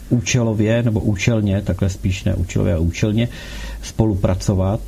[0.10, 3.28] účelově nebo účelně, takhle spíš ne účelově a účelně,
[3.82, 4.80] spolupracovat.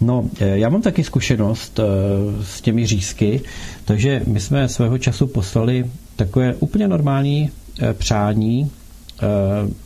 [0.00, 1.80] No, já mám taky zkušenost
[2.42, 3.40] s těmi řízky,
[3.84, 5.86] takže my jsme svého času poslali
[6.16, 7.50] takové úplně normální
[7.92, 8.70] přání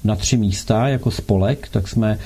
[0.05, 2.19] na tři místa jako spolek, tak jsme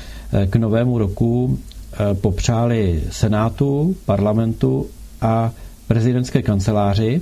[0.50, 1.71] k novému roku Eh,
[2.14, 4.86] popřáli Senátu, parlamentu
[5.20, 5.52] a
[5.88, 7.20] prezidentské kanceláři.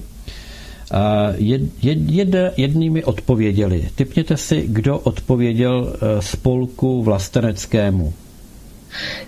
[1.36, 3.88] Jed, jed, jednými odpověděli.
[3.94, 8.12] Typněte si, kdo odpověděl eh, spolku vlasteneckému.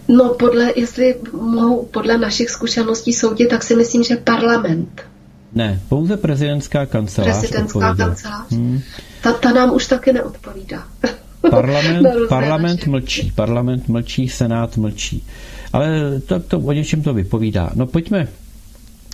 [0.08, 5.02] No, podle, jestli mohu podle našich zkušeností soudit, tak si myslím, že parlament.
[5.54, 8.50] Ne, pouze prezidentská kancelář Prezidentská kancelář.
[8.50, 8.80] Hmm.
[9.22, 10.88] Ta, ta nám už taky neodpovídá.
[11.50, 15.24] Parlament, parlament mlčí, parlament mlčí, senát mlčí.
[15.72, 17.70] Ale to, to o něčem to vypovídá.
[17.74, 18.28] No pojďme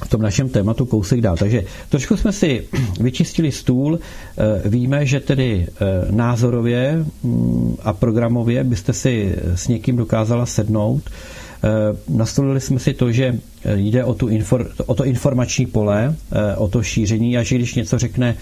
[0.05, 1.37] v tom našem tématu kousek dál.
[1.37, 2.65] Takže trošku jsme si
[3.01, 3.99] vyčistili stůl.
[4.39, 11.03] Eh, víme, že tedy eh, názorově mm, a programově byste si s někým dokázala sednout.
[11.11, 11.69] Eh,
[12.09, 13.39] nastolili jsme si to, že
[13.75, 16.15] jde o, tu infor, o to informační pole,
[16.57, 18.35] o to šíření a že když něco řekne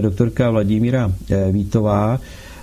[0.00, 1.12] doktorka Vladimíra
[1.52, 2.20] Vítová,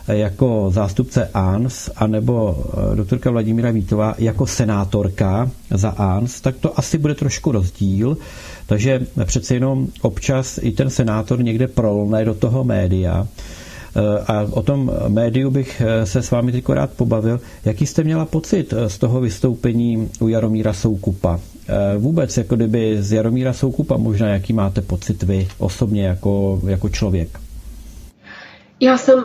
[0.07, 2.63] jako zástupce ANS, anebo
[2.95, 8.17] doktorka Vladimíra Vítová jako senátorka za ANS, tak to asi bude trošku rozdíl.
[8.65, 13.27] Takže přece jenom občas i ten senátor někde prolne do toho média.
[13.95, 17.39] Eh, a o tom médiu bych eh, se s vámi teď rád pobavil.
[17.65, 21.39] Jaký jste měla pocit eh, z toho vystoupení u Jaromíra Soukupa?
[21.97, 27.39] Vůbec, jako kdyby z Jaromíra Soukupa možná, jaký máte pocit vy osobně jako, jako člověk?
[28.79, 29.23] Já jsem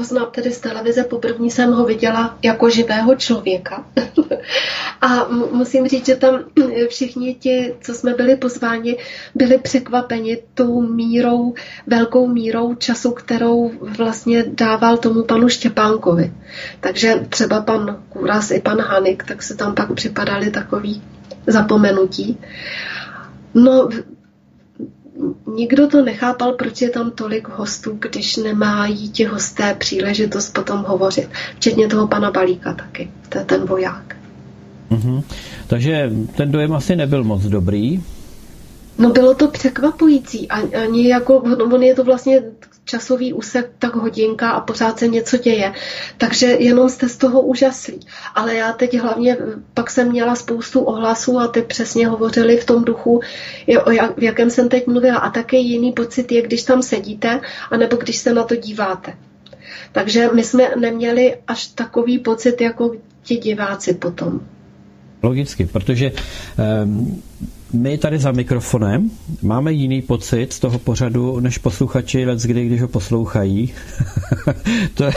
[0.00, 3.84] ho znám tedy z televize, poprvé jsem ho viděla jako živého člověka.
[5.00, 6.40] a musím říct, že tam
[6.88, 8.96] všichni ti, co jsme byli pozváni,
[9.34, 11.54] byli překvapeni tou mírou,
[11.86, 16.32] velkou mírou času, kterou vlastně dával tomu panu Štěpánkovi.
[16.80, 21.02] Takže třeba pan Kůras i pan Hanik, tak se tam pak připadali takový
[21.46, 22.38] zapomenutí.
[23.54, 23.88] No,
[25.56, 31.28] nikdo to nechápal, proč je tam tolik hostů, když nemají ti hosté příležitost potom hovořit.
[31.56, 34.16] Včetně toho pana Balíka taky, to je ten voják.
[34.90, 35.22] Mm-hmm.
[35.66, 38.02] Takže ten dojem asi nebyl moc dobrý.
[39.00, 40.48] No bylo to překvapující.
[40.48, 41.36] Ani jako,
[41.72, 42.42] on je to vlastně
[42.84, 45.72] časový úsek, tak hodinka a pořád se něco děje.
[46.18, 48.00] Takže jenom jste z toho úžaslí.
[48.34, 49.36] Ale já teď hlavně,
[49.74, 53.20] pak jsem měla spoustu ohlasů a ty přesně hovořili v tom duchu,
[53.84, 55.18] o jak, v jakém jsem teď mluvila.
[55.18, 57.40] A také jiný pocit je, když tam sedíte,
[57.70, 59.12] anebo když se na to díváte.
[59.92, 64.40] Takže my jsme neměli až takový pocit jako ti diváci potom.
[65.22, 66.12] Logicky, protože
[66.84, 67.22] um,
[67.72, 69.10] my tady za mikrofonem
[69.42, 73.72] máme jiný pocit z toho pořadu, než posluchači let kdy, když ho poslouchají.
[74.94, 75.12] to, je,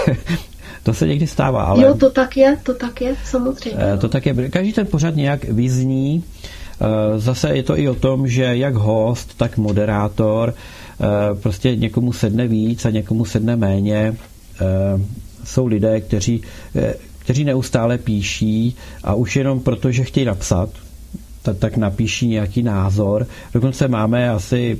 [0.83, 1.83] to se někdy stává, ale...
[1.83, 3.83] Jo, to tak je, to tak je, samozřejmě.
[3.93, 4.49] Eh, to tak je.
[4.49, 6.23] Každý ten pořad nějak vyzní.
[6.81, 11.05] Eh, zase je to i o tom, že jak host, tak moderátor eh,
[11.35, 14.15] prostě někomu sedne víc a někomu sedne méně.
[15.43, 16.41] Jsou lidé, kteří,
[17.19, 20.69] kteří neustále píší a už jenom proto, že chtějí napsat,
[21.43, 23.27] tak, tak napíší nějaký názor.
[23.53, 24.79] Dokonce máme asi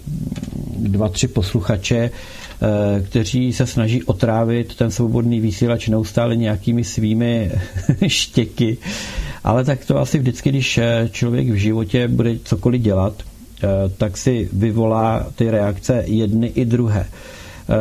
[0.78, 7.52] dva, tři posluchače, eh, kteří se snaží otrávit ten svobodný vysílač neustále nějakými svými
[8.08, 8.78] štěky.
[9.44, 13.14] Ale tak to asi vždycky, když eh, člověk v životě bude cokoliv dělat,
[13.64, 13.68] eh,
[13.98, 17.06] tak si vyvolá ty reakce jedny i druhé.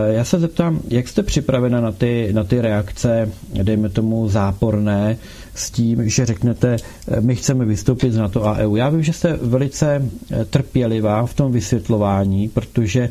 [0.07, 3.29] Já se zeptám, jak jste připravena na ty, na ty reakce,
[3.63, 5.19] dejme tomu záporné,
[5.55, 6.77] s tím, že řeknete,
[7.09, 8.77] eh, my chceme vystoupit z NATO a EU.
[8.77, 13.09] Já vím, že jste velice eh, trpělivá v tom vysvětlování, protože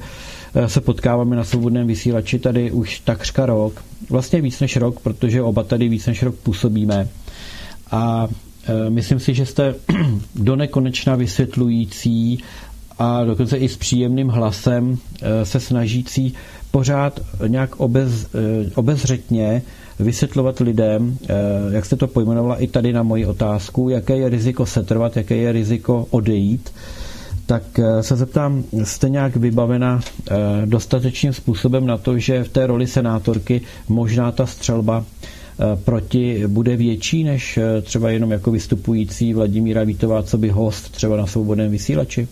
[0.56, 5.42] eh, se potkáváme na svobodném vysílači tady už takřka rok, vlastně víc než rok, protože
[5.42, 7.08] oba tady víc než rok působíme.
[7.92, 8.28] A
[8.90, 9.76] myslím si, že jste
[10.36, 12.44] do nekonečna vysvětlující
[13.00, 14.98] a dokonce i s příjemným hlasem
[15.44, 16.34] se snažící
[16.72, 18.28] pořád nějak obez,
[18.76, 19.62] obezřetně
[20.02, 21.34] vysvětlovat lidem, eh,
[21.72, 25.52] jak jste to pojmenovala i tady na moji otázku, jaké je riziko setrvat, jaké je
[25.52, 26.70] riziko odejít,
[27.46, 30.00] tak eh, se zeptám, jste nějak vybavena
[30.32, 30.36] eh,
[30.66, 35.06] dostatečným způsobem na to, že v té roli senátorky možná ta střelba
[35.84, 41.28] proti bude větší než třeba jenom jako vystupující Vladimíra Vítová, co by host třeba na
[41.28, 42.28] svobodném vysílači?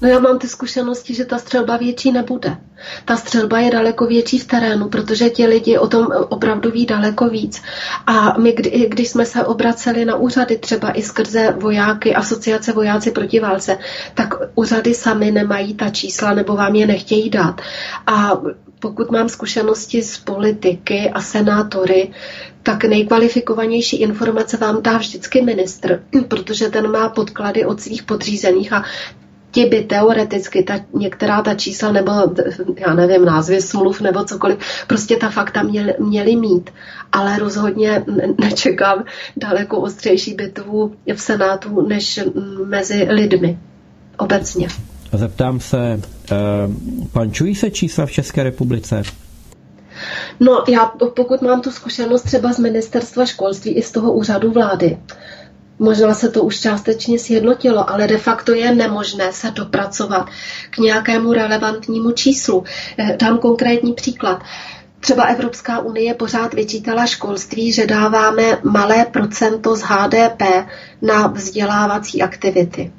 [0.00, 2.56] No já mám ty zkušenosti, že ta střelba větší nebude.
[3.04, 7.28] Ta střelba je daleko větší v terénu, protože ti lidi o tom opravdu ví daleko
[7.28, 7.62] víc.
[8.06, 13.10] A my, kdy, když jsme se obraceli na úřady, třeba i skrze vojáky, asociace vojáci
[13.10, 13.78] proti válce,
[14.14, 17.60] tak úřady sami nemají ta čísla nebo vám je nechtějí dát.
[18.06, 18.40] A
[18.78, 22.10] pokud mám zkušenosti z politiky a senátory,
[22.62, 28.84] tak nejkvalifikovanější informace vám dá vždycky ministr, protože ten má podklady od svých podřízených a
[29.54, 32.12] ti by teoreticky ta, některá ta čísla nebo
[32.76, 36.70] já nevím, názvy smluv nebo cokoliv, prostě ta fakta měli, měli mít.
[37.12, 38.04] Ale rozhodně
[38.40, 39.04] nečekám
[39.36, 42.20] daleko ostřejší bitvu v Senátu než
[42.66, 43.58] mezi lidmi
[44.18, 44.68] obecně.
[45.12, 46.00] Zeptám se,
[46.30, 49.02] uh, pančují se čísla v České republice?
[50.40, 54.98] No, já pokud mám tu zkušenost třeba z ministerstva školství i z toho úřadu vlády,
[55.78, 60.26] Možná se to už částečně sjednotilo, ale de facto je nemožné se dopracovat
[60.70, 62.64] k nějakému relevantnímu číslu.
[62.98, 64.42] Eh, dám konkrétní příklad.
[65.00, 70.42] třeba Evropská unie pořád vyčítala školství, že dáváme malé procento z HDP
[71.02, 72.92] na vzdělávací aktivity.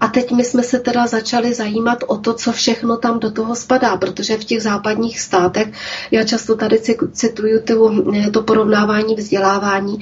[0.00, 3.54] A teď my jsme se teda začali zajímat o to, co všechno tam do toho
[3.56, 5.68] spadá, protože v těch západních státech,
[6.10, 6.78] já často tady
[7.12, 7.92] cituju to,
[8.32, 10.00] to porovnávání vzdělávání,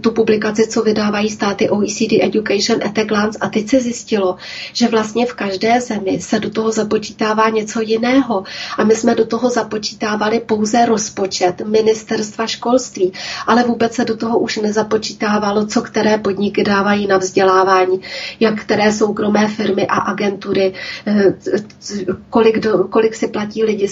[0.00, 4.36] tu publikaci, co vydávají státy OECD Education at a Glance a teď se zjistilo,
[4.72, 8.44] že vlastně v každé zemi se do toho započítává něco jiného.
[8.78, 13.12] A my jsme do toho započítávali pouze rozpočet ministerstva školství,
[13.46, 18.00] ale vůbec se do toho už nezapočítávalo, co které podniky dávají na vzdělávání,
[18.40, 20.72] jak které soukromé firmy a agentury,
[21.06, 21.34] eh,
[22.30, 23.88] kolik, do, kolik si platí lidi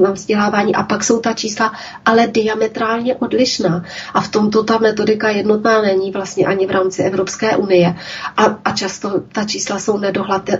[0.00, 1.72] na vzdělávání a pak jsou ta čísla
[2.04, 3.84] ale diametrálně odlišná.
[4.14, 7.94] A v tomto ta metodika jednotná není vlastně ani v rámci Evropské unie.
[8.36, 10.00] A, a často ta čísla jsou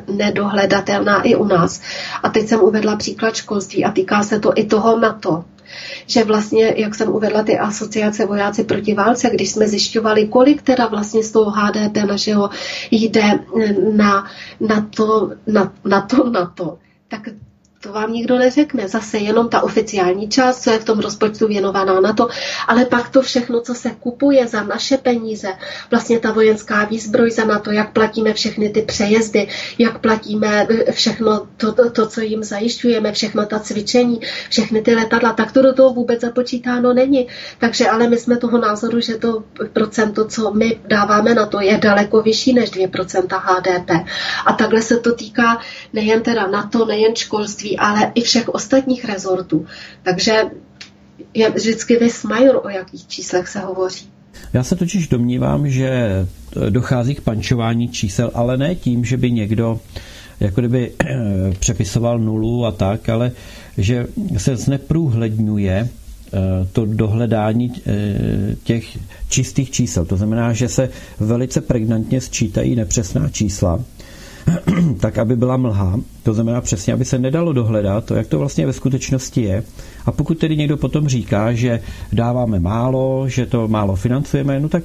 [0.09, 1.81] nedohledatelná i u nás.
[2.23, 5.45] A teď jsem uvedla příklad školství a týká se to i toho NATO
[6.07, 10.87] že vlastně, jak jsem uvedla, ty asociace vojáci proti válce, když jsme zjišťovali, kolik teda
[10.87, 12.51] vlastně z toho HDP našeho
[12.91, 13.39] jde
[13.93, 14.27] na,
[14.61, 16.79] na, to, na, na to, na to,
[17.09, 17.29] tak
[17.85, 18.89] to vám nikdo neřekne.
[18.89, 22.29] Zase jenom ta oficiální část, co je v tom rozpočtu věnovaná na to,
[22.69, 25.49] ale pak to všechno, co se kupuje za naše peníze,
[25.91, 29.49] vlastně ta vojenská výzbroj za na to, jak platíme všechny ty přejezdy,
[29.79, 34.21] jak platíme eh, všechno to, to, to co jim zajišťujeme, všechno ta cvičení,
[34.51, 37.29] všechny ty letadla, tak to do toho vůbec započítáno není.
[37.59, 41.79] Takže ale my jsme toho názoru, že to procento, co my dáváme na to, je
[41.79, 43.91] daleko vyšší než 2% HDP.
[44.47, 45.61] A takhle se to týká
[45.93, 49.67] nejen teda na to, nejen školství, ale i všech ostatních rezortů.
[50.03, 50.43] Takže
[51.35, 54.11] je vždycky vysmajor, o jakých číslech se hovoří.
[54.53, 56.11] Já se totiž domnívám, že
[56.71, 59.81] dochází k pančování čísel, ale ne tím, že by někdo
[60.41, 61.17] jako kdyby eh,
[61.59, 63.33] přepisoval nulu a tak, ale
[63.79, 64.07] že
[64.37, 66.39] se zneprůhledňuje eh,
[66.73, 68.99] to dohledání eh, těch
[69.29, 70.05] čistých čísel.
[70.05, 70.89] To znamená, že se
[71.21, 73.81] velice pregnantně sčítají nepřesná čísla
[75.01, 78.67] tak aby byla mlha, to znamená přesně, aby se nedalo dohledat to, jak to vlastně
[78.67, 79.63] ve skutečnosti je.
[80.07, 81.81] A pokud tedy někdo potom říká, že
[82.13, 84.83] dáváme málo, že to málo financujeme, no tak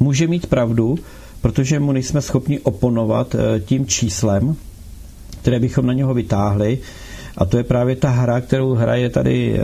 [0.00, 0.98] může mít pravdu,
[1.40, 4.56] protože mu nejsme schopni oponovat eh, tím číslem,
[5.42, 6.78] které bychom na něho vytáhli,
[7.36, 9.60] a to je právě ta hra, kterou hraje tady eh,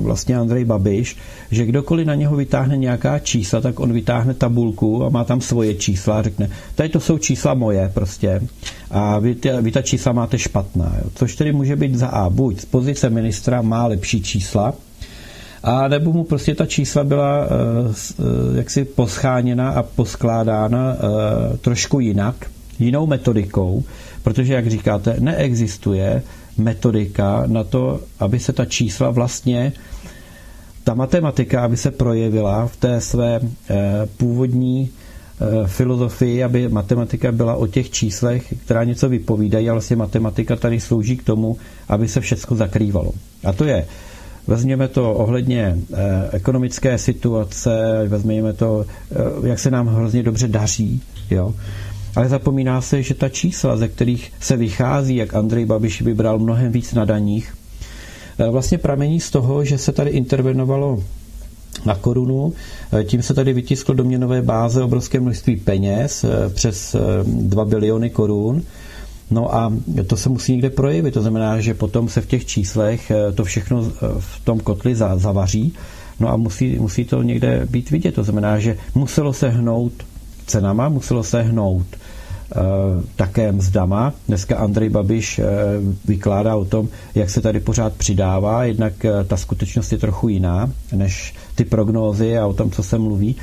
[0.00, 1.16] vlastně Andrej Babiš,
[1.50, 5.74] že kdokoliv na něho vytáhne nějaká čísla, tak on vytáhne tabulku a má tam svoje
[5.74, 8.42] čísla a řekne, tady to jsou čísla moje prostě
[8.90, 10.94] a vy, ty, vy ta čísla máte špatná.
[11.04, 11.10] Jo.
[11.14, 14.74] Což tedy může být za A, buď z pozice ministra má lepší čísla,
[15.62, 22.34] a nebo mu prostě ta čísla byla uh, jaksi poscháněna a poskládána uh, trošku jinak,
[22.78, 23.82] jinou metodikou,
[24.22, 26.22] protože, jak říkáte, neexistuje
[26.58, 29.72] metodika na to, aby se ta čísla vlastně,
[30.84, 33.76] ta matematika, aby se projevila v té své eh,
[34.16, 40.56] původní eh, filozofii, aby matematika byla o těch číslech, která něco vypovídají, ale vlastně matematika
[40.56, 41.56] tady slouží k tomu,
[41.88, 43.12] aby se všechno zakrývalo.
[43.44, 43.86] A to je,
[44.46, 48.86] vezměme to ohledně eh, ekonomické situace, vezměme to,
[49.44, 51.54] jak se nám hrozně dobře daří, jo,
[52.16, 56.72] ale zapomíná se, že ta čísla, ze kterých se vychází, jak Andrej Babiš vybral mnohem
[56.72, 57.54] víc na daních,
[58.38, 61.04] eh, vlastně pramení z toho, že se tady intervenovalo
[61.86, 62.52] na korunu.
[62.92, 68.10] Eh, tím se tady vytisklo do měnové báze obrovské množství peněz, eh, přes 2 biliony
[68.10, 68.62] korun.
[69.30, 69.72] No a
[70.06, 71.14] to se musí někde projevit.
[71.14, 73.82] To znamená, že potom se v těch číslech to všechno
[74.18, 75.74] v tom kotli zavaří.
[76.20, 78.14] No a musí, musí to někde být vidět.
[78.14, 79.92] To znamená, že muselo se hnout
[80.46, 81.86] cenama, muselo se hnout
[83.16, 84.12] také mzdama.
[84.28, 85.44] Dneska Andrej Babiš eh,
[86.04, 90.70] vykládá o tom, jak se tady pořád přidává, jednak eh, ta skutečnost je trochu jiná
[90.92, 93.36] než ty prognózy a o tom, co se mluví,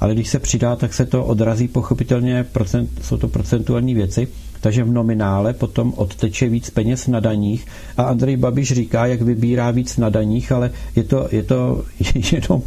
[0.00, 4.28] ale když se přidá, tak se to odrazí pochopitelně, procent, jsou to procentuální věci,
[4.60, 7.66] takže v nominále potom odteče víc peněz na daních.
[7.96, 11.84] A Andrej Babiš říká, jak vybírá víc na daních, ale je to, je to
[12.32, 12.62] jenom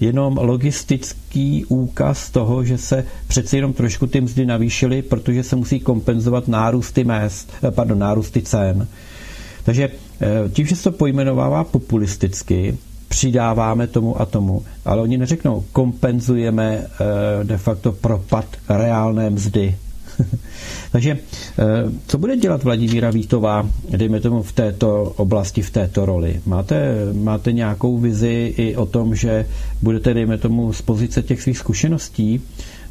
[0.00, 5.80] jenom logistický úkaz toho, že se přeci jenom trošku ty mzdy navýšily, protože se musí
[5.80, 8.88] kompenzovat nárůsty mest, eh, pardon, nárůsty cen.
[9.64, 9.88] Takže
[10.20, 12.78] eh, tím, že se to pojmenovává populisticky,
[13.08, 16.86] přidáváme tomu a tomu, ale oni neřeknou, kompenzujeme
[17.40, 19.76] eh, de facto propad reálné mzdy
[20.92, 21.18] Takže
[21.58, 21.64] eh,
[22.06, 26.40] co bude dělat Vladimíra Vítová, dejme tomu v této oblasti, v této roli?
[26.46, 29.46] Máte, máte nějakou vizi i o tom, že
[29.82, 32.42] budete, dejme tomu, z pozice těch svých zkušeností,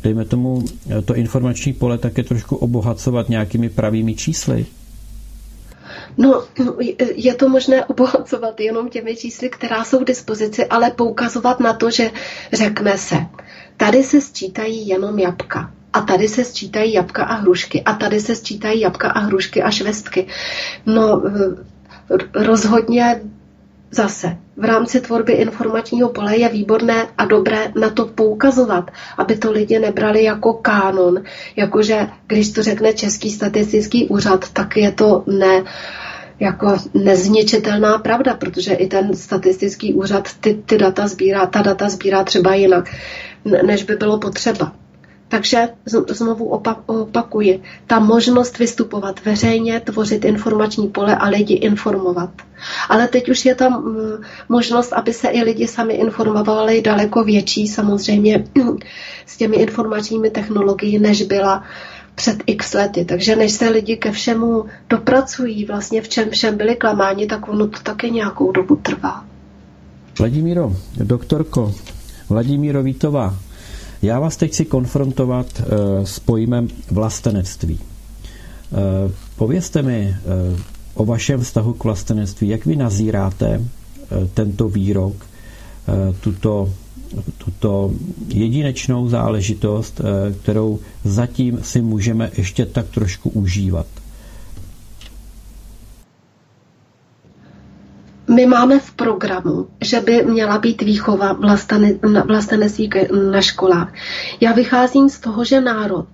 [0.04, 0.66] dejme tomu,
[1.06, 4.66] to informační pole také trošku obohacovat nějakými pravými čísly?
[6.18, 6.44] No,
[7.16, 11.92] je to možné obohacovat jenom těmi čísly, která jsou k dispozici, ale poukazovat na to,
[11.92, 12.12] že
[12.54, 13.16] řekne se,
[13.78, 15.72] tady se sčítají jenom jabka.
[15.94, 17.84] A tady se sčítají jabka a hrušky.
[17.84, 20.28] A tady se sčítají jabka a hrušky a švestky.
[20.86, 21.22] No,
[22.36, 23.22] rozhodně
[23.92, 29.52] Zase, v rámci tvorby informačního pole je výborné a dobré na to poukazovat, aby to
[29.52, 31.24] lidi nebrali jako kánon,
[31.56, 35.64] jakože když to řekne Český statistický úřad, tak je to ne,
[36.40, 42.24] jako nezničitelná pravda, protože i ten statistický úřad ty, ty data sbírá, ta data sbírá
[42.24, 42.96] třeba jinak,
[43.66, 44.72] než by bylo potřeba.
[45.30, 45.70] Takže
[46.10, 46.46] znovu
[46.86, 52.30] opakuji, ta možnost vystupovat veřejně, tvořit informační pole a lidi informovat.
[52.90, 53.96] Ale teď už je tam
[54.50, 58.44] možnost, aby se i lidi sami informovali daleko větší samozřejmě
[59.26, 61.64] s těmi informačními technologií, než byla
[62.16, 63.06] před x lety.
[63.06, 67.68] Takže než se lidi ke všemu dopracují, vlastně v čem všem byli klamáni, tak ono
[67.68, 69.26] to také nějakou dobu trvá.
[70.20, 71.74] Vladimíro, doktorko,
[72.30, 73.36] Vladimíro Vítová,
[74.02, 75.66] já vás teď chci konfrontovat uh,
[76.06, 77.80] s pojmem vlastenectví.
[77.80, 80.16] Uh, povězte mi
[80.54, 80.60] uh,
[80.94, 83.62] o vašem vztahu k vlastenectví, jak vy nazíráte
[84.34, 85.14] tento výrok,
[86.22, 86.74] tuto,
[87.38, 87.92] tuto
[88.28, 90.02] jedinečnou záležitost,
[90.42, 93.86] kterou zatím si můžeme ještě tak trošku užívat.
[98.30, 101.34] My máme v programu, že by měla být výchova
[102.26, 102.90] vlastenectví
[103.32, 103.94] na školách.
[104.42, 106.08] Já vycházím z toho, že národ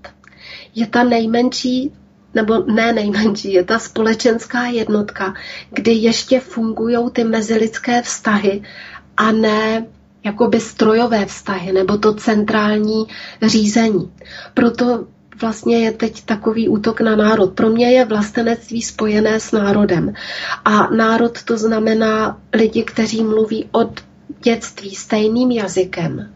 [0.76, 1.92] je ta nejmenší
[2.34, 5.34] nebo ne nejmenší, je ta společenská jednotka,
[5.72, 8.62] kdy ještě fungují ty mezilidské vztahy
[9.18, 9.86] a ne
[10.24, 13.06] jakoby strojové vztahy nebo to centrální
[13.42, 14.12] řízení.
[14.54, 15.08] Proto
[15.42, 17.54] vlastně je teď takový útok na národ.
[17.54, 20.14] Pro mě je vlastenectví spojené s národem.
[20.66, 24.02] A národ to znamená lidi, kteří mluví od
[24.44, 26.30] dětství stejným jazykem,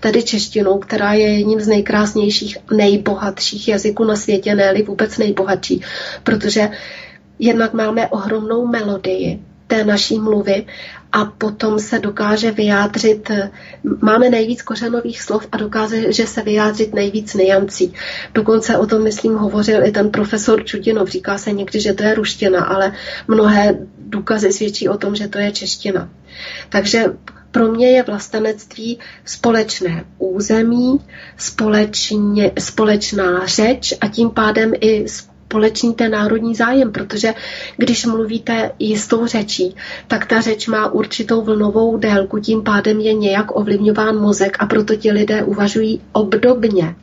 [0.00, 5.82] tedy češtinou, která je jedním z nejkrásnějších, nejbohatších jazyků na světě, ne vůbec nejbohatší,
[6.22, 6.70] protože
[7.38, 10.66] jednak máme ohromnou melodii té naší mluvy
[11.12, 13.30] a potom se dokáže vyjádřit,
[14.00, 17.94] máme nejvíc kořenových slov a dokáže že se vyjádřit nejvíc niancí.
[18.34, 21.08] Dokonce o tom, myslím, hovořil i ten profesor Čudinov.
[21.08, 22.92] Říká se někdy, že to je ruština, ale
[23.28, 26.08] mnohé důkazy svědčí o tom, že to je čeština.
[26.68, 27.04] Takže
[27.50, 31.00] pro mě je vlastenectví společné území,
[31.36, 35.37] společně, společná řeč a tím pádem i společný
[35.94, 37.34] ten národní zájem, protože
[37.76, 39.76] když mluvíte jistou řečí,
[40.06, 44.96] tak ta řeč má určitou vlnovou délku, tím pádem je nějak ovlivňován mozek a proto
[44.96, 46.94] ti lidé uvažují obdobně.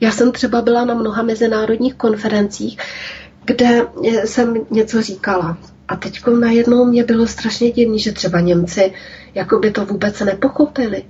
[0.00, 2.78] Já jsem třeba byla na mnoha mezinárodních konferencích,
[3.44, 3.86] kde
[4.24, 5.58] jsem něco říkala.
[5.88, 8.92] A teď najednou mě bylo strašně divný, že třeba Němci
[9.34, 11.02] jako by to vůbec nepochopili.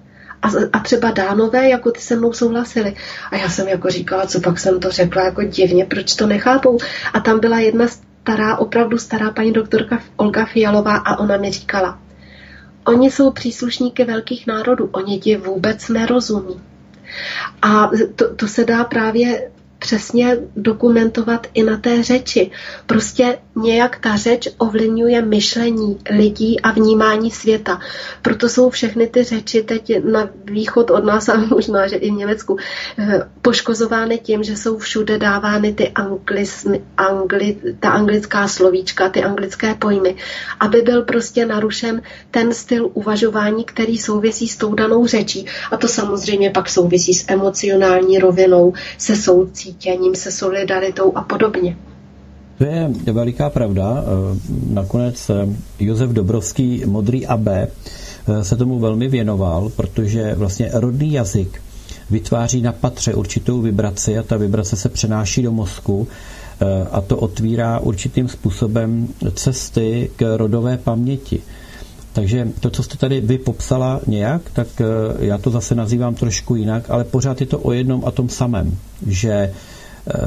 [0.43, 2.97] A, a třeba dánové, jako ty se mnou souhlasili.
[3.31, 6.79] A já jsem jako říkala, co pak jsem to řekla, jako divně, proč to nechápou.
[7.13, 11.99] A tam byla jedna stará, opravdu stará paní doktorka Olga Fialová a ona mi říkala,
[12.87, 16.61] oni jsou příslušníky velkých národů, oni ti vůbec nerozumí.
[17.63, 22.51] A to, to se dá právě přesně dokumentovat i na té řeči.
[22.87, 27.81] Prostě nějak ta řeč ovlivňuje myšlení lidí a vnímání světa.
[28.23, 32.15] Proto jsou všechny ty řeči teď na východ od nás a možná, že i v
[32.15, 32.57] Německu
[32.99, 39.75] eh, poškozovány tím, že jsou všude dávány ty anglismy, angli, ta anglická slovíčka, ty anglické
[39.75, 40.17] pojmy,
[40.61, 45.47] aby byl prostě narušen ten styl uvažování, který souvisí s tou danou řečí.
[45.71, 51.77] A to samozřejmě pak souvisí s emocionální rovinou, se soucí cítěním, se solidaritou a podobně.
[52.59, 54.05] To je veliká pravda.
[54.05, 54.39] Eh,
[54.71, 55.49] nakonec eh,
[55.81, 57.69] Josef Dobrovský, Modrý AB, eh,
[58.43, 61.63] se tomu velmi věnoval, protože vlastně rodný jazyk
[62.11, 66.09] vytváří na patře určitou vibraci a ta vibrace se přenáší do mozku
[66.91, 71.43] a to otvírá určitým způsobem cesty k rodové paměti.
[72.17, 74.85] Takže to, co jste tady vy popsala nějak, tak eh,
[75.27, 78.79] já to zase nazývám trošku jinak, ale pořád je to o jednom a tom samém,
[79.07, 79.53] že eh,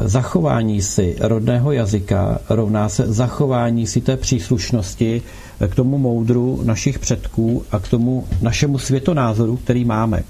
[0.09, 5.21] zachování si rodného jazyka rovná se zachování si té příslušnosti
[5.61, 10.23] eh, k tomu moudru našich předků a k tomu našemu světonázoru, který máme.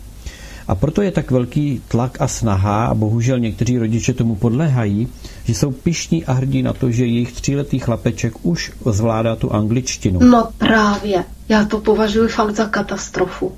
[0.67, 5.07] A proto je tak velký tlak a snaha, a bohužel někteří rodiče tomu podléhají,
[5.49, 10.19] že jsou pišní a hrdí na to, že jejich tříletý chlapeček už zvládá tu angličtinu.
[10.19, 11.23] No právě.
[11.49, 13.51] Já to považuji fakt za katastrofu.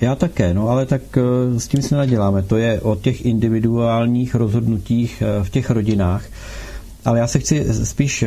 [0.00, 2.42] Já také, no ale tak eh, s tím si neděláme.
[2.42, 6.24] To je o těch individuálních rozhodnutích eh, v těch rodinách.
[7.04, 8.24] ale já se chci spíš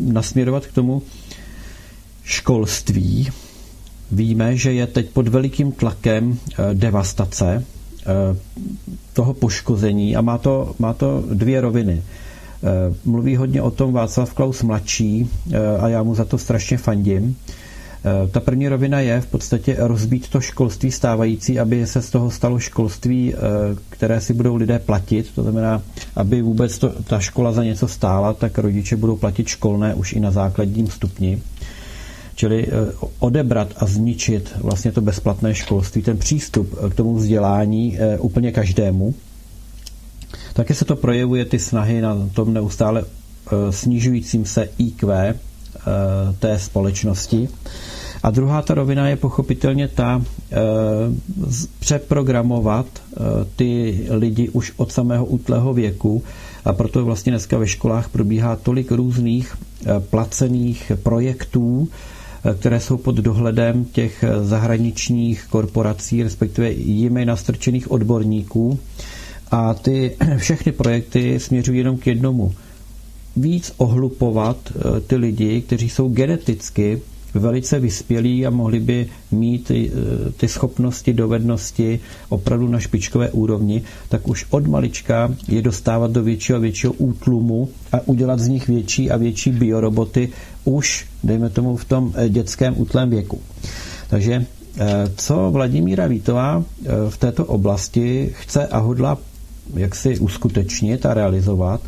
[0.00, 1.02] nasměrovat k tomu
[2.24, 3.30] školství.
[4.12, 6.38] Víme, že je teď pod velikým tlakem
[6.72, 7.64] devastace
[9.12, 12.02] toho poškození a má to, má to dvě roviny.
[13.04, 15.30] Mluví hodně o tom Václav Klaus mladší
[15.80, 17.36] a já mu za to strašně fandím.
[18.06, 22.30] Eh, ta první rovina je v podstatě rozbít to školství stávající, aby se z toho
[22.30, 23.38] stalo školství, eh,
[23.90, 25.30] které si budou lidé platit.
[25.34, 25.82] To znamená,
[26.16, 30.20] aby vůbec to, ta škola za něco stála, tak rodiče budou platit školné už i
[30.20, 31.42] na základním stupni.
[32.34, 32.70] Čili eh,
[33.18, 39.14] odebrat a zničit vlastně to bezplatné školství, ten přístup k tomu vzdělání úplně každému.
[40.54, 43.04] Také se to projevuje ty snahy na tom neustále
[43.70, 45.34] snižujícím se IQ
[46.38, 47.48] té společnosti.
[48.22, 50.22] A druhá ta rovina je pochopitelně ta
[50.52, 50.56] e,
[51.78, 52.86] přeprogramovat
[53.56, 56.22] ty lidi už od samého útlého věku
[56.64, 59.56] a proto vlastně dneska ve školách probíhá tolik různých
[60.10, 61.88] placených projektů,
[62.58, 68.78] které jsou pod dohledem těch zahraničních korporací, respektive jimi nastrčených odborníků.
[69.54, 72.52] A ty všechny projekty směřují jenom k jednomu.
[73.36, 74.56] Víc ohlupovat
[75.06, 77.00] ty lidi, kteří jsou geneticky
[77.34, 79.90] velice vyspělí a mohli by mít eh,
[80.36, 86.56] ty schopnosti, dovednosti opravdu na špičkové úrovni, tak už od malička je dostávat do většího
[86.56, 90.28] a většího útlumu a udělat z nich větší a větší bioroboty
[90.64, 93.40] už, dejme tomu, v tom eh, dětském útlém věku.
[94.08, 94.46] Takže
[94.78, 94.86] eh,
[95.16, 96.64] co Vladimíra Vítová
[97.08, 99.18] v této oblasti chce a hodla
[99.76, 101.80] jak si uskutečnit a realizovat,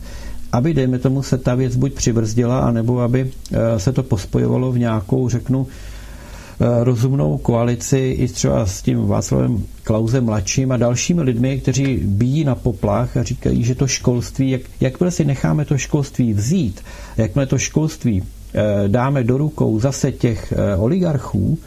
[0.53, 4.79] aby, dejme tomu, se ta věc buď přibrzdila, anebo aby eh, se to pospojovalo v
[4.79, 11.61] nějakou, řeknu, eh, rozumnou koalici i třeba s tím Václavem Klausem mladším a dalšími lidmi,
[11.61, 16.33] kteří bíjí na poplach a říkají, že to školství, jak, jakmile si necháme to školství
[16.33, 16.81] vzít,
[17.17, 18.23] jakmile to školství
[18.55, 21.59] eh, dáme do rukou zase těch oligarchů,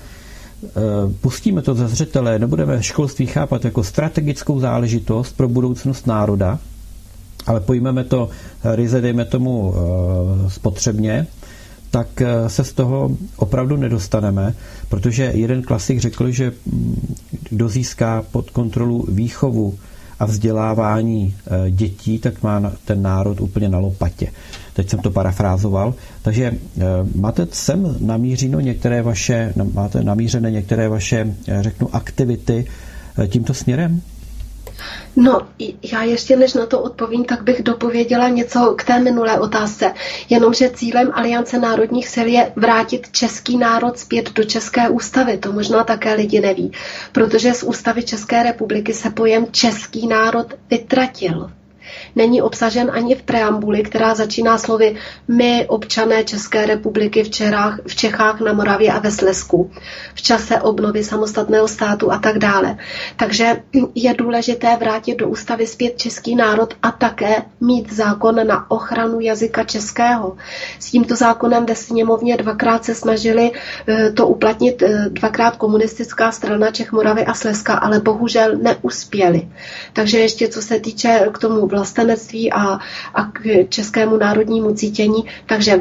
[1.21, 6.59] pustíme to za zřetele, nebudeme školství chápat jako strategickou záležitost pro budoucnost národa,
[7.45, 8.29] ale pojmeme to
[8.63, 11.27] ryze, dejme tomu eh, spotřebně,
[11.91, 14.53] tak eh, se z toho opravdu nedostaneme,
[14.89, 17.15] protože jeden klasik řekl, že mm,
[17.49, 19.75] kdo získá pod kontrolu výchovu
[20.19, 21.35] a vzdělávání
[21.67, 24.31] eh, dětí, tak má ten národ úplně na lopatě.
[24.73, 25.93] Teď jsem to parafrázoval.
[26.29, 26.51] Takže
[27.15, 32.67] máte sem namířeno některé vaše, máte namířené některé vaše, řeknu, aktivity
[33.27, 34.01] tímto směrem?
[35.15, 35.41] No,
[35.91, 39.93] já ještě než na to odpovím, tak bych dopověděla něco k té minulé otázce.
[40.29, 45.37] Jenomže cílem Aliance národních sil je vrátit český národ zpět do České ústavy.
[45.37, 46.71] To možná také lidi neví,
[47.11, 51.51] protože z ústavy České republiky se pojem český národ vytratil
[52.15, 54.95] není obsažen ani v preambuli, která začíná slovy
[55.27, 59.71] my, občané České republiky v, Čerách, v Čechách, na Moravě a ve Slesku,
[60.15, 62.77] v čase obnovy samostatného státu a tak dále.
[63.15, 63.61] Takže
[63.95, 69.63] je důležité vrátit do ústavy zpět český národ a také mít zákon na ochranu jazyka
[69.63, 70.37] českého.
[70.79, 73.51] S tímto zákonem ve sněmovně dvakrát se snažili
[73.87, 79.47] eh, to uplatnit eh, dvakrát komunistická strana Čech, Moravy a Slezska, ale bohužel neuspěli.
[79.93, 81.59] Takže ještě co se týče k tomu
[81.89, 82.79] vlastenectví a,
[83.13, 85.25] a k českému národnímu cítění.
[85.45, 85.79] Takže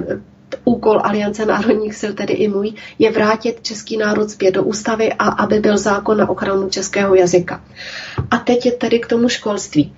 [0.64, 5.28] úkol Aliance národních sil, tedy i můj, je vrátit český národ zpět do ústavy a
[5.28, 7.60] aby byl zákon na ochranu českého jazyka.
[8.30, 9.92] A teď je tedy k tomu školství.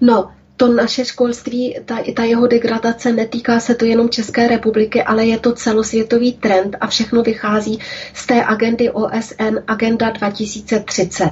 [0.00, 5.26] No, to naše školství, ta, ta jeho degradace, netýká se to jenom České republiky, ale
[5.26, 7.78] je to celosvětový trend a všechno vychází
[8.14, 11.30] z té agendy OSN Agenda 2030.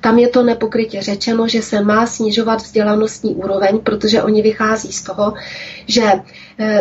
[0.00, 5.02] Tam je to nepokrytě řečeno, že se má snižovat vzdělanostní úroveň, protože oni vychází z
[5.02, 5.34] toho,
[5.86, 6.02] že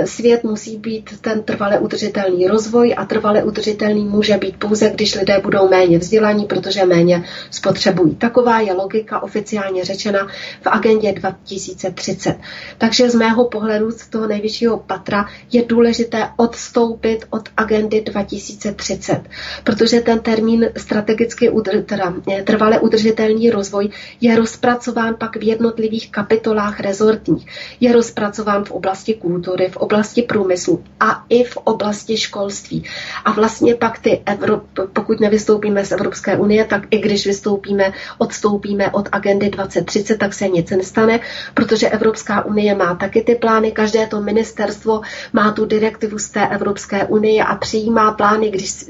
[0.06, 5.40] svět musí být ten trvale udržitelný rozvoj a trvale udržitelný může být pouze, když lidé
[5.44, 8.16] budou méně vzdělaní, protože méně spotřebují.
[8.16, 10.28] Taková je logika oficiálně řečena
[10.62, 12.36] v agendě 2030.
[12.78, 19.22] Takže z mého pohledu z toho nejvyššího patra je důležité odstoupit od agendy 2030,
[19.64, 23.90] protože ten termín strategicky udr, teda, eh, trvale udržitelný rozvoj
[24.22, 27.48] je rozpracován pak v jednotlivých kapitolách rezortních.
[27.80, 32.84] Je rozpracován v oblasti kultury, v oblasti průmyslu a i v oblasti školství.
[33.26, 34.64] A vlastně pak ty, Evrop,
[34.94, 40.48] pokud nevystoupíme z Evropské unie, tak i když vystoupíme, odstoupíme od agendy 2030, tak se
[40.48, 41.20] nic nestane,
[41.54, 45.02] protože Evropská unie má taky ty plány, každé to ministerstvo
[45.34, 48.86] má tu direktivu z té Evropské unie a přijímá plány když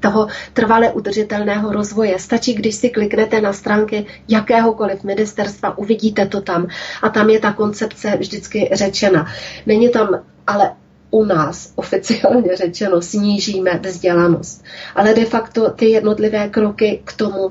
[0.00, 2.18] toho trvale udržitelného rozvoje.
[2.18, 6.66] Stačí, když si kliknete na stránky jakéhokoliv ministerstva, uvidíte to tam.
[7.02, 9.26] A tam je ta koncepce vždycky řečena.
[9.66, 10.72] Není tam ale
[11.10, 14.64] u nás oficiálně řečeno snížíme vzdělanost.
[14.94, 17.50] Ale de facto ty jednotlivé kroky k tomu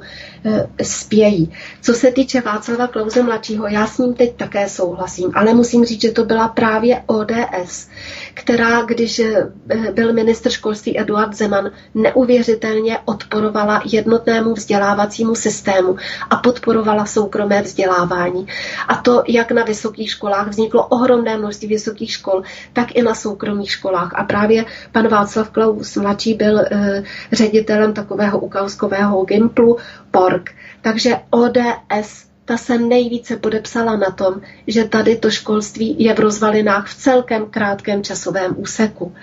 [0.84, 1.54] spějí.
[1.82, 6.02] Co se týče Václava Klauze mladšího, já s ním teď také souhlasím, ale musím říct,
[6.02, 7.90] že to byla právě ODS,
[8.34, 9.52] která, když eh,
[9.94, 15.96] byl ministr školství Eduard Zeman, neuvěřitelně odporovala jednotnému vzdělávacímu systému
[16.30, 18.48] a podporovala soukromé vzdělávání.
[18.88, 22.44] A to jak na vysokých školách vzniklo ohromné množství vysokých škol,
[22.74, 24.12] tak i na soukromých školách.
[24.16, 26.88] A právě pan Václav Klaus mladší byl uh,
[27.32, 29.78] ředitelem takového ukauskového gimplu
[30.12, 30.50] PORK.
[30.82, 36.88] Takže ODS ta se nejvíce podepsala na tom, že tady to školství je v rozvalinách
[36.88, 39.16] v celkem krátkém časovém úseku.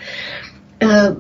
[0.83, 1.17] Eh,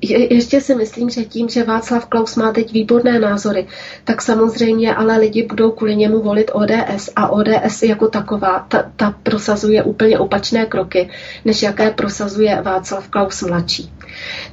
[0.00, 3.66] je, ještě si myslím, že tím, že Václav Klaus má teď výborné názory,
[4.04, 9.14] tak samozřejmě ale lidi budou kvůli němu volit ODS a ODS jako taková, ta, ta
[9.22, 11.10] prosazuje úplně opačné kroky,
[11.44, 13.92] než jaké prosazuje Václav Klaus mladší.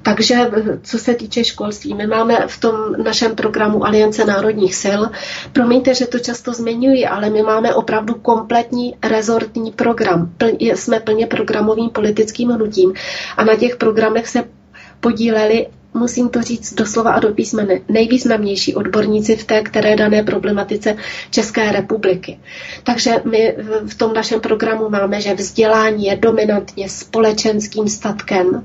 [0.03, 0.35] Takže
[0.83, 5.01] co se týče školství, my máme v tom našem programu Aliance národních sil,
[5.53, 10.33] promiňte, že to často zmiňuji, ale my máme opravdu kompletní rezortní program.
[10.59, 12.93] Jsme plně programovým politickým hnutím
[13.37, 14.43] a na těch programech se
[14.99, 20.95] podíleli musím to říct doslova a do písmene, nejvýznamnější odborníci v té které dané problematice
[21.31, 22.39] České republiky.
[22.83, 23.55] Takže my
[23.85, 28.63] v tom našem programu máme, že vzdělání je dominantně společenským statkem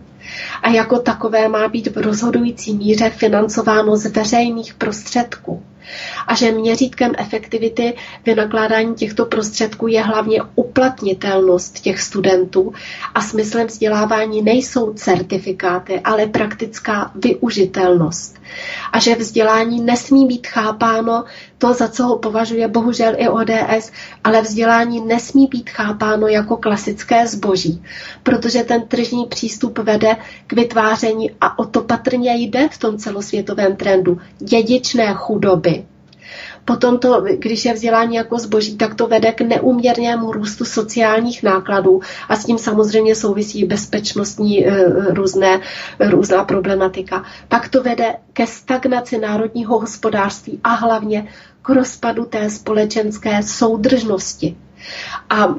[0.62, 5.62] a jako takové má být v rozhodující míře financováno z veřejných prostředků
[6.26, 7.94] a že měřítkem efektivity
[8.26, 12.72] vynakládání těchto prostředků je hlavně uplatnitelnost těch studentů
[13.14, 18.36] a smyslem vzdělávání nejsou certifikáty, ale praktická využitelnost.
[18.92, 21.24] A že vzdělání nesmí být chápáno
[21.58, 23.92] to, za co ho považuje bohužel i ODS,
[24.24, 27.84] ale vzdělání nesmí být chápáno jako klasické zboží,
[28.22, 30.16] protože ten tržní přístup vede
[30.46, 35.84] k vytváření a o to patrně jde v tom celosvětovém trendu dědičné chudoby,
[36.66, 42.00] Potom to, když je vzdělání jako zboží, tak to vede k neuměrnému růstu sociálních nákladů
[42.28, 44.84] a s tím samozřejmě souvisí bezpečnostní eh,
[45.14, 45.60] různé,
[46.10, 47.24] různá problematika.
[47.48, 51.28] Pak to vede ke stagnaci národního hospodářství a hlavně
[51.62, 54.56] k rozpadu té společenské soudržnosti.
[55.30, 55.54] A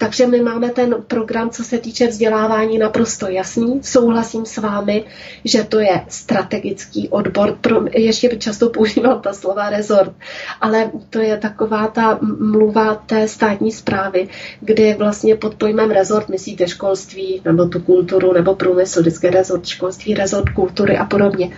[0.00, 3.80] takže my máme ten program, co se týče vzdělávání, naprosto jasný.
[3.82, 5.04] Souhlasím s vámi,
[5.44, 7.58] že to je strategický odbor.
[7.60, 10.12] Pro, ještě často používám ta slova rezort,
[10.60, 14.28] ale to je taková ta mluva té státní zprávy,
[14.60, 20.14] kdy vlastně pod pojmem rezort myslíte školství, nebo tu kulturu, nebo průmysl, vždycky rezort školství,
[20.14, 21.50] rezort kultury a podobně.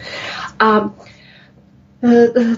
[0.58, 0.90] A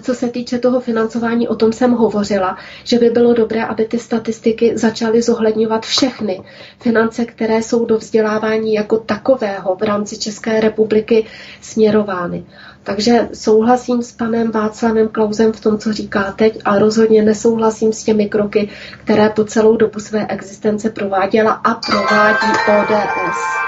[0.03, 3.99] co se týče toho financování, o tom jsem hovořila, že by bylo dobré, aby ty
[3.99, 6.41] statistiky začaly zohledňovat všechny
[6.81, 11.27] finance, které jsou do vzdělávání jako takového v rámci České republiky
[11.61, 12.45] směrovány.
[12.83, 18.05] Takže souhlasím s panem Václavem Klausem v tom, co říká teď, a rozhodně nesouhlasím s
[18.05, 18.69] těmi kroky,
[19.05, 22.49] které po celou dobu své existence prováděla a provádí
[22.83, 23.65] ODS.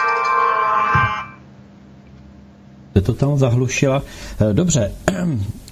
[3.06, 4.02] to tam zahlušila.
[4.40, 5.26] Eh, dobře, Eh,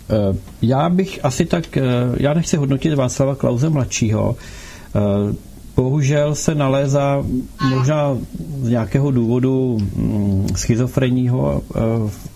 [0.63, 1.83] já bych asi tak, eh,
[2.17, 4.37] já nechci hodnotit Václava Klauze mladšího,
[4.95, 5.35] eh,
[5.77, 7.25] bohužel se nalézá
[7.71, 8.19] možná
[8.63, 11.63] z nějakého důvodu mm, schizofrenního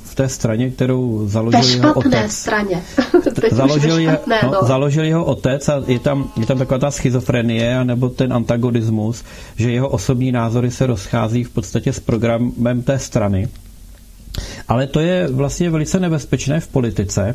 [0.05, 2.33] v té straně, kterou založil jeho otec.
[2.33, 2.83] straně.
[3.53, 4.67] založil, je, no, no.
[4.67, 9.25] založil jeho otec a je tam, je tam taková ta schizofrenie nebo ten antagonismus,
[9.57, 13.49] že jeho osobní názory se rozchází v podstatě s programem té strany.
[14.69, 17.35] Ale to je vlastně velice nebezpečné v politice.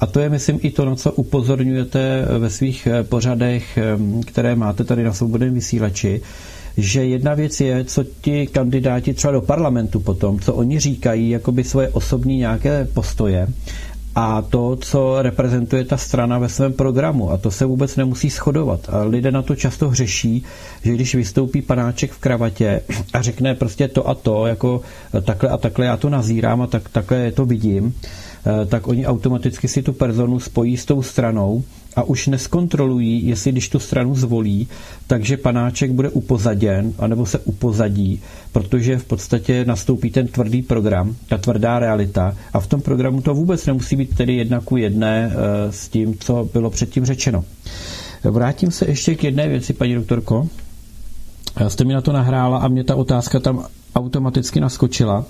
[0.00, 3.78] A to je, myslím, i to, na co upozorňujete ve svých eh, pořadech,
[4.26, 6.20] které máte tady na svobodném vysílači,
[6.76, 11.64] že jedna věc je, co ti kandidáti třeba do parlamentu potom, co oni říkají, jakoby
[11.64, 13.46] svoje osobní nějaké postoje,
[14.14, 17.30] a to, co reprezentuje ta strana ve svém programu.
[17.30, 18.80] A to se vůbec nemusí shodovat.
[18.88, 20.44] A lidé na to často hřeší,
[20.82, 22.80] že když vystoupí panáček v kravatě
[23.12, 24.80] a řekne prostě to a to, jako
[25.24, 27.94] takhle a takhle já to nazírám a tak, takhle to vidím,
[28.68, 31.64] tak oni automaticky si tu personu spojí s tou stranou
[31.96, 34.68] a už neskontrolují, jestli když tu stranu zvolí,
[35.06, 38.20] takže panáček bude upozaděn, anebo se upozadí,
[38.52, 43.34] protože v podstatě nastoupí ten tvrdý program, ta tvrdá realita a v tom programu to
[43.34, 47.44] vůbec nemusí být tedy jedna ku jedné eh, s tím, co bylo předtím řečeno.
[48.24, 50.48] Vrátím se ještě k jedné věci, paní doktorko.
[51.68, 53.64] Jste mi na to nahrála a mě ta otázka tam
[53.94, 55.24] automaticky naskočila.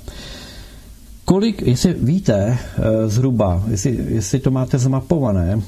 [1.25, 5.63] Kolik, jestli víte eh, zhruba, jestli, jestli to máte zmapované, eh,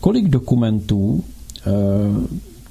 [0.00, 1.24] kolik dokumentů,
[1.66, 1.70] eh,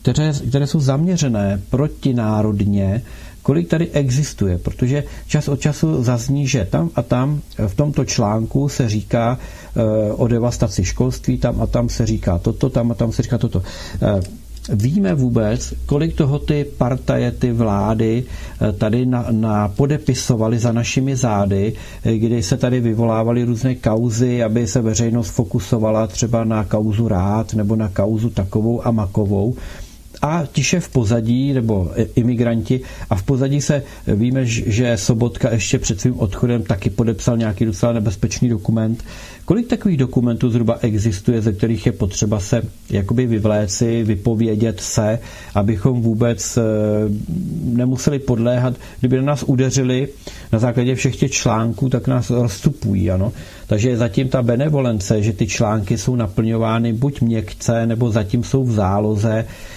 [0.02, 3.02] které, které jsou zaměřené protinárodně,
[3.44, 8.70] kolik tady existuje, protože čas od času zazní, že tam a tam v tomto článku
[8.70, 9.38] se říká
[10.16, 13.62] o devastaci školství, tam a tam se říká toto, tam a tam se říká toto.
[14.70, 18.24] Víme vůbec, kolik toho ty partaje, ty vlády
[18.62, 21.74] eh, tady na, na podepisovali za našimi zády,
[22.06, 27.54] eh, kdy se tady vyvolávaly různé kauzy, aby se veřejnost fokusovala třeba na kauzu rád
[27.54, 29.56] nebo na kauzu takovou a makovou
[30.22, 36.02] a tiše v pozadí, nebo imigranti, a v pozadí se víme, že Sobotka ještě před
[36.02, 39.04] svým odchodem taky podepsal nějaký docela nebezpečný dokument.
[39.46, 45.20] Kolik takových dokumentů zhruba existuje, ze kterých je potřeba se jakoby vyvléci, vypovědět se,
[45.56, 46.62] abychom vůbec eh,
[47.64, 50.08] nemuseli podléhat, kdyby na nás udeřili
[50.52, 53.34] na základě všech těch článků, tak nás rozstupují, ano.
[53.68, 58.72] Takže zatím ta benevolence, že ty články jsou naplňovány buď měkce, nebo zatím jsou v
[58.72, 59.75] záloze, Eh,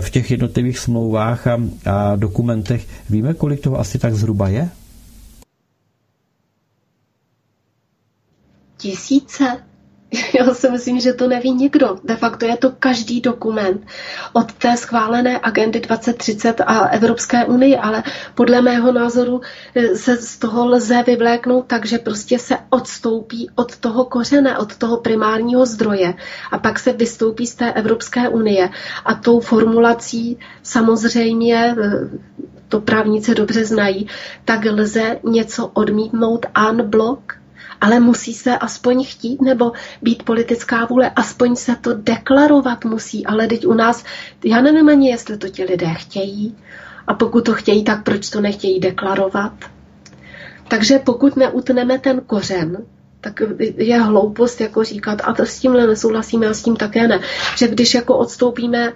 [0.00, 2.86] v těch jednotlivých smlouvách a, a dokumentech.
[3.10, 4.68] Víme, kolik toho asi tak zhruba je?
[8.76, 9.44] Tisíce.
[10.38, 11.98] Já si myslím, že to neví nikdo.
[12.04, 13.86] De facto je to každý dokument
[14.32, 18.02] od té schválené agendy 2030 a Evropské unie, ale
[18.34, 19.40] podle mého názoru
[19.74, 24.76] eh, se z toho lze vyvléknout tak, že prostě se odstoupí od toho kořene, od
[24.76, 26.14] toho primárního zdroje
[26.50, 28.70] a pak se vystoupí z té Evropské unie
[29.04, 32.08] a tou formulací samozřejmě eh,
[32.68, 34.08] to právníci dobře znají,
[34.44, 37.20] tak lze něco odmítnout en bloc
[37.80, 39.72] ale musí se aspoň chtít nebo
[40.02, 44.04] být politická vůle, aspoň se to deklarovat musí, ale teď u nás,
[44.44, 46.56] já nevím ani, jestli to ti lidé chtějí
[47.06, 49.52] a pokud to chtějí, tak proč to nechtějí deklarovat?
[50.68, 52.76] Takže pokud neutneme ten kořen,
[53.20, 53.42] tak
[53.76, 57.20] je hloupost jako říkat, a to s tímhle nesouhlasíme a s tím také ne,
[57.56, 58.92] že když jako odstoupíme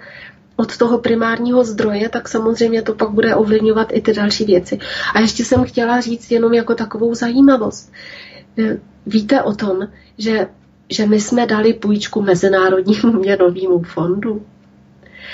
[0.55, 4.79] od toho primárního zdroje, tak samozřejmě to pak bude ovlivňovat i ty další věci.
[5.13, 7.91] A ještě jsem chtěla říct jenom jako takovou zajímavost,
[9.05, 9.87] Víte o tom,
[10.17, 10.47] že,
[10.89, 14.45] že my jsme dali půjčku Mezinárodnímu měnovému fondu?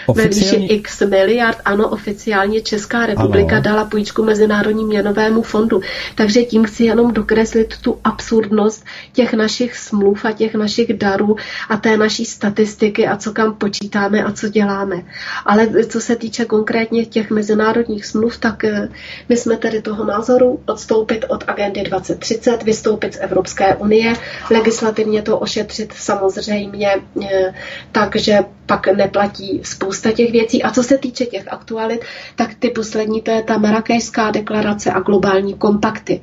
[0.06, 0.52] Oficiálně...
[0.52, 1.58] ve výši x miliard.
[1.66, 3.64] Ano, oficiálně Česká republika ano.
[3.64, 5.82] dala půjčku Mezinárodní měnovému fondu.
[6.16, 11.36] Takže tím chci jenom dokreslit tu absurdnost těch našich smluv a těch našich darů
[11.70, 15.04] a té naší statistiky a co kam počítáme a co děláme.
[15.46, 18.90] Ale co se týče konkrétně těch mezinárodních smluv, tak eh,
[19.30, 24.14] my jsme tedy toho názoru odstoupit od agendy 2030, vystoupit z Evropské unie,
[24.52, 26.90] legislativně to ošetřit samozřejmě
[27.24, 27.54] eh,
[27.92, 30.64] takže pak neplatí spousta těch věcí.
[30.64, 32.02] A co se týče těch aktualit,
[32.36, 36.22] tak ty poslední, to je ta Marrakešská deklarace a globální kompakty.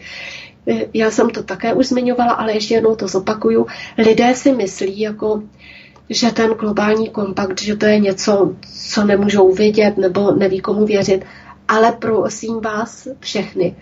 [0.95, 3.67] Já jsem to také už zmiňovala, ale ještě jednou to zopakuju.
[3.99, 5.43] Lidé si myslí, jako,
[6.11, 8.57] že ten globální kompakt, že to je něco,
[8.91, 11.25] co nemůžou vidět nebo neví komu věřit.
[11.69, 13.77] Ale prosím vás všechny,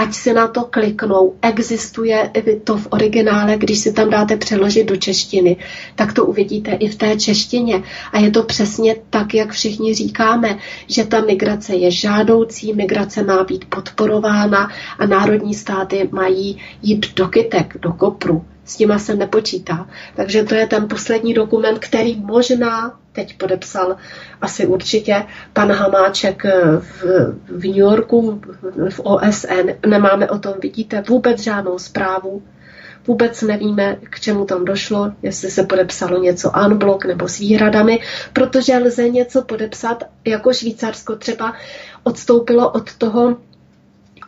[0.00, 1.36] ať si na to kliknou.
[1.42, 2.32] Existuje
[2.64, 5.56] to v originále, když si tam dáte přeložit do češtiny,
[5.94, 7.82] tak to uvidíte i v té češtině.
[8.12, 10.58] A je to přesně tak, jak všichni říkáme,
[10.88, 17.28] že ta migrace je žádoucí, migrace má být podporována a národní státy mají jít do
[17.28, 19.86] kytek, do kopru s nima se nepočítá.
[20.16, 23.96] Takže to je ten poslední dokument, který možná teď podepsal
[24.40, 25.22] asi určitě
[25.52, 26.42] pan Hamáček
[26.80, 27.02] v,
[27.48, 28.40] v New Yorku,
[28.90, 29.70] v OSN.
[29.86, 32.42] Nemáme o tom, vidíte, vůbec žádnou zprávu.
[33.06, 38.00] Vůbec nevíme, k čemu tam došlo, jestli se podepsalo něco unblock nebo s výhradami,
[38.32, 41.54] protože lze něco podepsat, jako Švýcarsko třeba
[42.02, 43.36] odstoupilo od toho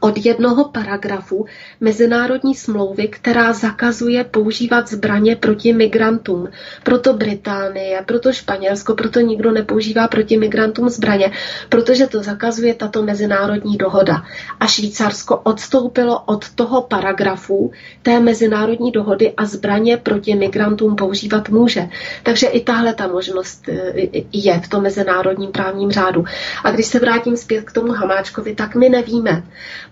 [0.03, 1.47] od jednoho paragrafu
[1.81, 6.49] mezinárodní smlouvy, která zakazuje používat zbraně proti migrantům.
[6.83, 11.33] Proto Británie, proto Španělsko, proto nikdo nepoužívá proti migrantům zbraně,
[11.69, 14.23] protože to zakazuje tato mezinárodní dohoda.
[14.61, 17.73] A Švýcarsko odstoupilo od toho paragrafu
[18.03, 21.89] té mezinárodní dohody a zbraně proti migrantům používat může.
[22.23, 23.93] Takže i tahle ta možnost e,
[24.33, 26.25] je v tom mezinárodním právním řádu.
[26.65, 29.43] A když se vrátím zpět k tomu Hamáčkovi, tak my nevíme,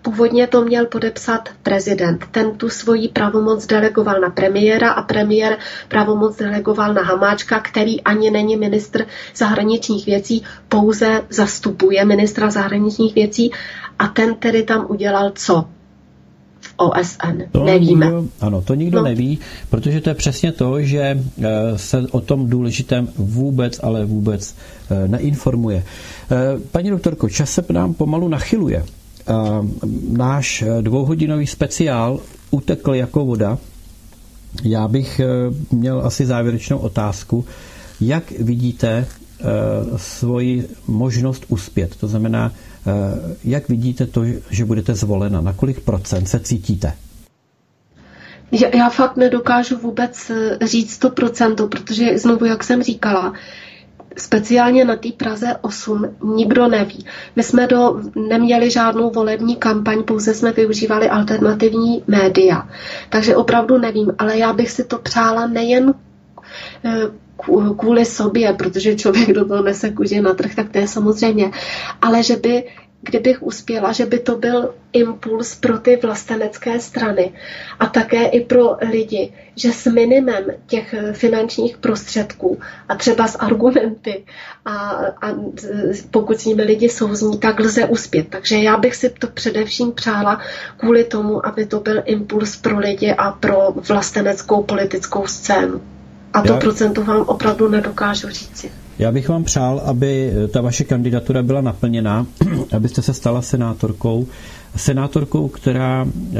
[0.01, 2.25] Původně to měl podepsat prezident.
[2.31, 5.57] Ten tu svoji pravomoc delegoval na premiéra a premiér
[5.87, 9.05] pravomoc delegoval na Hamáčka, který ani není ministr
[9.35, 13.51] zahraničních věcí, pouze zastupuje ministra zahraničních věcí
[13.99, 15.65] a ten tedy tam udělal co?
[16.61, 17.41] v OSN.
[17.51, 18.05] To Nevíme.
[18.05, 19.03] Nikdo, ano, to nikdo no.
[19.03, 20.99] neví, protože to je přesně to, že
[21.43, 24.55] eh, se o tom důležitém vůbec, ale vůbec
[24.91, 25.83] eh, neinformuje.
[26.31, 26.35] Eh,
[26.71, 28.83] paní doktorko, čas se nám pomalu nachyluje.
[30.11, 32.19] Náš dvouhodinový speciál
[32.51, 33.57] utekl jako voda.
[34.63, 35.21] Já bych
[35.71, 37.45] měl asi závěrečnou otázku.
[38.01, 39.05] Jak vidíte
[39.97, 41.95] svoji možnost uspět?
[41.95, 42.51] To znamená,
[42.87, 45.41] Eh, jak vidíte to, že budete zvolena?
[45.41, 46.93] Na kolik procent se cítíte?
[48.51, 53.33] Já, já fakt nedokážu vůbec eh, říct to procento, protože znovu, jak jsem říkala,
[54.17, 57.05] speciálně na té Praze 8 nikdo neví.
[57.35, 62.69] My jsme do, neměli žádnou volební kampaň, pouze jsme využívali alternativní média.
[63.09, 65.93] Takže opravdu nevím, ale já bych si to přála nejen
[66.85, 66.91] eh,
[67.77, 71.51] kvůli sobě, protože člověk do toho nese kůži na trh, tak to je samozřejmě.
[72.01, 72.63] Ale že by,
[73.01, 77.33] kdybych uspěla, že by to byl impuls pro ty vlastenecké strany
[77.79, 82.59] a také i pro lidi, že s minimem těch finančních prostředků
[82.89, 84.23] a třeba s argumenty
[84.65, 84.77] a,
[85.21, 85.35] a
[86.11, 88.27] pokud s nimi lidi souzní, tak lze uspět.
[88.29, 90.41] Takže já bych si to především přála
[90.77, 95.81] kvůli tomu, aby to byl impuls pro lidi a pro vlasteneckou politickou scénu.
[96.33, 96.59] A to Já...
[96.59, 98.71] procento vám opravdu nedokážu říci.
[99.01, 102.27] Já bych vám přál, aby ta vaše kandidatura byla naplněna,
[102.77, 104.27] abyste se stala senátorkou.
[104.75, 106.37] Senátorkou, která eh,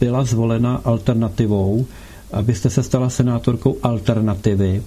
[0.00, 1.86] byla zvolena alternativou,
[2.32, 4.82] abyste se stala senátorkou alternativy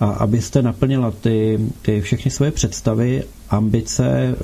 [0.00, 4.34] a abyste naplnila ty, ty všechny svoje představy, ambice, eh,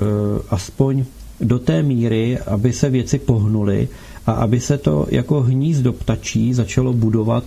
[0.49, 1.05] aspoň
[1.41, 3.87] do té míry, aby se věci pohnuly
[4.25, 7.43] a aby se to jako hnízdo ptačí začalo budovat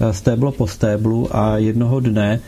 [0.00, 2.40] Eh, stéblo po stéblu a jednoho dne eh,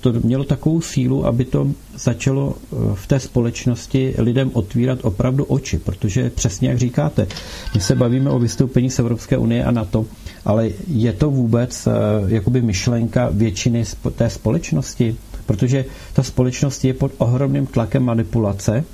[0.00, 1.66] to mělo takovou sílu, aby to
[1.96, 7.26] začalo eh, v té společnosti lidem otvírat opravdu oči, protože přesně jak říkáte,
[7.74, 10.04] my se bavíme o vystoupení z Evropské unie a NATO,
[10.44, 11.88] ale je to vůbec
[12.26, 13.84] jakoby myšlenka většiny
[14.14, 15.16] té společnosti,
[15.46, 18.84] protože ta společnost je pod ohromným tlakem manipulace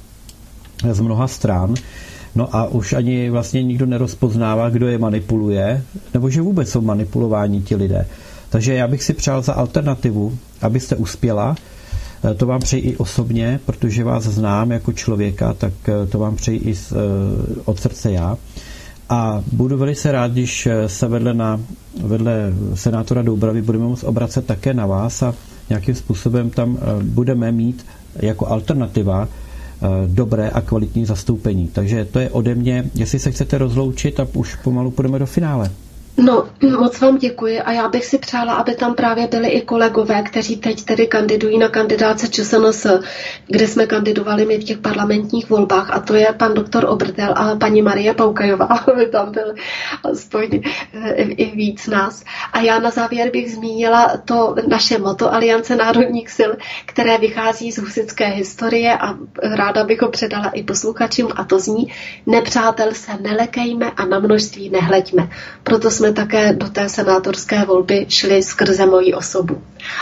[0.92, 1.74] z mnoha stran
[2.34, 5.82] No a už ani vlastně nikdo nerozpoznává, kdo je manipuluje,
[6.14, 8.06] nebo že vůbec jsou manipulováni ti lidé.
[8.50, 11.56] Takže já bych si přál za alternativu, abyste uspěla.
[12.24, 16.36] Eh, to vám přeji i osobně, protože vás znám jako člověka, tak eh, to vám
[16.36, 16.94] přeji i eh,
[17.64, 18.36] od srdce já.
[19.10, 21.60] A budu velice rád, když se vedle, na,
[22.04, 25.34] vedle senátora Doubravy budeme moct obracet také na vás a
[25.68, 27.86] nějakým způsobem tam budeme mít
[28.16, 29.28] jako alternativa
[30.06, 31.68] dobré a kvalitní zastoupení.
[31.72, 32.90] Takže to je ode mě.
[32.94, 35.70] Jestli se chcete rozloučit a už pomalu půjdeme do finále.
[36.20, 40.22] No, moc vám děkuji a já bych si přála, aby tam právě byli i kolegové,
[40.22, 42.86] kteří teď tedy kandidují na kandidáce ČSNS,
[43.46, 47.56] kde jsme kandidovali my v těch parlamentních volbách a to je pan doktor Obrtel a
[47.56, 49.54] paní Marie Paukajová, aby tam byli
[50.12, 50.48] aspoň
[50.94, 52.24] eh, i víc nás.
[52.52, 56.50] A já na závěr bych zmínila to naše moto Aliance národních sil,
[56.86, 61.92] které vychází z husické historie a ráda bych ho předala i posluchačům a to zní
[62.26, 65.28] nepřátel se nelekejme a na množství nehleďme.
[65.62, 69.58] Proto jsme jsme také do té senátorské volby šli skrze moji osobu.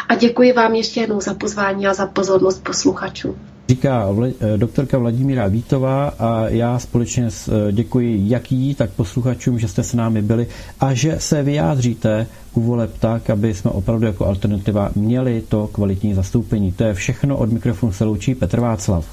[0.08, 3.36] A děkuji vám ještě jednou za pozvání a za pozornost posluchačů.
[3.68, 4.08] Říká
[4.40, 9.82] eh, doktorka Vladimíra Vítová a já společně eh, děkuji jak jí, tak posluchačům, že jste
[9.82, 10.46] s námi byli
[10.80, 16.14] a že se vyjádříte u voleb tak, aby jsme opravdu jako alternativa měli to kvalitní
[16.14, 16.72] zastoupení.
[16.72, 19.04] To je všechno od mikrofonu se loučí Petr Václav.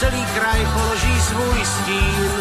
[0.00, 2.32] Celý kraj položí svůj stín.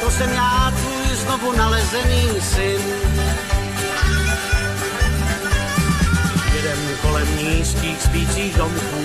[0.00, 2.82] To jsem já, tvůj znovu nalezený syn.
[6.54, 9.04] Jedem kolem nízkých spících domků,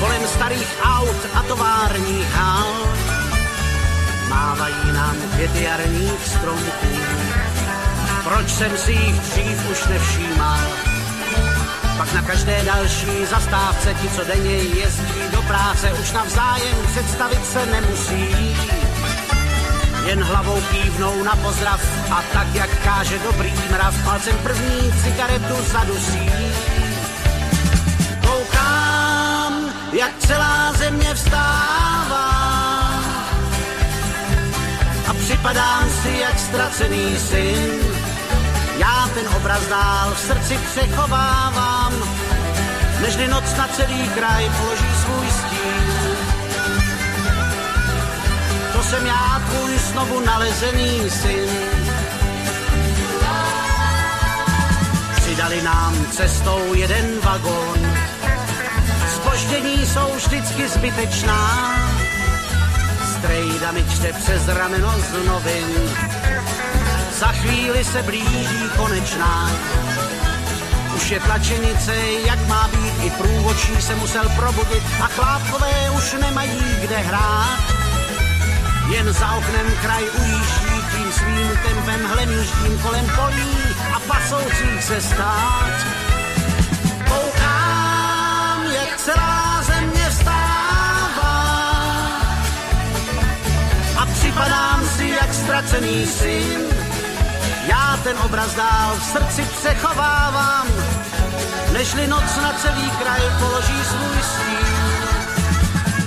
[0.00, 2.74] kolem starých aut a továrních hal.
[4.28, 6.96] Mávají nám květy jarních stromků,
[8.24, 10.89] proč jsem si jich dřív už nevšímal?
[12.00, 17.66] Pak na každé další zastávce ti, co denně jezdí do práce, už navzájem představit se
[17.66, 18.56] nemusí.
[20.06, 26.30] Jen hlavou kývnou na pozdrav a tak, jak káže dobrý mrav, palcem první cigaretu zadusí.
[28.26, 32.30] Koukám, jak celá země vstává
[35.08, 37.99] a připadám si jak ztracený syn
[38.80, 41.92] já ten obraz dál v srdci přechovávám,
[43.00, 46.16] nežli noc na celý kraj položí svůj stín.
[48.72, 51.48] To jsem já, tvůj znovu nalezený syn.
[55.16, 57.96] Přidali nám cestou jeden vagón,
[59.14, 61.74] spoždění jsou vždycky zbytečná.
[63.18, 65.66] Strejda mi čte přes rameno z novin,
[67.20, 69.50] za chvíli se blíží konečná.
[70.96, 71.94] Už je tlačenice,
[72.26, 77.60] jak má být, i průvočí se musel probudit a chlápkové už nemají kde hrát.
[78.90, 83.56] Jen za oknem kraj ujíždí tím svým tempem hlemíždím kolem polí
[83.94, 85.76] a pasoucích se stát.
[87.08, 91.36] Koukám, jak celá země vstává
[93.96, 96.79] a připadám si jak ztracený syn
[97.66, 100.66] já ten obraz dál v srdci přechovávám,
[101.72, 104.66] nežli noc na celý kraj položí svůj stín.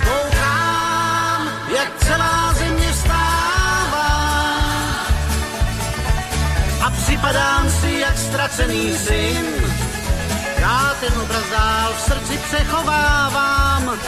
[0.04, 4.10] Koukám, jak celá země vstává
[6.84, 9.46] a připadám si jak ztracený syn.
[10.58, 13.98] Já ten obraz dál v srdci přechovávám,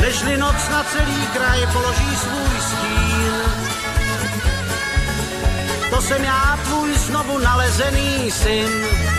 [0.00, 2.87] nežli noc na celý kraj položí svůj stín
[5.90, 9.17] to jsem já, tvůj znovu nalezený syn.